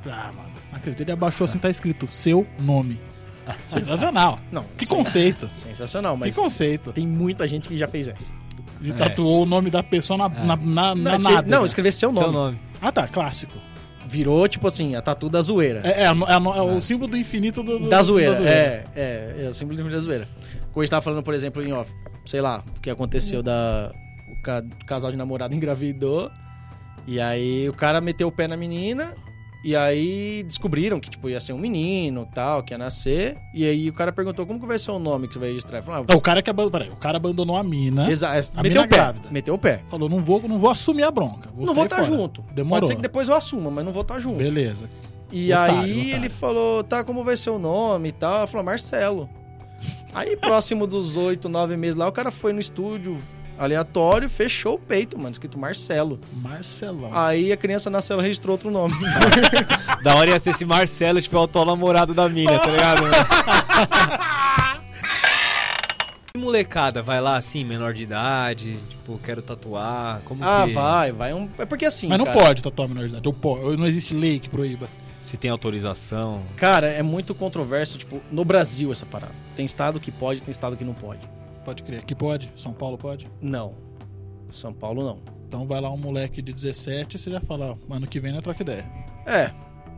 [0.00, 1.00] Falei, ah, mano, não acredito.
[1.00, 3.00] Ele abaixou assim, tá escrito seu nome.
[3.66, 4.38] Sensacional.
[4.52, 5.50] Não, Que conceito.
[5.54, 6.92] sensacional, mas Que conceito.
[6.92, 8.32] tem muita gente que já fez essa.
[8.80, 8.94] De É.
[8.94, 10.44] tatuou o nome da pessoa na, É.
[10.44, 11.56] na, na, Não, na escre- nádega.
[11.56, 12.24] não escrever seu nome.
[12.26, 12.58] Seu nome.
[12.80, 13.58] Ah, tá, clássico.
[14.06, 15.80] Virou, tipo assim, a tatu da zoeira.
[15.84, 19.44] É, é, é, é o símbolo do infinito do, do- Da zoeira, da É, é,
[19.44, 20.28] é o símbolo do da zoeira.
[20.72, 21.92] Como a gente tava falando, por exemplo, em off,
[22.24, 23.92] sei lá, o que aconteceu da.
[24.30, 26.30] O ca- casal de namorado engravidou.
[27.06, 29.14] E aí o cara meteu o pé na menina.
[29.64, 33.36] E aí descobriram que, tipo, ia ser um menino tal, que ia nascer.
[33.52, 35.82] E aí o cara perguntou como que vai ser o nome que você vai registrar.
[35.82, 38.06] Falou, Não, o cara que abandonou, peraí, o cara abandonou a mina.
[38.06, 38.96] ah, exa- A meteu o pé.
[38.96, 39.28] grávida.
[39.32, 39.82] Meteu o pé.
[39.90, 41.50] Falou, não vou, não vou assumir a bronca.
[41.56, 42.06] não vou estar fora.
[42.08, 42.42] junto.
[42.52, 42.80] Demorou.
[42.82, 44.36] Pode ser que depois eu assuma, mas não vou estar junto.
[44.36, 44.88] Beleza.
[45.32, 46.14] E Otário, aí otário.
[46.14, 48.36] ele falou, tá, como vai ser o nome e tal?
[48.38, 49.28] Ela falou, Marcelo.
[50.14, 53.16] Aí, próximo dos oito, nove meses lá, o cara foi no estúdio
[53.58, 56.20] aleatório, fechou o peito, mano, escrito Marcelo.
[56.32, 57.10] Marcelão.
[57.12, 58.94] Aí a criança nasceu, ela registrou outro nome.
[60.02, 63.02] Da hora ia ser esse Marcelo, tipo, é o namorado da mina, tá ligado?
[66.36, 70.72] Molecada, vai lá assim, menor de idade, tipo, quero tatuar, como ah, que...
[70.72, 71.34] vai, vai.
[71.34, 71.50] Um...
[71.58, 73.26] É porque assim, Mas não cara, pode tatuar menor de idade.
[73.26, 74.88] Ou pode, ou não existe lei que proíba.
[75.20, 76.42] Se tem autorização.
[76.54, 79.34] Cara, é muito controverso, tipo, no Brasil essa parada.
[79.56, 81.22] Tem estado que pode, tem estado que não pode.
[81.68, 81.98] Pode crer.
[82.00, 82.50] Aqui pode?
[82.56, 83.26] São Paulo pode?
[83.42, 83.74] Não.
[84.50, 85.18] São Paulo não.
[85.46, 88.32] Então vai lá um moleque de 17 e você já fala, ó, ano que vem
[88.32, 88.86] não troca ideia.
[89.26, 89.50] É,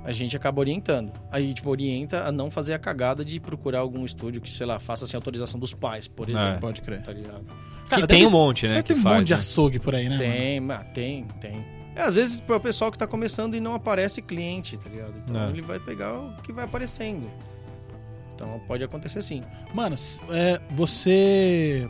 [0.05, 1.12] a gente acaba orientando.
[1.31, 4.81] Aí, tipo, orienta a não fazer a cagada de procurar algum estúdio que, sei lá,
[4.81, 6.33] faça sem autorização dos pais, por É.
[6.33, 6.61] exemplo.
[6.61, 7.03] Pode crer.
[7.03, 7.45] Tá ligado?
[7.89, 8.83] Cara, que tem deve- um monte, né?
[8.83, 9.39] Que ter um faz, monte de né?
[9.39, 10.16] açougue por aí, né?
[10.16, 10.29] mano?
[10.33, 11.64] Tem, mas tem, tem.
[11.95, 15.14] É, às vezes é o pessoal que tá começando e não aparece cliente, tá ligado?
[15.18, 15.51] Então É.
[15.51, 17.29] ele vai pegar o que vai aparecendo.
[18.41, 19.43] Então pode acontecer sim.
[19.74, 19.95] Mano,
[20.30, 21.86] é, você.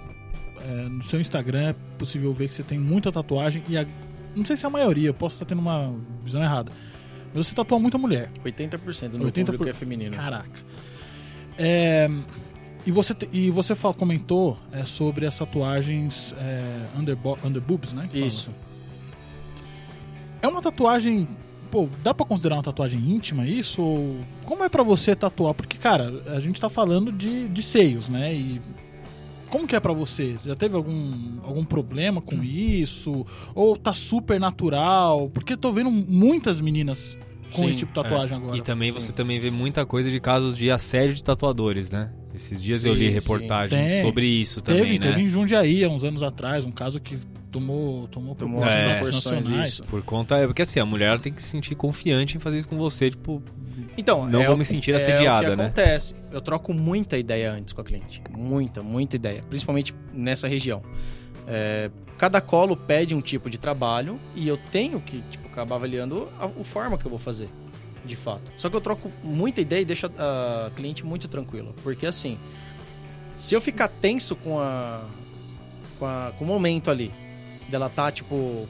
[0.61, 3.87] é, no seu Instagram é possível ver que você tem muita tatuagem e a-
[4.35, 5.95] não sei se é a maioria, eu posso estar tendo uma
[6.25, 6.73] visão errada.
[7.33, 8.31] Mas você tatua muita mulher.
[8.45, 10.17] 80% do meu 80% público é feminino.
[10.17, 10.61] Caraca.
[11.57, 12.09] É,
[12.85, 18.09] e você, e você comentou é, sobre as tatuagens é, under, under boobs, né?
[18.11, 18.27] que fala.
[18.27, 18.51] Isso.
[20.43, 21.29] É uma tatuagem
[21.71, 23.81] pô, dá pra considerar uma tatuagem íntima isso?
[23.81, 25.55] Ou como é pra você tatuar?
[25.55, 28.35] Porque, cara, a gente tá falando de, de seios, né?
[28.35, 28.61] E
[29.49, 30.37] como que é pra você?
[30.45, 33.27] Já teve algum, algum problema com isso?
[33.55, 35.31] Ou tá super natural?
[35.31, 37.17] Porque eu tô vendo muitas meninas
[37.53, 38.57] com Sim, esse tipo de tatuagem agora.
[38.57, 42.13] E também você também vê muita coisa de casos de assédio de tatuadores, né?
[42.35, 43.15] Esses dias eu Sim, li sim.
[43.15, 45.07] reportagens sobre isso Teve, também, né?
[45.09, 47.19] teve em Jundiaí há uns anos atrás, um caso que
[47.51, 49.01] tomou, tomou, Tomou proporções É.
[49.01, 49.83] proporções isso.
[49.85, 50.37] Por conta.
[50.37, 53.11] É porque assim, a mulher tem que se sentir confiante em fazer isso com você,
[53.11, 53.43] tipo.
[53.97, 55.65] Então, Não é vou o me sentir é assediada, o que né?
[55.65, 56.15] acontece.
[56.31, 58.23] Eu troco muita ideia antes com a cliente.
[58.31, 59.43] Muita, muita ideia.
[59.49, 60.83] Principalmente nessa região.
[61.47, 66.29] É, cada colo pede um tipo de trabalho e eu tenho que tipo, acabar avaliando
[66.39, 67.49] a, a forma que eu vou fazer,
[68.05, 68.53] de fato.
[68.57, 71.73] Só que eu troco muita ideia e deixo a, a cliente muito tranquila.
[71.83, 72.39] Porque assim,
[73.35, 75.03] se eu ficar tenso com a,
[75.99, 77.11] com, a- com o momento ali,
[77.71, 78.69] dela tá, tipo,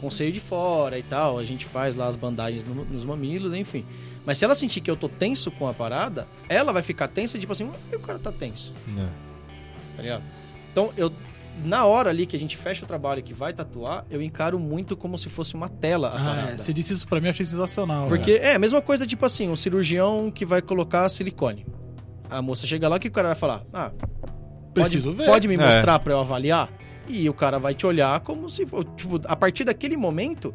[0.00, 3.04] com o seio de fora e tal, a gente faz lá as bandagens no- nos
[3.04, 3.84] mamilos, enfim.
[4.26, 7.38] Mas se ela sentir que eu tô tenso com a parada, ela vai ficar tensa,
[7.38, 8.74] tipo assim, "Por que o cara tá tenso?
[8.94, 9.08] né?
[9.96, 10.22] tá ligado?
[10.72, 11.12] Então, eu
[11.66, 14.58] na hora ali que a gente fecha o trabalho e que vai tatuar, eu encaro
[14.58, 16.50] muito como se fosse uma tela a Ah, parada.
[16.52, 18.06] é, você disse isso pra mim, eu achei sensacional.
[18.06, 21.66] Porque é a mesma coisa, tipo assim, um cirurgião que vai colocar silicone.
[22.30, 23.64] A moça chega lá, o que o cara vai falar?
[23.70, 25.26] Ah, pode, Preciso ver.
[25.26, 25.58] pode me É.
[25.58, 26.70] mostrar pra eu avaliar?
[27.08, 28.64] E o cara vai te olhar como se,
[28.96, 30.54] tipo, a partir daquele momento,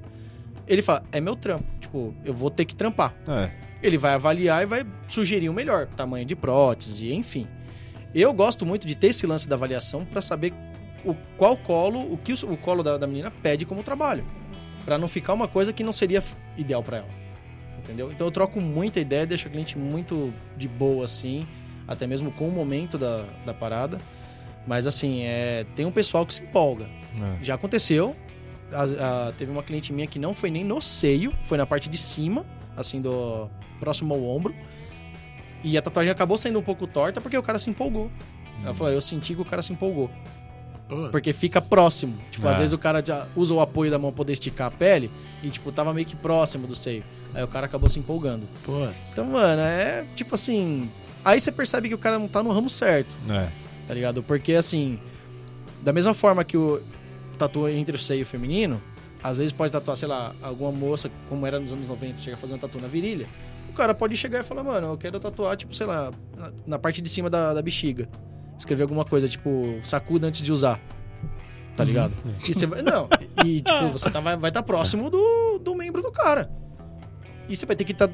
[0.67, 1.65] ele fala, é meu trampo.
[1.79, 3.13] Tipo, eu vou ter que trampar.
[3.27, 3.51] É.
[3.81, 7.47] Ele vai avaliar e vai sugerir o melhor, tamanho de prótese, enfim.
[8.13, 10.53] Eu gosto muito de ter esse lance da avaliação pra saber
[11.05, 14.25] o qual colo, o que o, o colo da, da menina pede como trabalho,
[14.83, 16.23] Pra não ficar uma coisa que não seria
[16.57, 17.09] ideal pra ela.
[17.77, 18.11] Entendeu?
[18.11, 21.45] Então eu troco muita ideia, deixo a cliente muito de boa assim,
[21.87, 23.99] até mesmo com o momento da, da parada.
[24.67, 26.85] Mas assim, é, tem um pessoal que se empolga.
[27.15, 27.43] é.
[27.43, 28.15] Já aconteceu.
[28.69, 31.87] a- a- teve uma cliente minha que não foi nem no seio, foi na parte
[31.87, 32.45] de cima,
[32.75, 33.49] assim, do
[33.79, 34.53] próximo ao ombro.
[35.63, 38.11] E a tatuagem acabou saindo um pouco torta porque o cara se empolgou.
[38.63, 40.09] Ela falou, eu senti que o cara se empolgou.
[40.89, 41.11] Putz.
[41.11, 42.17] Porque fica próximo.
[42.29, 42.59] Tipo, às Ah.
[42.59, 45.09] vezes o cara já usa o apoio da mão pra poder esticar a pele
[45.41, 47.03] e, tipo, tava meio que próximo do seio.
[47.33, 48.47] Aí o cara acabou se empolgando.
[48.63, 49.11] Putz.
[49.13, 50.89] Então, mano, é tipo assim.
[51.23, 53.47] Aí você percebe que o cara não tá no ramo certo É.
[53.87, 54.21] tá ligado?
[54.21, 54.99] Porque assim,
[55.81, 56.81] da mesma forma que o
[57.37, 58.81] tatua entre o seio feminino,
[59.23, 62.57] às vezes pode tatuar, sei lá, alguma moça, como era nos anos 90, chega um
[62.57, 63.27] tatu na virilha.
[63.69, 66.11] O cara pode chegar e falar, mano, eu quero tatuar, tipo, sei lá,
[66.65, 68.09] na, parte de cima da, da bexiga.
[68.57, 70.79] Escrever alguma coisa, tipo, sacuda antes de usar.
[71.75, 72.13] Tá ligado?
[72.47, 72.81] E você vai.
[72.81, 73.07] Não,
[73.45, 76.49] e tipo, você tá, vai estar vai tá próximo do, do membro do cara.
[77.47, 78.09] E você vai ter que estar.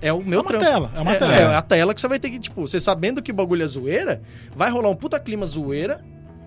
[0.00, 0.64] É o meu É uma trampo.
[0.64, 1.34] tela, é uma é, tela.
[1.34, 3.66] é a tela que você vai ter que, tipo, você sabendo que o bagulho é
[3.66, 4.22] zoeira,
[4.54, 6.04] vai rolar um puta clima zoeira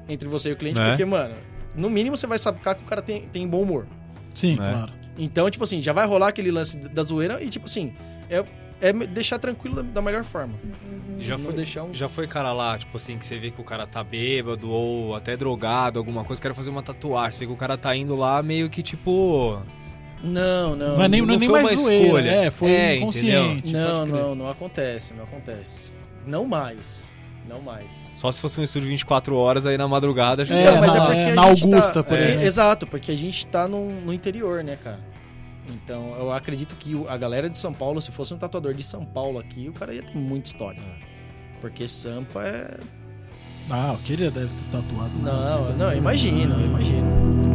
[0.09, 0.89] entre você e o cliente, É.
[0.89, 1.33] porque, mano,
[1.75, 3.85] no mínimo você vai sacar que o cara tem, tem bom humor.
[4.33, 4.57] Sim, É.
[4.57, 4.93] claro.
[5.17, 7.93] Então, tipo assim, já vai rolar aquele lance da zoeira e, tipo assim,
[8.29, 8.43] é,
[8.81, 10.53] é deixar tranquilo da, da melhor forma.
[11.19, 11.93] Já Não foi, deixar um.
[11.93, 15.13] já foi cara lá, tipo assim, que você vê que o cara tá bêbado ou
[15.15, 17.31] até drogado, alguma coisa, quer fazer uma tatuagem.
[17.33, 19.61] Você vê que o cara tá indo lá meio que tipo.
[20.23, 20.97] Não, não.
[20.97, 22.29] Não é nem, não não nem foi mais uma zoeira, escolha.
[22.31, 23.73] É, foi É, inconsciente.
[23.73, 25.91] Não, não, não acontece, não acontece.
[26.25, 27.09] Não mais.
[27.49, 28.07] Não mais.
[28.15, 30.55] Só se fosse um estúdio 24 horas aí na madrugada já.
[30.55, 32.45] É, Não, mas na- é porque é, a na gente Augusta, tá, por é, exemplo.
[32.45, 34.99] Exato, porque a gente tá no, no interior, né, cara?
[35.69, 39.03] Então, eu acredito que a galera de São Paulo, se fosse um tatuador de São
[39.05, 40.81] Paulo aqui, o cara ia ter muita história.
[41.59, 42.77] Porque Sampa é.
[43.69, 45.11] Ah, eu queria deve ter tatuado.
[45.23, 45.31] lá.
[45.33, 47.50] Não, não, imagino, imagino.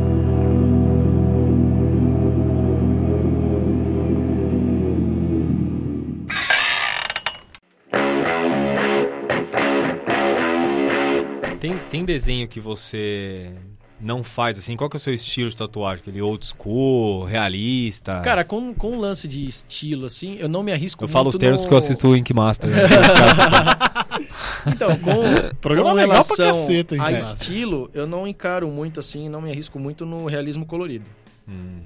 [11.76, 13.52] Tem, tem desenho que você
[14.00, 14.76] não faz, assim?
[14.76, 16.00] Qual que é o seu estilo de tatuagem?
[16.02, 18.20] Aquele old school, realista?
[18.20, 21.36] Cara, com, com um lance de estilo, assim, eu não me arrisco eu falo os
[21.36, 21.64] termos no...
[21.64, 22.70] porque eu assisto o Ink Master.
[22.70, 22.76] né?
[24.68, 25.12] Então, com,
[25.60, 27.18] Programa com legal pra caceta, hein, a cara?
[27.18, 31.04] estilo, eu não encaro muito assim, não me arrisco muito no realismo colorido.
[31.48, 31.80] hum.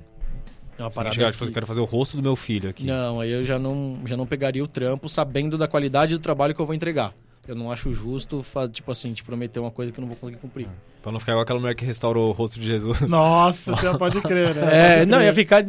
[0.78, 2.86] É uma parada chegar, tipo, que- eu quero fazer o rosto do meu filho aqui.
[2.86, 6.54] Não, aí eu já não, já não pegaria o trampo sabendo da qualidade do trabalho
[6.54, 7.12] que eu vou entregar.
[7.48, 10.38] Eu não acho justo, tipo assim, te prometer uma coisa que eu não vou conseguir
[10.38, 10.68] cumprir.
[11.02, 13.00] Pra não ficar igual aquela mulher que restaurou o rosto de Jesus.
[13.02, 15.00] Nossa, você pode crer, né?
[15.00, 15.64] É, não, ia ficar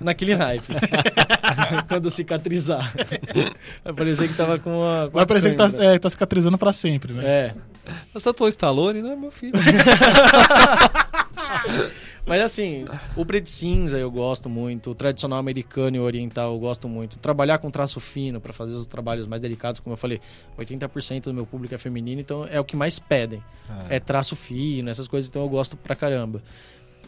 [0.00, 0.72] naquele naipe.
[1.88, 2.92] Quando cicatrizar.
[3.84, 5.08] Vai parecer que tava com uma.
[5.10, 7.24] com Vai parecer que tá, é, tá cicatrizando pra sempre, né?
[7.26, 7.54] É.
[8.14, 9.02] Você tatuou Stallone?
[9.02, 9.54] Não é meu filho.
[12.30, 12.84] Mas assim,
[13.16, 17.18] o preto cinza eu gosto muito, o tradicional americano e oriental eu gosto muito.
[17.18, 20.20] Trabalhar com traço fino para fazer os trabalhos mais delicados, como eu falei,
[20.56, 23.42] 80% do meu público é feminino, então é o que mais pedem.
[23.88, 26.40] É traço fino, essas coisas, então eu gosto pra caramba.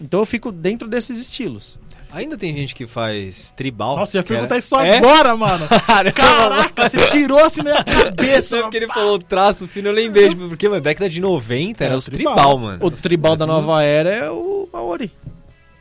[0.01, 1.79] Então eu fico dentro desses estilos.
[2.11, 3.97] Ainda tem gente que faz tribal.
[3.97, 4.99] Nossa, eu ia era- perguntar isso É?
[4.99, 5.67] agora, mano.
[6.15, 8.43] Caraca, você tirou assim na minha cabeça.
[8.49, 11.93] Sabe porque ele falou traço fino, eu lembrei, tipo, porque, mano, década de 90 era
[11.93, 12.35] Era os tribal.
[12.35, 12.79] tribal, mano.
[12.85, 15.11] O tribal da nova era é o Maori.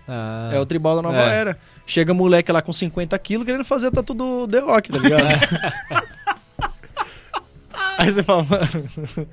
[0.07, 0.51] Ah.
[0.53, 1.35] É o tribal da nova É.
[1.35, 1.57] era.
[1.85, 5.23] Chega moleque lá com 50 quilos querendo fazer tatu do The Rock, tá ligado?
[7.97, 9.27] Aí você fala, mano,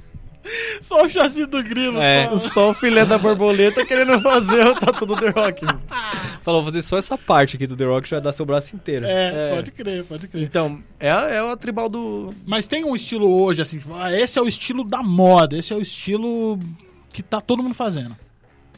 [0.81, 2.01] Só o chassi do grilo.
[2.01, 2.29] É.
[2.31, 2.39] só.
[2.39, 5.67] só o filé da borboleta querendo fazer o tatu do The Rock.
[6.43, 9.05] Falou, vou fazer só essa parte aqui do The Rock, vai dar seu braço inteiro.
[9.07, 9.55] É, É.
[9.55, 10.43] pode crer, pode crer.
[10.43, 12.33] Então, é, a- é o tribal do.
[12.47, 15.73] Mas tem um estilo hoje, assim, tipo, ah, esse é o estilo da moda, esse
[15.73, 16.59] é o estilo
[17.13, 18.17] que tá todo mundo fazendo.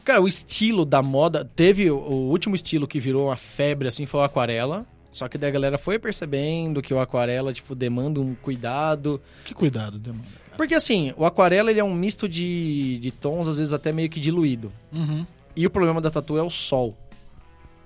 [0.03, 1.47] Cara, o estilo da moda.
[1.55, 4.85] Teve o, o último estilo que virou uma febre, assim, foi o aquarela.
[5.11, 9.21] Só que daí a galera foi percebendo que o aquarela, tipo, demanda um cuidado.
[9.45, 10.40] Que cuidado, demanda.
[10.57, 14.09] Porque assim, o aquarela ele é um misto de, de tons, às vezes até meio
[14.09, 14.71] que diluído.
[14.91, 15.25] Uhum.
[15.55, 16.95] E o problema da tatu é o sol.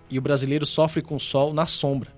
[0.10, 2.12] E o brasileiro sofre com o sol na sombra.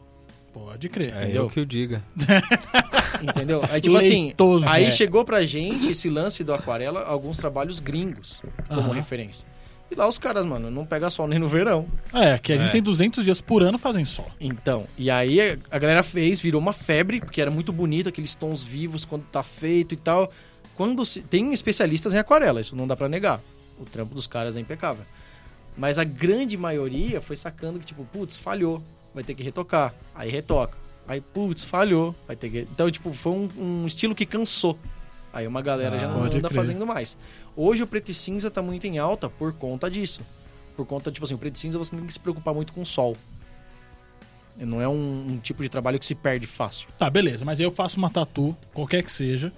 [0.53, 1.13] Pode crer.
[1.13, 1.43] É entendeu?
[1.43, 2.03] eu que o diga.
[3.21, 3.61] Entendeu?
[3.69, 4.91] Aí, tipo assim, Leitoso, aí é.
[4.91, 8.93] chegou pra gente esse lance do aquarela, alguns trabalhos gringos como Aham.
[8.93, 9.47] referência.
[9.89, 11.87] E lá os caras, mano, não pega sol nem no verão.
[12.13, 12.71] É, que a gente É.
[12.71, 14.29] tem 200 dias por ano fazem sol.
[14.39, 15.39] Então, e aí
[15.71, 19.41] a galera fez, virou uma febre, porque era muito bonito aqueles tons vivos quando tá
[19.43, 20.31] feito e tal.
[20.75, 23.39] Quando se, tem especialistas em aquarela, isso não dá pra negar.
[23.79, 25.05] O trampo dos caras é impecável.
[25.77, 28.83] Mas a grande maioria foi sacando que tipo, putz, falhou,
[29.13, 29.93] vai ter que retocar.
[30.13, 30.77] Aí retoca.
[31.07, 32.59] Aí, putz, falhou, vai ter que.
[32.69, 34.77] Então, tipo, foi um, um estilo que cansou.
[35.33, 36.57] Aí uma galera já Ah, não pode anda crer.
[36.59, 37.17] fazendo mais.
[37.55, 40.21] Hoje o preto e cinza tá muito em alta por conta disso.
[40.75, 42.71] Por conta, tipo assim, o preto e cinza você não tem que se preocupar muito
[42.73, 43.15] com o sol.
[44.59, 46.87] Não é um, um tipo de trabalho que se perde fácil.
[46.97, 49.53] Tá, beleza, mas eu faço uma tatu, qualquer que seja.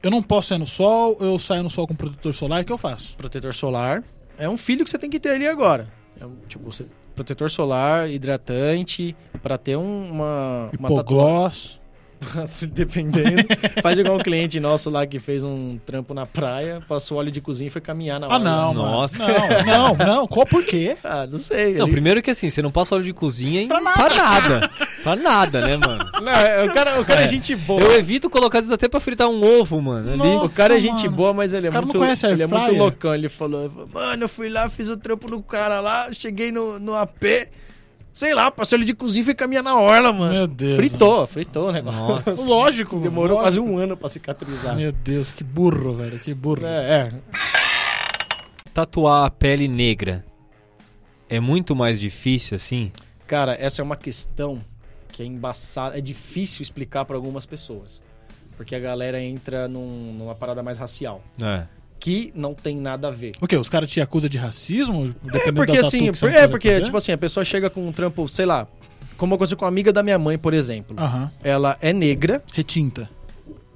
[0.00, 2.72] Eu não posso sair no sol, eu saio no sol com protetor solar, o que
[2.72, 3.16] eu faço?
[3.16, 4.04] Protetor solar
[4.38, 5.88] é um filho que você tem que ter ali agora.
[6.20, 6.86] É tipo, você,
[7.16, 11.80] protetor solar, hidratante, pra ter um- uma, uma tatuagem.
[12.46, 13.44] Se dependendo.
[13.82, 17.40] Faz igual um cliente nosso lá que fez um trampo na praia, passou óleo de
[17.40, 18.36] cozinha e foi caminhar na hora.
[18.36, 18.90] Ah, não, mano.
[18.90, 19.26] Nossa.
[19.26, 20.26] Não, não, não.
[20.26, 20.96] Qual por quê?
[21.02, 21.74] Ah, não sei.
[21.74, 23.68] Não, ele- primeiro que assim, você não passa óleo de cozinha em...
[23.68, 24.02] Pra nada.
[24.04, 24.70] Pra nada.
[25.02, 26.04] Pra nada, né, mano?
[26.22, 27.80] Não, é- o cara, o cara é, gente boa.
[27.80, 30.10] Eu evito colocar vezes até pra fritar um ovo, mano.
[30.10, 30.18] Ali.
[30.18, 30.46] Nossa.
[30.46, 31.16] O cara é gente mano.
[31.16, 31.96] boa, mas ele é muito.
[32.24, 33.14] ele é muito loucão.
[33.14, 36.94] Ele falou, mano, eu fui lá, fiz o trampo no cara lá, cheguei no, no
[36.94, 37.22] AP.
[38.12, 40.34] Sei lá, passei ele de cozinha e fui caminhar na orla, mano.
[40.34, 41.98] Meu Deus, Fritou, fritou o negócio.
[42.00, 42.30] Nossa.
[42.44, 43.00] Lógico.
[43.00, 43.42] Demorou lógico.
[43.42, 44.76] quase um ano pra cicatrizar.
[44.76, 46.66] Meu Deus, que burro, velho, que burro.
[46.66, 47.12] É, é.
[48.74, 50.24] Tatuar a pele negra
[51.28, 52.92] é muito mais difícil, assim?
[53.26, 54.62] Cara, essa é uma questão
[55.10, 55.96] que é embaçada.
[55.98, 58.02] É difícil explicar pra algumas pessoas.
[58.56, 61.22] Porque a galera entra num- numa parada mais racial.
[61.42, 61.66] É.
[62.02, 63.30] Que não tem nada a ver.
[63.40, 63.56] O quê?
[63.56, 65.14] Os caras te acusam de racismo?
[65.46, 66.82] É porque assim, é porque, fazer?
[66.82, 68.66] tipo assim, a pessoa chega com um trampo, sei lá,
[69.16, 70.96] como aconteceu com a amiga da minha mãe, por exemplo.
[71.44, 73.08] Ela é negra, Retinta.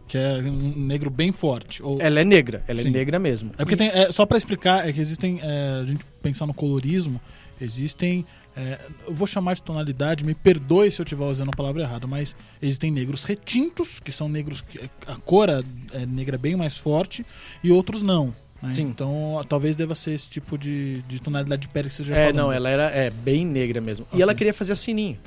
[0.09, 1.81] Que é um negro bem forte.
[1.81, 2.01] Ou...
[2.01, 2.89] ela é negra, ela Sim.
[2.89, 3.53] é negra mesmo.
[3.53, 3.91] É porque tem.
[3.91, 5.39] é, só pra explicar, é que existem.
[5.41, 7.21] é, a gente pensar no colorismo,
[7.61, 8.27] existem.
[8.57, 12.07] É, eu vou chamar de tonalidade, me perdoe se eu estiver usando a palavra errada,
[12.07, 16.77] mas existem negros retintos, que são negros que a cor é, é negra bem mais
[16.77, 17.25] forte,
[17.63, 18.35] e outros não.
[18.63, 18.73] né?
[18.73, 18.85] Sim.
[18.85, 22.27] Então talvez deva ser esse tipo de, de tonalidade de pele que você já É,
[22.29, 22.43] falou.
[22.47, 24.07] não, ela era é, bem negra mesmo.
[24.07, 24.19] Ok.
[24.19, 25.19] E ela queria fazer a sininho.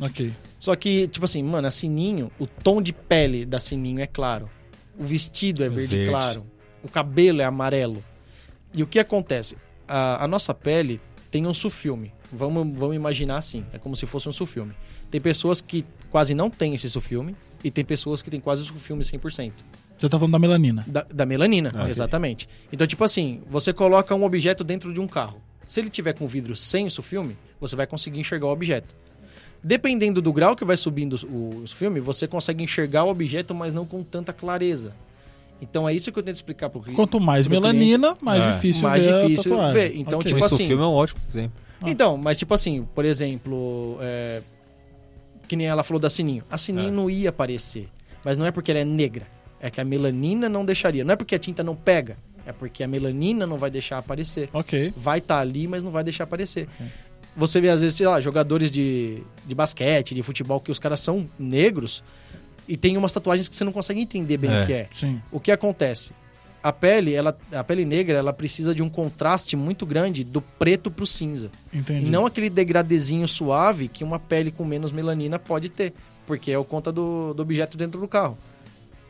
[0.00, 0.32] Ok.
[0.58, 4.48] Só que, tipo assim, mano, a sininho, o tom de pele da sininho é claro.
[4.98, 6.10] O vestido é verde, Verde.
[6.10, 6.44] claro.
[6.82, 8.04] O cabelo é amarelo.
[8.74, 9.56] E o que acontece?
[9.88, 11.00] A, a nossa pele
[11.30, 12.12] tem um sulfilme.
[12.32, 13.64] Vamos, vamos imaginar assim.
[13.72, 14.72] É como se fosse um sulfilme.
[15.10, 18.64] Tem pessoas que quase não têm esse sulfilme e tem pessoas que têm quase o
[18.64, 19.52] sulfilme 100%.
[19.96, 20.84] Você tá falando da melanina.
[20.86, 22.48] Da, da melanina, Ah, exatamente.
[22.72, 25.40] Então, tipo assim, você coloca um objeto dentro de um carro.
[25.66, 28.94] Se ele tiver com vidro sem o sulfilme, você vai conseguir enxergar o objeto.
[29.62, 33.84] Dependendo do grau que vai subindo o, sulfilme, você consegue enxergar o objeto, mas não
[33.84, 34.94] com tanta clareza.
[35.60, 36.94] Então é isso que eu tento explicar pro cliente.
[36.94, 38.50] Quanto mais melanina, mais É.
[38.52, 39.96] difícil Mais ver a difícil ver.
[39.96, 40.28] Então, Ok.
[40.28, 41.60] tipo esse assim- filme é um ótimo exemplo.
[41.80, 41.88] Ah.
[41.90, 44.42] Então, mas tipo assim, por exemplo, é,
[45.46, 46.44] que nem ela falou da Sininho.
[46.50, 46.90] A Sininho É.
[46.90, 47.88] não ia aparecer,
[48.24, 49.26] mas não é porque ela é negra.
[49.60, 51.04] É que a melanina não deixaria.
[51.04, 52.16] Não é porque a tinta não pega,
[52.46, 54.48] é porque a melanina não vai deixar aparecer.
[54.52, 54.92] Ok.
[54.96, 56.68] vai estar ali, mas não vai deixar aparecer.
[57.36, 60.98] Você vê, às vezes, sei lá, jogadores de, de basquete, de futebol, que os caras
[61.00, 62.02] são negros
[62.66, 64.62] e tem umas tatuagens que você não consegue entender bem É.
[64.62, 64.88] o que é.
[64.92, 65.20] Sim.
[65.30, 66.12] O que acontece?
[66.62, 70.90] A pele, ela, a pele negra, ela precisa de um contraste muito grande do preto
[70.90, 71.50] pro cinza.
[71.72, 72.06] Entendi.
[72.06, 75.92] E não aquele degradezinho suave que uma pele com menos melanina pode ter.
[76.26, 78.36] Porque é o conta do, do objeto dentro do carro.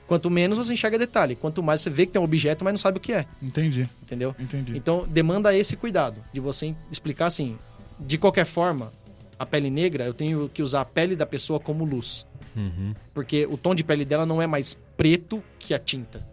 [0.07, 1.37] Quanto menos você enxerga detalhe.
[1.37, 3.27] Quanto mais você vê que tem um objeto, mas não sabe o que é.
[3.43, 4.35] Entendi, Entendeu?
[4.39, 4.73] entendi.
[4.75, 7.59] Então, demanda esse cuidado de você explicar assim.
[8.01, 8.91] De qualquer forma,
[9.39, 12.27] a pele negra, eu tenho que usar a pele da pessoa como luz.
[12.57, 12.95] Uhum.
[13.13, 16.27] Porque o tom de pele dela não é mais preto que a tinta.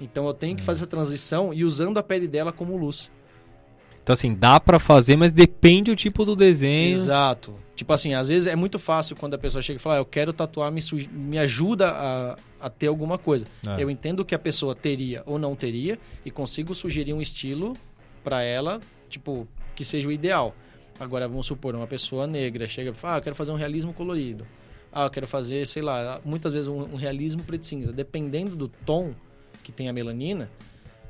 [0.00, 3.10] Então, eu tenho que fazer essa transição e usando a pele dela como luz.
[4.02, 6.92] Então, assim, dá pra fazer, mas depende o tipo do desenho.
[6.92, 7.54] Exato.
[7.76, 10.04] Tipo assim, às vezes é muito fácil quando a pessoa chega e fala, ah, eu
[10.04, 10.80] quero tatuar, me,
[11.12, 13.46] me ajuda a, a ter alguma coisa.
[13.66, 13.82] É.
[13.82, 17.76] Eu entendo que a pessoa teria ou não teria e consigo sugerir um estilo
[18.24, 20.54] pra ela, tipo, que seja o ideal.
[20.98, 23.92] Agora, vamos supor, uma pessoa negra chega e fala, ah, eu quero fazer um realismo
[23.92, 24.46] colorido.
[24.92, 27.92] Ah, eu quero fazer, sei lá, muitas vezes um, um realismo preto e cinza.
[27.92, 29.14] Dependendo do tom
[29.62, 30.48] que tem a melanina,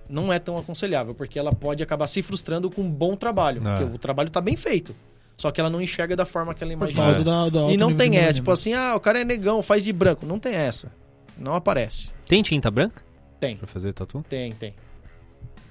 [0.09, 3.61] não é tão aconselhável, porque ela pode acabar se frustrando com um bom trabalho.
[3.67, 3.79] É.
[3.79, 4.95] Porque o trabalho tá bem feito.
[5.37, 7.03] Só que ela não enxerga da forma que ela Por imagina.
[7.05, 9.63] causa da, da alto E não tem essa, tipo assim, ah, o cara é negão,
[9.63, 10.27] faz de branco.
[10.27, 10.93] Não tem essa.
[11.39, 12.11] Não aparece.
[12.27, 13.03] Tem tinta branca
[13.39, 14.23] Tem, pra fazer tatu?
[14.29, 14.75] tem, tem.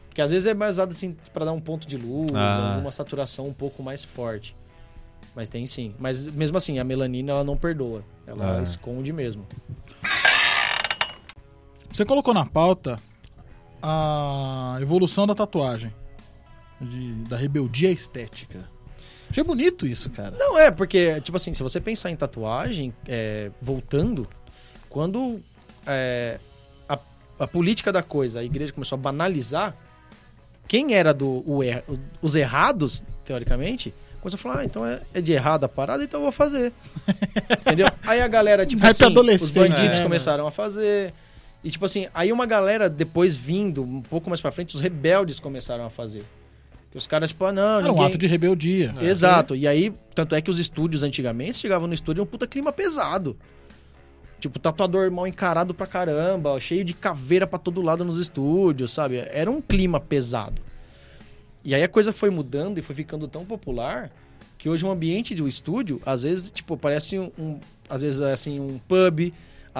[0.07, 2.73] Porque às vezes é mais usado assim pra dar um ponto de luz, Ah.
[2.73, 4.55] alguma saturação um pouco mais forte.
[5.35, 5.93] Mas tem sim.
[5.99, 8.03] Mas mesmo assim, a melanina ela não perdoa.
[8.25, 8.63] Ela Ah.
[8.63, 9.45] esconde mesmo.
[11.91, 12.99] Você colocou na pauta
[13.81, 15.93] a evolução da tatuagem.
[16.81, 18.63] de- da rebeldia estética.
[19.29, 20.31] Achei bonito isso, cara.
[20.39, 24.25] Não, é, porque, tipo assim, se você pensar em tatuagem, é, voltando,
[24.89, 25.41] quando
[25.85, 26.39] é,
[26.87, 26.97] a,
[27.37, 29.75] a política da coisa, a igreja começou a banalizar,
[30.69, 31.83] quem era do, o er-
[32.21, 36.21] os errados, teoricamente, começou a falar, ah, então é, é de errado a parada, então
[36.21, 36.71] eu vou fazer.
[37.59, 37.87] Entendeu?
[38.07, 39.03] Aí a galera, tipo Hype assim,
[39.35, 41.13] os bandidos né, começaram a fazer.
[41.63, 45.39] E tipo assim, aí uma galera depois vindo, um pouco mais pra frente, os rebeldes
[45.39, 46.23] começaram a fazer.
[46.91, 48.95] Que os caras, tipo, ah, não, Era um ato de rebeldia.
[49.01, 49.55] Exato.
[49.55, 53.37] E aí, tanto é que os estúdios antigamente chegavam no estúdio um puta clima pesado.
[54.39, 59.17] Tipo, tatuador mal encarado pra caramba, cheio de caveira pra todo lado nos estúdios, sabe?
[59.17, 60.61] Era um clima pesado.
[61.63, 64.09] E aí a coisa foi mudando e foi ficando tão popular
[64.57, 68.31] que hoje um ambiente do estúdio, às vezes, tipo, parece um, um- às vezes é
[68.31, 69.31] assim um pub,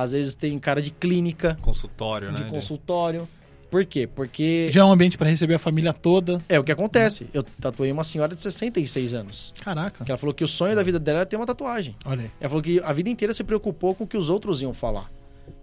[0.01, 2.49] às vezes tem cara de clínica, Consultório, de né?
[2.49, 3.27] consultório.
[3.69, 4.07] Por quê?
[4.07, 6.41] Porque Já é um ambiente pra receber a família toda.
[6.49, 7.27] é o que acontece.
[7.31, 9.53] Eu tatuei uma senhora de 66 anos.
[9.63, 10.03] Caraca.
[10.03, 11.95] Que ela falou que o sonho da vida dela era ter uma tatuagem.
[12.03, 12.31] Olha aí.
[12.39, 15.11] Ela falou que a vida inteira se preocupou com o que os outros iam falar.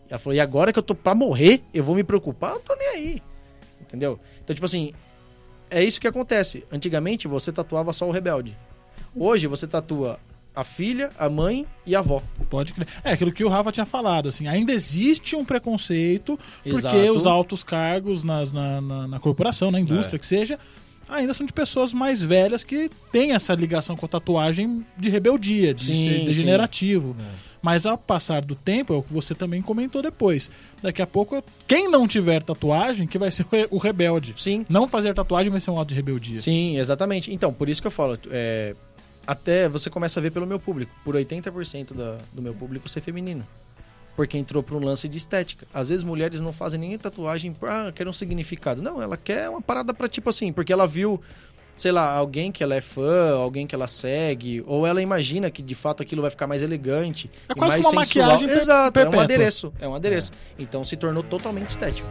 [0.08, 2.50] Ela falou, e agora que eu tô pra morrer, eu vou me preocupar?
[2.50, 3.22] Eu não tô nem aí.
[3.80, 4.20] Entendeu?
[4.44, 4.92] Então, tipo assim,
[5.68, 6.64] é isso que acontece.
[6.70, 8.56] Antigamente, você tatuava só o rebelde.
[9.16, 10.20] Hoje, você tatua
[10.56, 12.22] a filha, a mãe e a avó.
[12.50, 12.88] Pode crer.
[13.04, 17.10] É aquilo que o Rafa tinha falado, assim, ainda existe um preconceito porque Exato.
[17.12, 20.18] os altos cargos nas- na, na, na corporação, na indústria, É.
[20.18, 20.58] que seja,
[21.08, 25.74] ainda são de pessoas mais velhas que têm essa ligação com a tatuagem de rebeldia,
[25.74, 26.24] de Sim, ser sim.
[26.24, 27.14] degenerativo.
[27.62, 30.48] Mas ao passar do tempo, é o que você também comentou depois.
[30.80, 34.34] Daqui a pouco, quem não tiver tatuagem, que vai ser o rebelde.
[34.36, 36.36] Sim, Não fazer tatuagem vai ser um ato de rebeldia.
[36.36, 37.32] sim, exatamente.
[37.32, 38.74] Então, por isso que eu falo, é,
[39.26, 43.00] até você começa a ver pelo meu público, por 80% da, do meu público ser
[43.00, 43.46] feminino.
[44.14, 45.66] Porque entrou para um lance de estética.
[45.74, 48.80] Às vezes mulheres não fazem nem tatuagem por, ah, quer um significado.
[48.80, 51.20] Não, ela quer uma parada pra tipo assim, porque ela viu,
[51.76, 55.60] sei lá, alguém que ela é fã, alguém que ela segue, ou ela imagina que
[55.60, 57.30] de fato aquilo vai ficar mais elegante.
[57.46, 58.30] É e quase mais uma sensual.
[58.30, 59.24] maquiagem Exato, é um perpétua.
[59.24, 59.72] adereço.
[59.78, 60.32] É um adereço.
[60.58, 62.08] Então se tornou totalmente estético.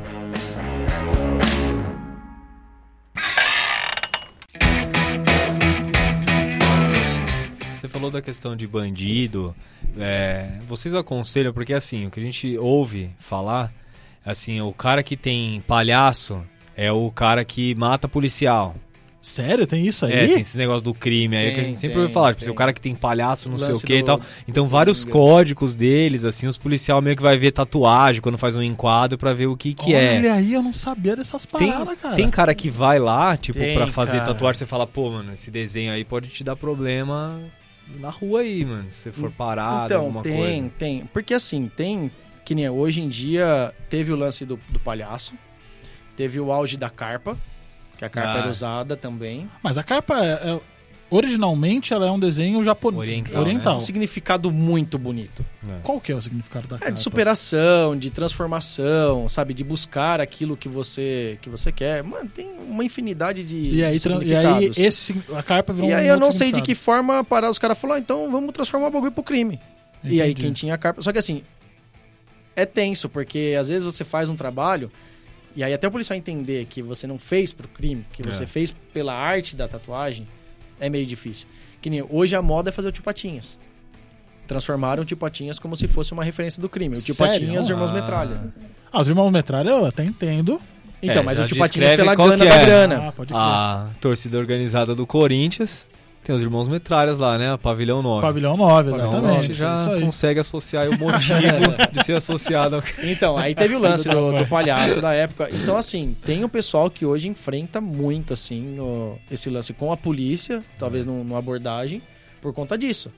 [7.86, 9.56] Você falou da questão de bandido.
[10.00, 13.72] é, vocês aconselham, porque assim, o que a gente ouve falar,
[14.26, 16.42] assim, o cara que tem palhaço
[16.76, 18.76] é o cara que mata policial.
[19.22, 19.66] Sério?
[19.68, 20.14] Tem isso aí?
[20.14, 22.30] É, tem esse negócio do crime aí que a Tem, gente sempre tem, ouve falar.
[22.30, 22.54] Tipo, se tem.
[22.54, 24.20] o cara que tem palhaço, não sei o que e tal.
[24.48, 28.62] Então, vários códigos deles, assim, os policial meio que vai ver tatuagem quando faz um
[28.62, 30.18] enquadro pra ver o que que é.
[30.18, 32.16] Olha aí, eu não sabia dessas Tem, paradas, cara.
[32.16, 34.26] tem cara que vai lá, tipo, Tem, pra fazer cara.
[34.34, 37.40] tatuagem, você fala, pô, mano, esse desenho aí pode te dar problema
[38.00, 40.70] na rua aí, mano, se você for parado, então, alguma tem, coisa.
[40.78, 41.06] tem.
[41.08, 42.12] Porque assim, tem.
[42.44, 45.34] Que nem hoje em dia teve o lance do, do palhaço,
[46.16, 47.36] teve o auge da carpa,
[47.98, 48.38] que a carpa Ah.
[48.40, 49.50] era usada também.
[49.64, 50.62] Mas a carpa, é- é-
[51.16, 53.00] originalmente, ela é um desenho japonês.
[53.00, 53.78] Oriental, oriental.
[53.78, 55.46] Um significado muito bonito.
[55.84, 56.94] Qual que é o significado da É carpa?
[56.94, 59.54] de superação, de transformação, sabe?
[59.54, 62.04] De buscar aquilo que você, que você quer.
[62.04, 65.94] Mano, tem uma infinidade de, E aí, de e aí esse, a carpa virou E
[65.94, 68.32] um aí eu outro não sei de que forma parar os caras falaram, ah, então
[68.32, 69.60] vamos transformar o bagulho pro crime.
[70.04, 70.44] E aí Entendi.
[70.44, 71.02] quem tinha carpa.
[71.02, 71.42] Só que assim,
[72.56, 74.92] é tenso, porque às vezes você faz um trabalho,
[75.56, 78.48] e aí até o policial entender que você não fez pro crime, que você É.
[78.48, 80.28] fez pela arte da tatuagem,
[80.80, 81.48] é meio difícil.
[81.82, 83.60] Que nem hoje a moda é fazer o tio Patinhas.
[84.48, 86.96] transformaram o Tio Patinhas como se fosse uma referência do crime.
[86.98, 87.34] O Tio Sério?
[87.34, 87.94] Patinhas e os Irmãos Ah.
[87.94, 88.42] Metralha.
[88.92, 90.62] Ah, os irmãos metralha eu até entendo.
[91.02, 92.66] Então, É, mas o Tio Patinhas pela grana que da é.
[92.66, 93.08] grana.
[93.08, 93.42] Ah, pode crer.
[93.42, 95.86] A torcida organizada do Corinthians
[96.26, 97.52] tem os irmãos metralhas lá, né?
[97.54, 98.22] A Pavilhão 9.
[98.22, 99.42] Pavilhão 9, Então, a exatamente.
[99.48, 100.02] gente já isso aí.
[100.02, 102.84] consegue associar o motivo de ser associado ao...
[103.04, 105.50] Então, aí teve o lance do, do palhaço da época.
[105.54, 109.98] Então, assim, tem um pessoal que hoje enfrenta muito, assim, o- esse lance com a
[109.98, 112.02] polícia, talvez num- numa abordagem,
[112.42, 113.12] por conta disso.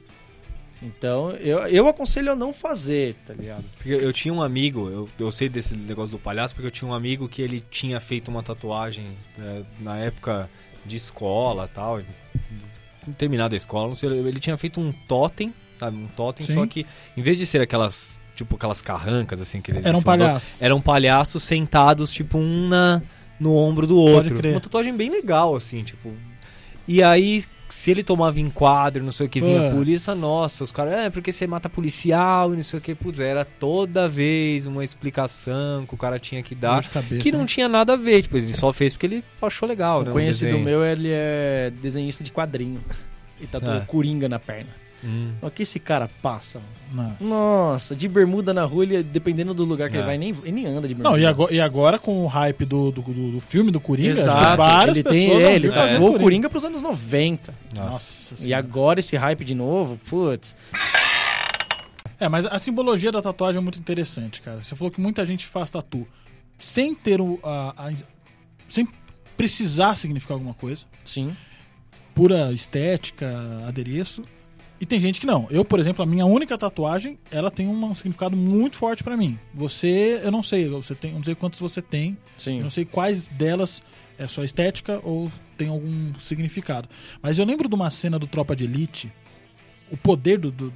[0.83, 3.63] Então, eu, eu aconselho a não fazer, tá ligado?
[3.77, 6.87] Porque eu tinha um amigo, eu, eu sei desse negócio do palhaço, porque eu tinha
[6.89, 9.05] um amigo que ele tinha feito uma tatuagem
[9.37, 10.47] né, na época
[10.85, 11.99] de escola tal.
[13.13, 15.97] Terminada a escola, não sei, ele tinha feito um totem, sabe?
[15.97, 16.53] Um totem, Sim.
[16.53, 16.85] só que
[17.15, 20.27] em vez de ser aquelas, tipo, aquelas carrancas assim que ele Era um se mandou,
[20.27, 20.63] palhaço.
[20.63, 23.01] Eram palhaços sentados, tipo, um na,
[23.39, 24.37] no ombro do outro.
[24.49, 26.13] Uma tatuagem bem legal, assim, tipo.
[26.87, 29.75] E aí, se ele tomava enquadro, não sei o que, vinha a Putz.
[29.75, 33.19] polícia, nossa, os caras, é porque você mata policial e não sei o que, putz,
[33.19, 36.87] era toda vez uma explicação que o cara tinha que dar.
[36.87, 37.45] cabeça, Que não né?
[37.45, 40.07] tinha nada a ver, tipo, ele só fez porque ele achou legal, né?
[40.07, 40.63] O o conhecido desenho.
[40.65, 42.79] meu, ele é desenhista de quadrinho.
[43.39, 43.81] E tatuou Ah.
[43.81, 44.69] Coringa na perna.
[45.03, 45.33] Hum.
[45.41, 46.59] O que esse cara passa?
[46.91, 47.09] mano?
[47.19, 47.23] Nossa.
[47.23, 49.99] Nossa, de bermuda na rua, ele, dependendo do lugar que É.
[49.99, 51.09] ele vai, nem, ele nem anda de bermuda.
[51.09, 54.09] Não, e agora, e agora com o hype do, do, do- do filme do Coringa,
[54.11, 57.53] Exato, várias ele pessoas tem, é, ele tatuou o Coringa pros anos 90.
[57.75, 57.89] Nossa.
[57.89, 58.57] Nossa E Senhora.
[58.65, 60.55] agora esse hype de novo, putz.
[62.19, 64.63] É, mas a simbologia da tatuagem é muito interessante, cara.
[64.63, 66.07] Você falou que muita gente faz tatu
[66.57, 67.39] sem ter o.
[67.43, 67.93] A, a-
[68.67, 68.87] sem
[69.37, 70.85] precisar significar alguma coisa.
[71.03, 71.35] Sim.
[72.15, 73.29] Pura estética,
[73.67, 74.23] adereço.
[74.79, 75.47] E tem gente que não.
[75.49, 79.17] Eu, por exemplo, a minha única tatuagem, ela tem um, um significado muito forte pra
[79.17, 79.39] mim.
[79.53, 82.61] Você, eu não sei, você tem, eu não sei quantas você tem, eu Sim.
[82.61, 83.81] não sei quais delas
[84.19, 86.87] é só estética ou tem algum significado.
[87.21, 89.11] Mas eu lembro de uma cena do Tropa de Elite,
[89.91, 90.73] o poder do, do,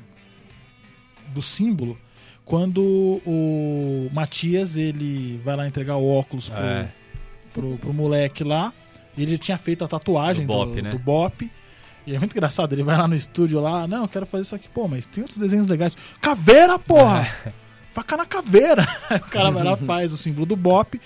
[1.33, 1.97] do símbolo,
[2.43, 2.81] quando
[3.25, 6.89] o Matias ele vai lá entregar o óculos pro, É.
[7.53, 8.73] pro, pro moleque lá.
[9.15, 10.89] E ele tinha feito a tatuagem Do do, Bop, né?
[10.91, 11.51] do Bop.
[12.05, 14.55] E é muito engraçado, ele vai lá no estúdio lá, não, eu quero fazer isso
[14.55, 15.95] aqui, pô, mas tem outros desenhos legais.
[16.19, 17.27] Caveira, porra!
[17.45, 17.51] É.
[17.93, 18.85] Faca na caveira!
[19.15, 20.99] O cara vai lá, faz o símbolo do Bop.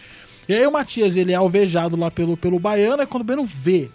[0.47, 3.43] E aí o Matias, ele é alvejado lá pelo, pelo baiano, e quando o Beno
[3.45, 3.89] vê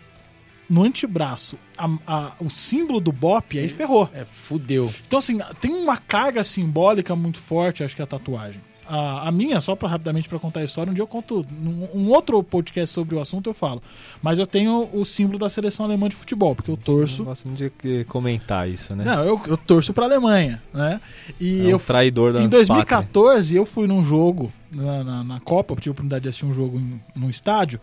[0.68, 4.08] no antebraço a- a- o símbolo do Bop, aí ferrou.
[4.12, 4.92] É, fudeu.
[5.06, 8.60] Então, assim, tem uma carga simbólica muito forte, acho que é a tatuagem.
[8.90, 11.88] A, a minha, só pra, rapidamente para contar a história, um dia eu conto, num
[11.94, 13.80] um outro podcast sobre o assunto eu falo.
[14.20, 17.22] Mas eu tenho o símbolo da seleção alemã de futebol, porque eu Não torço.
[17.24, 19.04] gosto nem de que- comentar isso, né?
[19.04, 21.00] Não, eu, eu torço pra Alemanha, né?
[21.40, 22.58] E é um eu traidor da em pátria.
[22.58, 26.46] 2014 eu fui num jogo na, na, na Copa, eu tive a oportunidade de assistir
[26.46, 27.80] um jogo em, num estádio.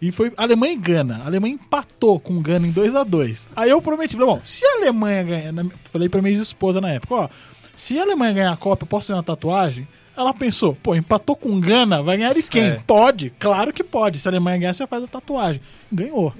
[0.00, 1.18] E foi Alemanha e Gana.
[1.24, 4.40] A Alemanha empatou com o Gana em 2 a 2 Aí eu prometi, falei, bom,
[4.44, 5.52] se a Alemanha ganhar.
[5.90, 7.28] Falei pra minha ex-esposa na época, ó,
[7.74, 9.86] se a Alemanha ganhar a Copa, eu posso fazer uma tatuagem?
[10.18, 12.64] Ela pensou, pô, empatou com o Gana, vai ganhar de quem?
[12.64, 12.82] É.
[12.86, 14.18] Pode, claro que pode.
[14.18, 15.60] Se a Alemanha ganhar, você faz a tatuagem.
[15.92, 16.34] Ganhou.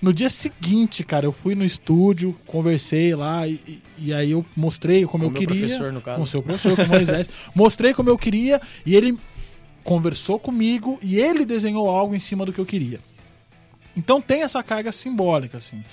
[0.00, 5.04] No dia seguinte, cara, eu fui no estúdio, conversei lá e, e- aí eu mostrei
[5.04, 5.60] como Com eu o meu queria.
[5.66, 6.16] professor, no caso.
[6.18, 7.28] Com o seu professor, com o Moisés.
[7.54, 9.18] mostrei como eu queria e ele
[9.84, 12.98] conversou comigo e ele desenhou algo em cima do que eu queria.
[13.96, 15.84] Então tem essa carga simbólica, assim.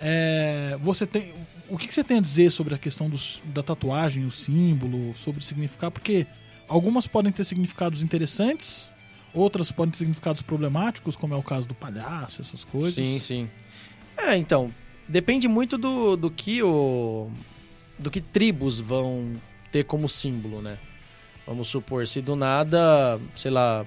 [0.00, 1.32] É, você tem,
[1.68, 5.16] o que, que você tem a dizer sobre a questão dos, da tatuagem, o símbolo,
[5.16, 5.90] sobre significar?
[5.90, 6.26] Porque
[6.68, 8.90] algumas podem ter significados interessantes,
[9.34, 12.94] outras podem ter significados problemáticos, como é o caso do palhaço, essas coisas.
[12.94, 13.50] Sim, sim.
[14.16, 14.72] É, então,
[15.08, 17.30] depende muito do, do que o
[17.98, 19.32] do que tribos vão
[19.72, 20.78] ter como símbolo, né?
[21.46, 23.86] Vamos supor, se do nada, sei lá,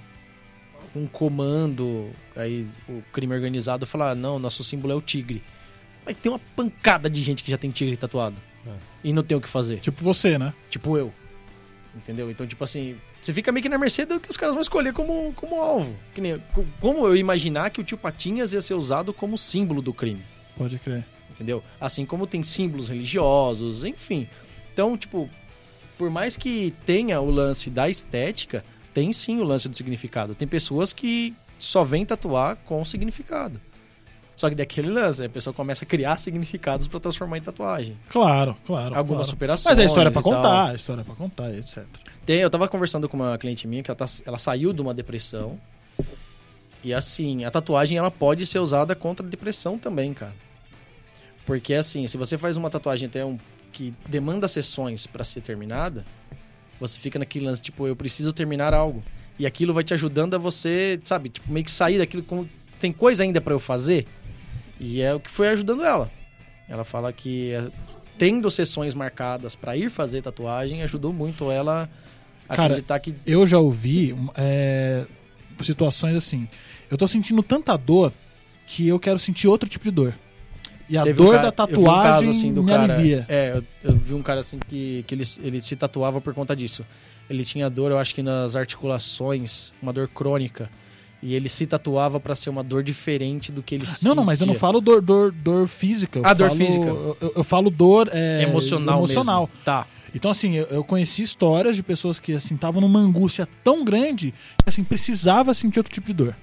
[0.95, 5.43] um comando, aí o crime organizado falar, não, nosso símbolo é o tigre.
[6.05, 8.35] Vai ter uma pancada de gente que já tem tigre tatuado.
[8.65, 8.71] É.
[9.03, 9.79] E não tem o que fazer.
[9.79, 10.53] Tipo você, né?
[10.69, 11.13] Tipo eu.
[11.95, 12.29] Entendeu?
[12.29, 14.93] Então, tipo assim, você fica meio que na mercê do que os caras vão escolher
[14.93, 15.95] como, como alvo.
[16.13, 19.81] Que nem, co- como eu imaginar que o tio Patinhas ia ser usado como símbolo
[19.81, 20.21] do crime.
[20.57, 21.05] Pode crer.
[21.31, 21.63] Entendeu?
[21.79, 24.27] Assim como tem símbolos religiosos, enfim.
[24.73, 25.29] Então, tipo,
[25.97, 30.35] por mais que tenha o lance da estética, tem sim o lance do significado.
[30.35, 33.59] Tem pessoas que só vêm tatuar com significado.
[34.39, 37.97] Só que daquele lance, a pessoa começa a criar significados pra transformar em tatuagem.
[38.07, 38.95] Claro, claro.
[38.95, 39.29] Algumas claro.
[39.31, 39.77] superações.
[39.77, 40.31] Mas é história pra tal.
[40.31, 41.83] contar, é história pra contar, etc.
[42.25, 44.93] Tem, eu tava conversando com uma cliente minha que ela, tá- ela saiu de uma
[44.93, 45.59] depressão.
[46.81, 50.33] E assim, a tatuagem ela pode ser usada contra a depressão também, cara.
[51.45, 53.37] Porque assim, se você faz uma tatuagem até um
[53.73, 56.05] que demanda sessões pra ser terminada,
[56.79, 59.03] você fica naquele lance tipo, eu preciso terminar algo.
[59.37, 62.47] E aquilo vai te ajudando a você, sabe, tipo, meio que sair daquilo como
[62.79, 64.07] tem coisa ainda pra eu fazer.
[64.79, 66.09] E é o que foi ajudando ela.
[66.67, 67.67] Ela fala que é,
[68.17, 71.89] tendo sessões marcadas pra ir fazer tatuagem, ajudou muito ela
[72.47, 75.05] a Cara, acreditar que Eu já ouvi é,
[75.61, 76.47] situações assim.
[76.89, 78.13] Eu tô sentindo tanta dor
[78.65, 80.15] que eu quero sentir outro tipo de dor.
[80.87, 82.71] E a Teve um dor cara- da eu vi um caso, tatuagem assim, do me
[82.71, 83.25] cara, alivia.
[83.29, 86.55] É, eu, eu vi um cara assim que, que ele, ele se tatuava por conta
[86.55, 86.83] disso.
[87.29, 90.69] Ele tinha dor, eu acho que nas articulações, uma dor crônica.
[91.21, 94.39] E ele se tatuava pra ser uma dor diferente do que ele Não, não, mas
[94.39, 94.59] eu não sentia.
[94.61, 96.21] falo dor, dor, dor física.
[96.23, 96.85] Ah, dor falo- física.
[96.85, 99.41] Eu, eu- falo dor é, emocional, emocional.
[99.47, 99.63] mesmo.
[99.65, 99.85] Tá.
[100.15, 104.33] Então, assim, eu, eu conheci histórias de pessoas que, assim, estavam numa angústia tão grande
[104.63, 106.35] que, assim, precisava sentir outro tipo de dor.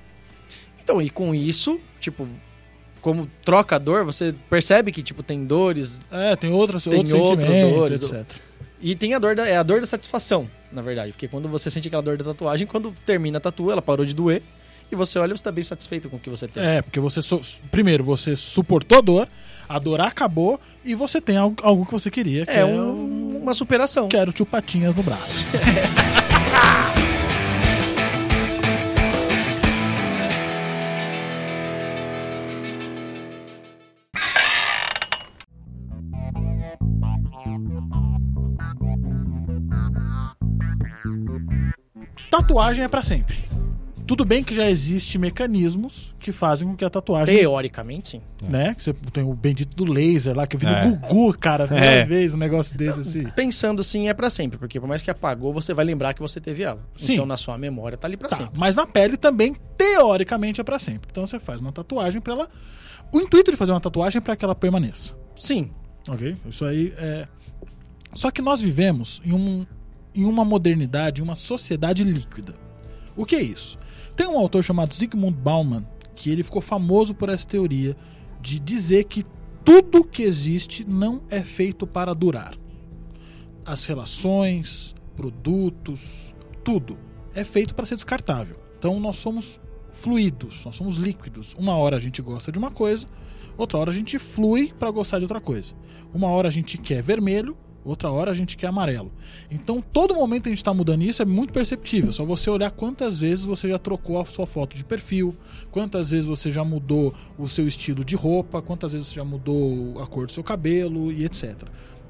[0.82, 2.28] Então, e com isso, tipo,
[3.00, 5.98] como troca a dor, você percebe que, tipo, tem dores.
[6.12, 8.24] É, tem outras, Tem outros outras dores, etc.
[8.80, 11.12] E tem a dor da, é a dor da satisfação, na verdade.
[11.12, 14.12] Porque quando você sente aquela dor da tatuagem, quando termina a tatu, ela parou de
[14.14, 14.42] doer.
[14.90, 16.62] E você olha e você tá bem satisfeito com o que você tem.
[16.62, 19.28] É, porque você, so- primeiro, você suportou a dor,
[19.68, 23.40] a dor acabou e você tem algo, algo que você queria, que É, é, um-
[23.42, 24.08] uma superação.
[24.08, 25.46] Quero tio Patinhas no braço.
[42.30, 43.36] Tatuagem é pra sempre.
[44.06, 48.22] Tudo bem que já existe mecanismos que fazem com que a tatuagem Teoricamente, sim.
[48.42, 48.74] né?
[48.74, 50.84] Que você tem o bendito do laser lá, que eu vi É.
[50.86, 52.04] no Gugu, cara, a primeira É.
[52.04, 53.24] vez um negócio desse assim.
[53.30, 54.58] Pensando sim, é pra sempre.
[54.58, 56.86] Porque por mais que apagou, você vai lembrar que você teve ela.
[56.96, 57.14] Sim.
[57.14, 58.52] Então na sua memória tá ali pra Tá, sempre.
[58.56, 61.08] mas na pele também, teoricamente, é pra sempre.
[61.10, 62.48] Então você faz uma tatuagem pra ela.
[63.12, 65.14] O intuito de fazer uma tatuagem é pra que ela permaneça.
[65.34, 65.70] Sim.
[66.08, 66.36] Ok?
[66.48, 67.26] Isso aí é.
[68.14, 69.66] Só que nós vivemos em, um,
[70.14, 72.54] em uma modernidade, em uma sociedade líquida.
[73.16, 73.78] O que é isso?
[74.16, 77.94] Tem um autor chamado Zygmunt Bauman que ele ficou famoso por essa teoria
[78.40, 79.26] de dizer que
[79.62, 82.54] tudo que existe não é feito para durar.
[83.64, 86.96] As relações, produtos, tudo
[87.34, 88.56] é feito para ser descartável.
[88.78, 89.60] Então nós somos
[89.92, 91.54] fluidos, nós somos líquidos.
[91.58, 93.06] Uma hora a gente gosta de uma coisa,
[93.58, 95.74] outra hora a gente flui para gostar de outra coisa.
[96.14, 97.56] Uma hora a gente quer vermelho,
[97.86, 99.12] outra hora a gente quer amarelo.
[99.50, 102.12] Então, todo momento a gente está mudando isso é muito perceptível.
[102.12, 105.34] Só você olhar quantas vezes você já trocou a sua foto de perfil,
[105.70, 110.00] quantas vezes você já mudou o seu estilo de roupa, quantas vezes você já mudou
[110.02, 111.54] a cor do seu cabelo e etc.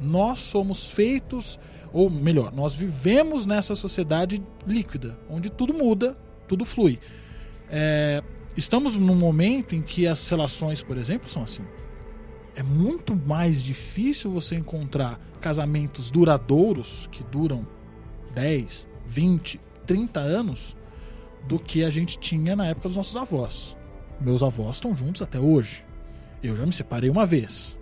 [0.00, 1.60] Nós somos feitos,
[1.92, 6.16] ou melhor, nós vivemos nessa sociedade líquida, onde tudo muda,
[6.48, 6.98] tudo flui.
[7.68, 8.22] É,
[8.56, 11.62] estamos num momento em que as relações, por exemplo, são assim
[12.56, 17.66] é muito mais difícil você encontrar casamentos duradouros que duram
[18.34, 20.74] 10, 20, 30 anos
[21.46, 23.76] do que a gente tinha na época dos nossos avós.
[24.18, 25.84] Meus avós estão juntos até hoje.
[26.42, 27.78] Eu já me separei uma vez.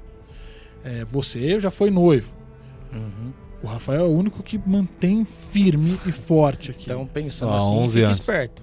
[0.82, 2.36] É, você já foi noivo.
[3.62, 6.84] O Rafael é o único que mantém firme e forte aqui.
[6.84, 8.18] Então, pensando Só assim, 11 fique anos.
[8.18, 8.62] esperto.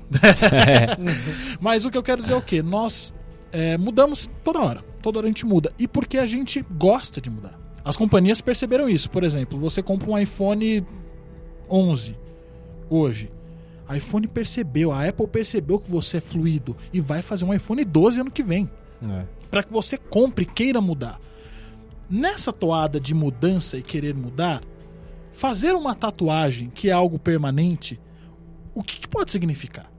[1.60, 2.62] Mas o que eu quero dizer é o quê?
[2.62, 3.12] Nós
[3.52, 4.84] é, mudamos toda hora.
[5.02, 5.74] Toda hora a gente muda.
[5.78, 7.60] E porque a gente gosta de mudar.
[7.84, 9.10] As companhias perceberam isso.
[9.10, 10.86] Por exemplo, você compra um iPhone
[11.70, 12.16] 11
[12.90, 13.32] hoje.
[13.88, 17.84] A iPhone percebeu, a Apple percebeu que você é fluido e vai fazer um iPhone
[17.84, 18.70] 12 ano que vem.
[19.04, 19.26] É.
[19.50, 21.20] Para que você compre e queira mudar.
[22.10, 24.62] Nessa toada de mudança e querer mudar,
[25.32, 28.00] fazer uma tatuagem que é algo permanente,
[28.76, 29.92] o que, que pode significar?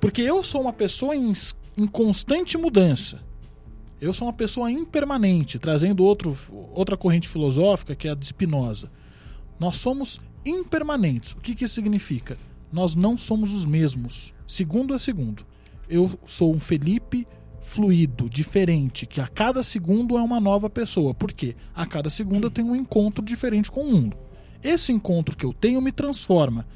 [0.00, 1.32] Porque eu sou uma pessoa em,
[1.76, 3.20] em constante mudança.
[4.00, 6.36] Eu sou uma pessoa impermanente, trazendo outro,
[6.72, 8.90] outra corrente filosófica que é a de Spinoza.
[9.60, 11.32] Nós somos impermanentes.
[11.32, 12.36] O que, que isso significa?
[12.72, 15.46] Nós não somos os mesmos, segundo a segundo.
[15.88, 17.26] Eu sou um Felipe
[17.60, 21.14] fluido, diferente, que a cada segundo é uma nova pessoa.
[21.14, 21.54] Por quê?
[21.74, 24.16] A cada segundo eu tenho um encontro diferente com o mundo.
[24.62, 26.66] Esse encontro que eu tenho me transforma.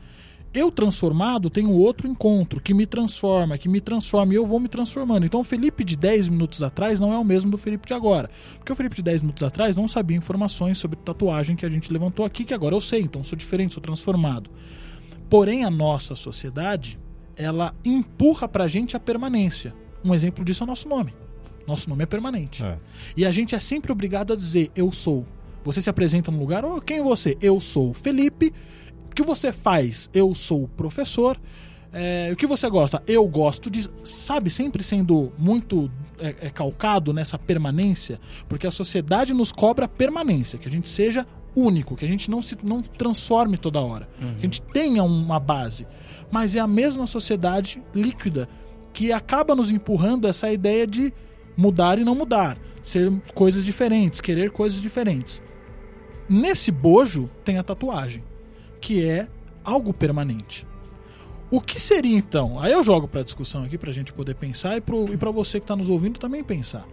[0.53, 4.69] Eu transformado tenho outro encontro que me transforma, que me transforma e eu vou me
[4.69, 5.27] transformando.
[5.27, 8.31] Então o Felipe de 10 minutos atrás não é o mesmo do Felipe de agora.
[8.57, 11.93] Porque o Felipe de 10 minutos atrás não sabia informações sobre tatuagem que a gente
[11.93, 14.51] levantou aqui, que agora eu sei, então sou diferente, sou transformado.
[15.29, 16.99] Porém, a nossa sociedade,
[17.37, 19.75] ela empurra pra gente a permanência.
[20.03, 21.13] Um exemplo disso é o nosso nome.
[21.67, 22.65] Nosso nome é permanente.
[22.65, 22.79] É.
[23.17, 25.27] E a gente é sempre obrigado a dizer eu sou.
[25.65, 27.37] Você se apresenta no lugar, oh, quem é você?
[27.43, 28.55] Eu sou Felipe.
[29.17, 30.11] O que você faz?
[30.13, 31.41] Eu sou o professor.
[31.91, 33.03] É, o que você gosta?
[33.07, 33.89] Eu gosto de.
[34.05, 35.91] Sabe, sempre sendo muito
[36.21, 41.27] é, é, calcado nessa permanência, porque a sociedade nos cobra permanência, que a gente seja
[41.57, 45.41] único, que a gente não se não transforme toda hora, que a gente tenha uma
[45.41, 45.87] base.
[46.31, 48.47] Mas é a mesma sociedade líquida
[48.93, 51.11] que acaba nos empurrando essa ideia de
[51.57, 55.41] mudar e não mudar, ser coisas diferentes, querer coisas diferentes.
[56.29, 58.23] Nesse bojo tem a tatuagem,
[58.87, 59.27] que é
[59.65, 60.65] algo permanente.
[61.51, 62.61] O que seria então?
[62.61, 65.75] Aí eu jogo para discussão aqui pra gente poder pensar e, para você que tá
[65.75, 66.87] nos ouvindo também pensar.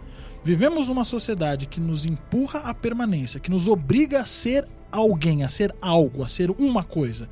[0.43, 5.47] Vivemos numa sociedade que nos empurra à permanência, que nos obriga a ser alguém, a
[5.47, 7.29] ser algo, a ser uma coisa.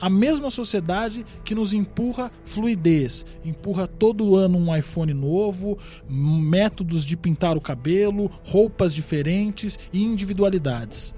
[0.00, 5.76] A mesma sociedade que nos empurra fluidez, empurra todo ano um iPhone novo,
[6.08, 11.12] métodos de pintar o cabelo, roupas diferentes e individualidades.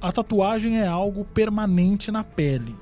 [0.00, 2.74] A tatuagem é algo permanente na pele.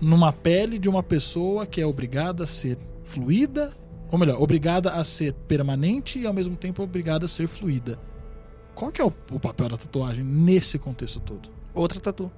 [0.00, 3.72] Numa pele de uma pessoa que é obrigada a ser fluida,
[4.10, 7.98] ou melhor, obrigada a ser permanente e ao mesmo tempo obrigada a ser fluida.
[8.74, 11.48] Qual que é o, o papel da tatuagem nesse contexto todo?
[11.74, 12.30] Outra tatu.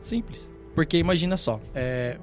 [0.00, 0.50] Simples.
[0.74, 2.18] Porque imagina só, é,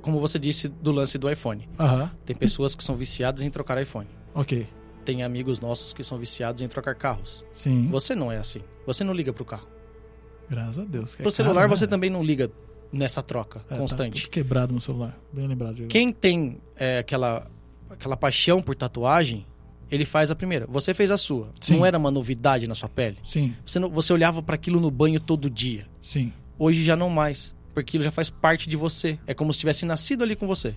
[0.00, 1.68] como você disse do lance do iPhone.
[1.78, 4.08] Aham, Tem pessoas que são viciadas em trocar iPhone.
[4.34, 4.66] ok.
[5.04, 7.44] Tem amigos nossos que são viciados em trocar carros.
[7.52, 8.60] Sim, Você não é assim.
[8.86, 9.66] Você não liga pro carro.
[10.48, 11.14] graças a Deus.
[11.18, 11.76] é Pro celular caro, né?
[11.76, 12.50] você também não liga
[12.92, 14.22] nessa troca É, tá constante.
[14.22, 15.18] tudo quebrado no celular.
[15.32, 15.86] Bem lembrado.
[15.88, 17.50] Quem tem é, aquela,
[17.90, 19.46] aquela paixão por tatuagem,
[19.90, 20.66] ele faz a primeira.
[20.66, 21.50] Você fez a sua.
[21.60, 21.76] Sim.
[21.78, 23.18] Não era uma novidade na sua pele.
[23.24, 25.86] Sim, Você, não- você olhava para aquilo no banho todo dia.
[26.02, 26.32] sim.
[26.58, 27.54] Hoje já não mais.
[27.74, 29.18] Porque aquilo já faz parte de você.
[29.26, 30.74] É como se tivesse nascido ali com você.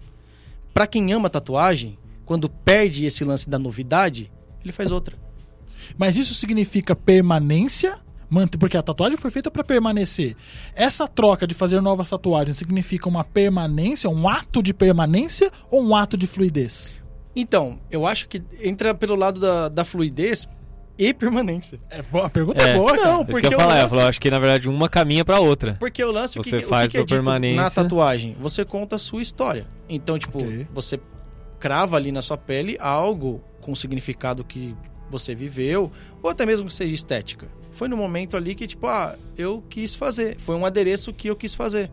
[0.74, 4.32] Pra quem ama tatuagem, quando perde esse lance da novidade,
[4.64, 5.16] ele faz outra.
[5.98, 8.00] Mas isso significa permanência?
[8.60, 10.36] Porque a tatuagem foi feita para permanecer.
[10.74, 15.96] Essa troca de fazer novas tatuagens significa uma permanência, um ato de permanência ou um
[15.96, 16.98] ato de fluidez?
[17.36, 20.50] Então, eu acho que entra pelo lado da, da fluidez
[20.98, 21.80] e permanência.
[21.90, 22.78] É, boa- a pergunta é, É.
[22.78, 23.26] boa, Não, cara.
[23.26, 25.76] Porque eu o falar, eu lance- falo, acho que na verdade uma caminha pra outra.
[25.80, 27.62] Porque o lance, o Você que, o faz que, que é da dito permanência.
[27.62, 28.36] na tatuagem?
[28.40, 29.68] Você conta a sua história.
[29.88, 30.68] Então, tipo, Ok.
[30.74, 31.00] você
[31.66, 34.76] crava ali na sua pele algo com o significado que
[35.10, 37.48] você viveu, ou até mesmo que seja estética.
[37.72, 40.38] Foi no momento ali que, tipo, ah, eu quis fazer.
[40.38, 41.90] Foi um adereço que eu quis fazer.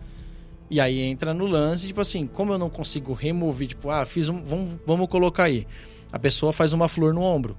[0.69, 4.29] E aí entra no lance, tipo assim, como eu não consigo remover, tipo, ah, fiz
[4.29, 4.45] um.
[4.45, 5.67] Vamos, vamos colocar aí.
[6.13, 7.57] A pessoa faz uma flor no ombro.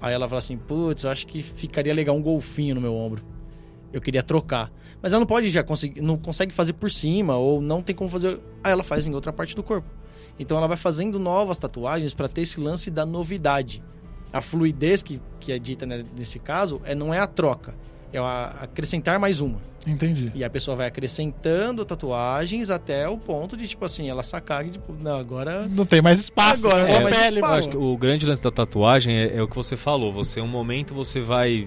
[0.00, 3.24] Aí ela fala assim, putz, eu acho que ficaria legal um golfinho no meu ombro.
[3.92, 4.70] Eu queria trocar.
[5.02, 8.08] Mas ela não pode já conseguir, não consegue fazer por cima, ou não tem como
[8.08, 8.38] fazer.
[8.62, 10.01] Aí ela faz em outra parte do corpo.
[10.38, 13.82] Então ela vai fazendo novas tatuagens para ter esse lance da novidade.
[14.32, 17.74] A fluidez que, que é dita né, nesse caso é, não é a troca,
[18.12, 19.60] é a- acrescentar mais uma.
[19.86, 20.30] Entendi.
[20.34, 24.70] E a pessoa vai acrescentando tatuagens até o ponto de, tipo assim, ela sacar que,
[24.70, 25.66] tipo, não, agora.
[25.68, 26.66] Não tem mais espaço.
[26.68, 27.70] Agora não É, tem mais pele, espaço.
[27.76, 30.12] O grande lance da tatuagem é, é o que você falou.
[30.12, 31.66] Você, um momento, você vai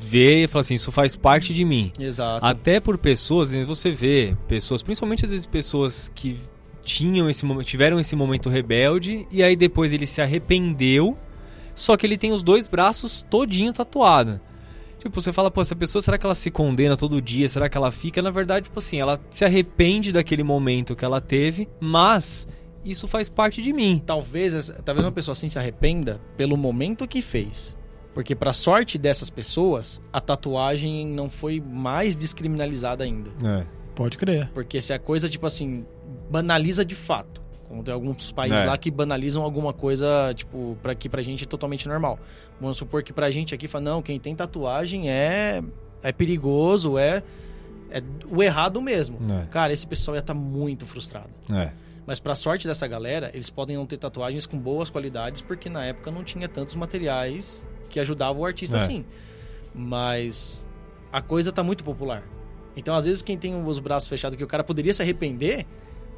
[0.00, 1.90] ver e falar assim, isso faz parte de mim.
[1.98, 2.46] Exato.
[2.46, 6.38] Até por pessoas, você vê pessoas, principalmente às vezes pessoas que
[6.88, 11.18] tinham esse momento, tiveram esse momento rebelde e aí depois ele se arrependeu,
[11.74, 14.40] só que ele tem os dois braços todinho tatuado.
[14.98, 17.48] Tipo, você fala, pô, essa pessoa, será que ela se condena todo dia?
[17.48, 18.20] Será que ela fica?
[18.22, 22.48] Na verdade, tipo assim, ela se arrepende daquele momento que ela teve, mas
[22.84, 24.02] isso faz parte de mim.
[24.04, 27.76] talvez, talvez uma pessoa assim se arrependa pelo momento que fez.
[28.14, 33.30] Porque pra sorte dessas pessoas, a tatuagem não foi mais descriminalizada ainda.
[33.46, 33.64] É.
[33.94, 34.48] Pode crer.
[34.54, 35.84] Porque se a coisa, tipo assim,
[36.30, 37.40] banaliza de fato.
[37.68, 38.64] Como tem alguns países É.
[38.64, 42.18] lá que banalizam alguma coisa, tipo, pra, que pra gente é totalmente normal.
[42.60, 45.62] Vamos supor que pra gente aqui fala, não, quem tem tatuagem é,
[46.02, 47.22] é perigoso, é,
[47.90, 49.18] é o errado mesmo.
[49.42, 49.46] É.
[49.46, 51.28] Cara, esse pessoal ia estar muito frustrado.
[51.52, 51.70] É.
[52.06, 55.84] Mas pra sorte dessa galera, eles podem não ter tatuagens com boas qualidades, porque na
[55.84, 58.80] época não tinha tantos materiais que ajudavam o artista É.
[58.80, 59.04] assim.
[59.74, 60.66] Mas
[61.12, 62.22] a coisa tá muito popular.
[62.76, 65.66] Então, às vezes, quem tem os braços fechados que o cara poderia se arrepender,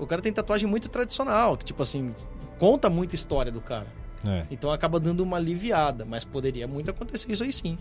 [0.01, 2.12] o cara tem tatuagem muito tradicional, que, tipo assim,
[2.59, 3.86] conta muita história do cara.
[4.27, 4.47] É.
[4.51, 7.78] Então acaba dando uma aliviada, mas poderia muito acontecer isso aí sim.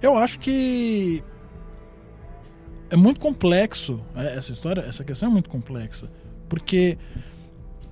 [0.00, 1.22] Eu acho que
[2.90, 6.10] é muito complexo é, essa história, essa questão é muito complexa,
[6.48, 6.96] porque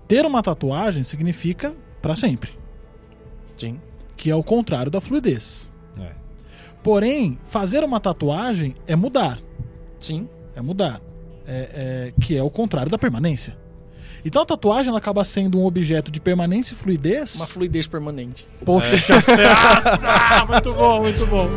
[0.08, 2.52] ter uma tatuagem significa pra sempre,
[3.56, 3.80] Sim.
[4.16, 5.72] que é o contrário da fluidez.
[6.00, 6.12] É.
[6.82, 9.38] Porém, fazer uma tatuagem é mudar,
[9.98, 10.28] Sim.
[10.54, 11.02] é mudar,
[11.46, 13.56] é, é- que é o contrário da permanência.
[14.24, 17.36] Então a tatuagem ela acaba sendo um objeto de permanência e fluidez.
[17.36, 18.46] Uma fluidez permanente.
[18.64, 21.48] Poxa, nossa, muito bom, muito bom.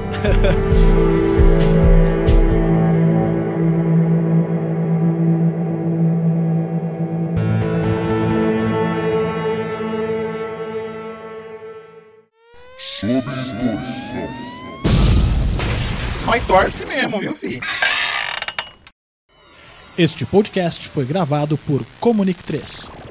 [12.78, 14.30] Sob torção.
[16.26, 17.62] Mas torce mesmo, viu, filho?
[20.00, 23.09] Este podcast foi gravado por Comunique 3.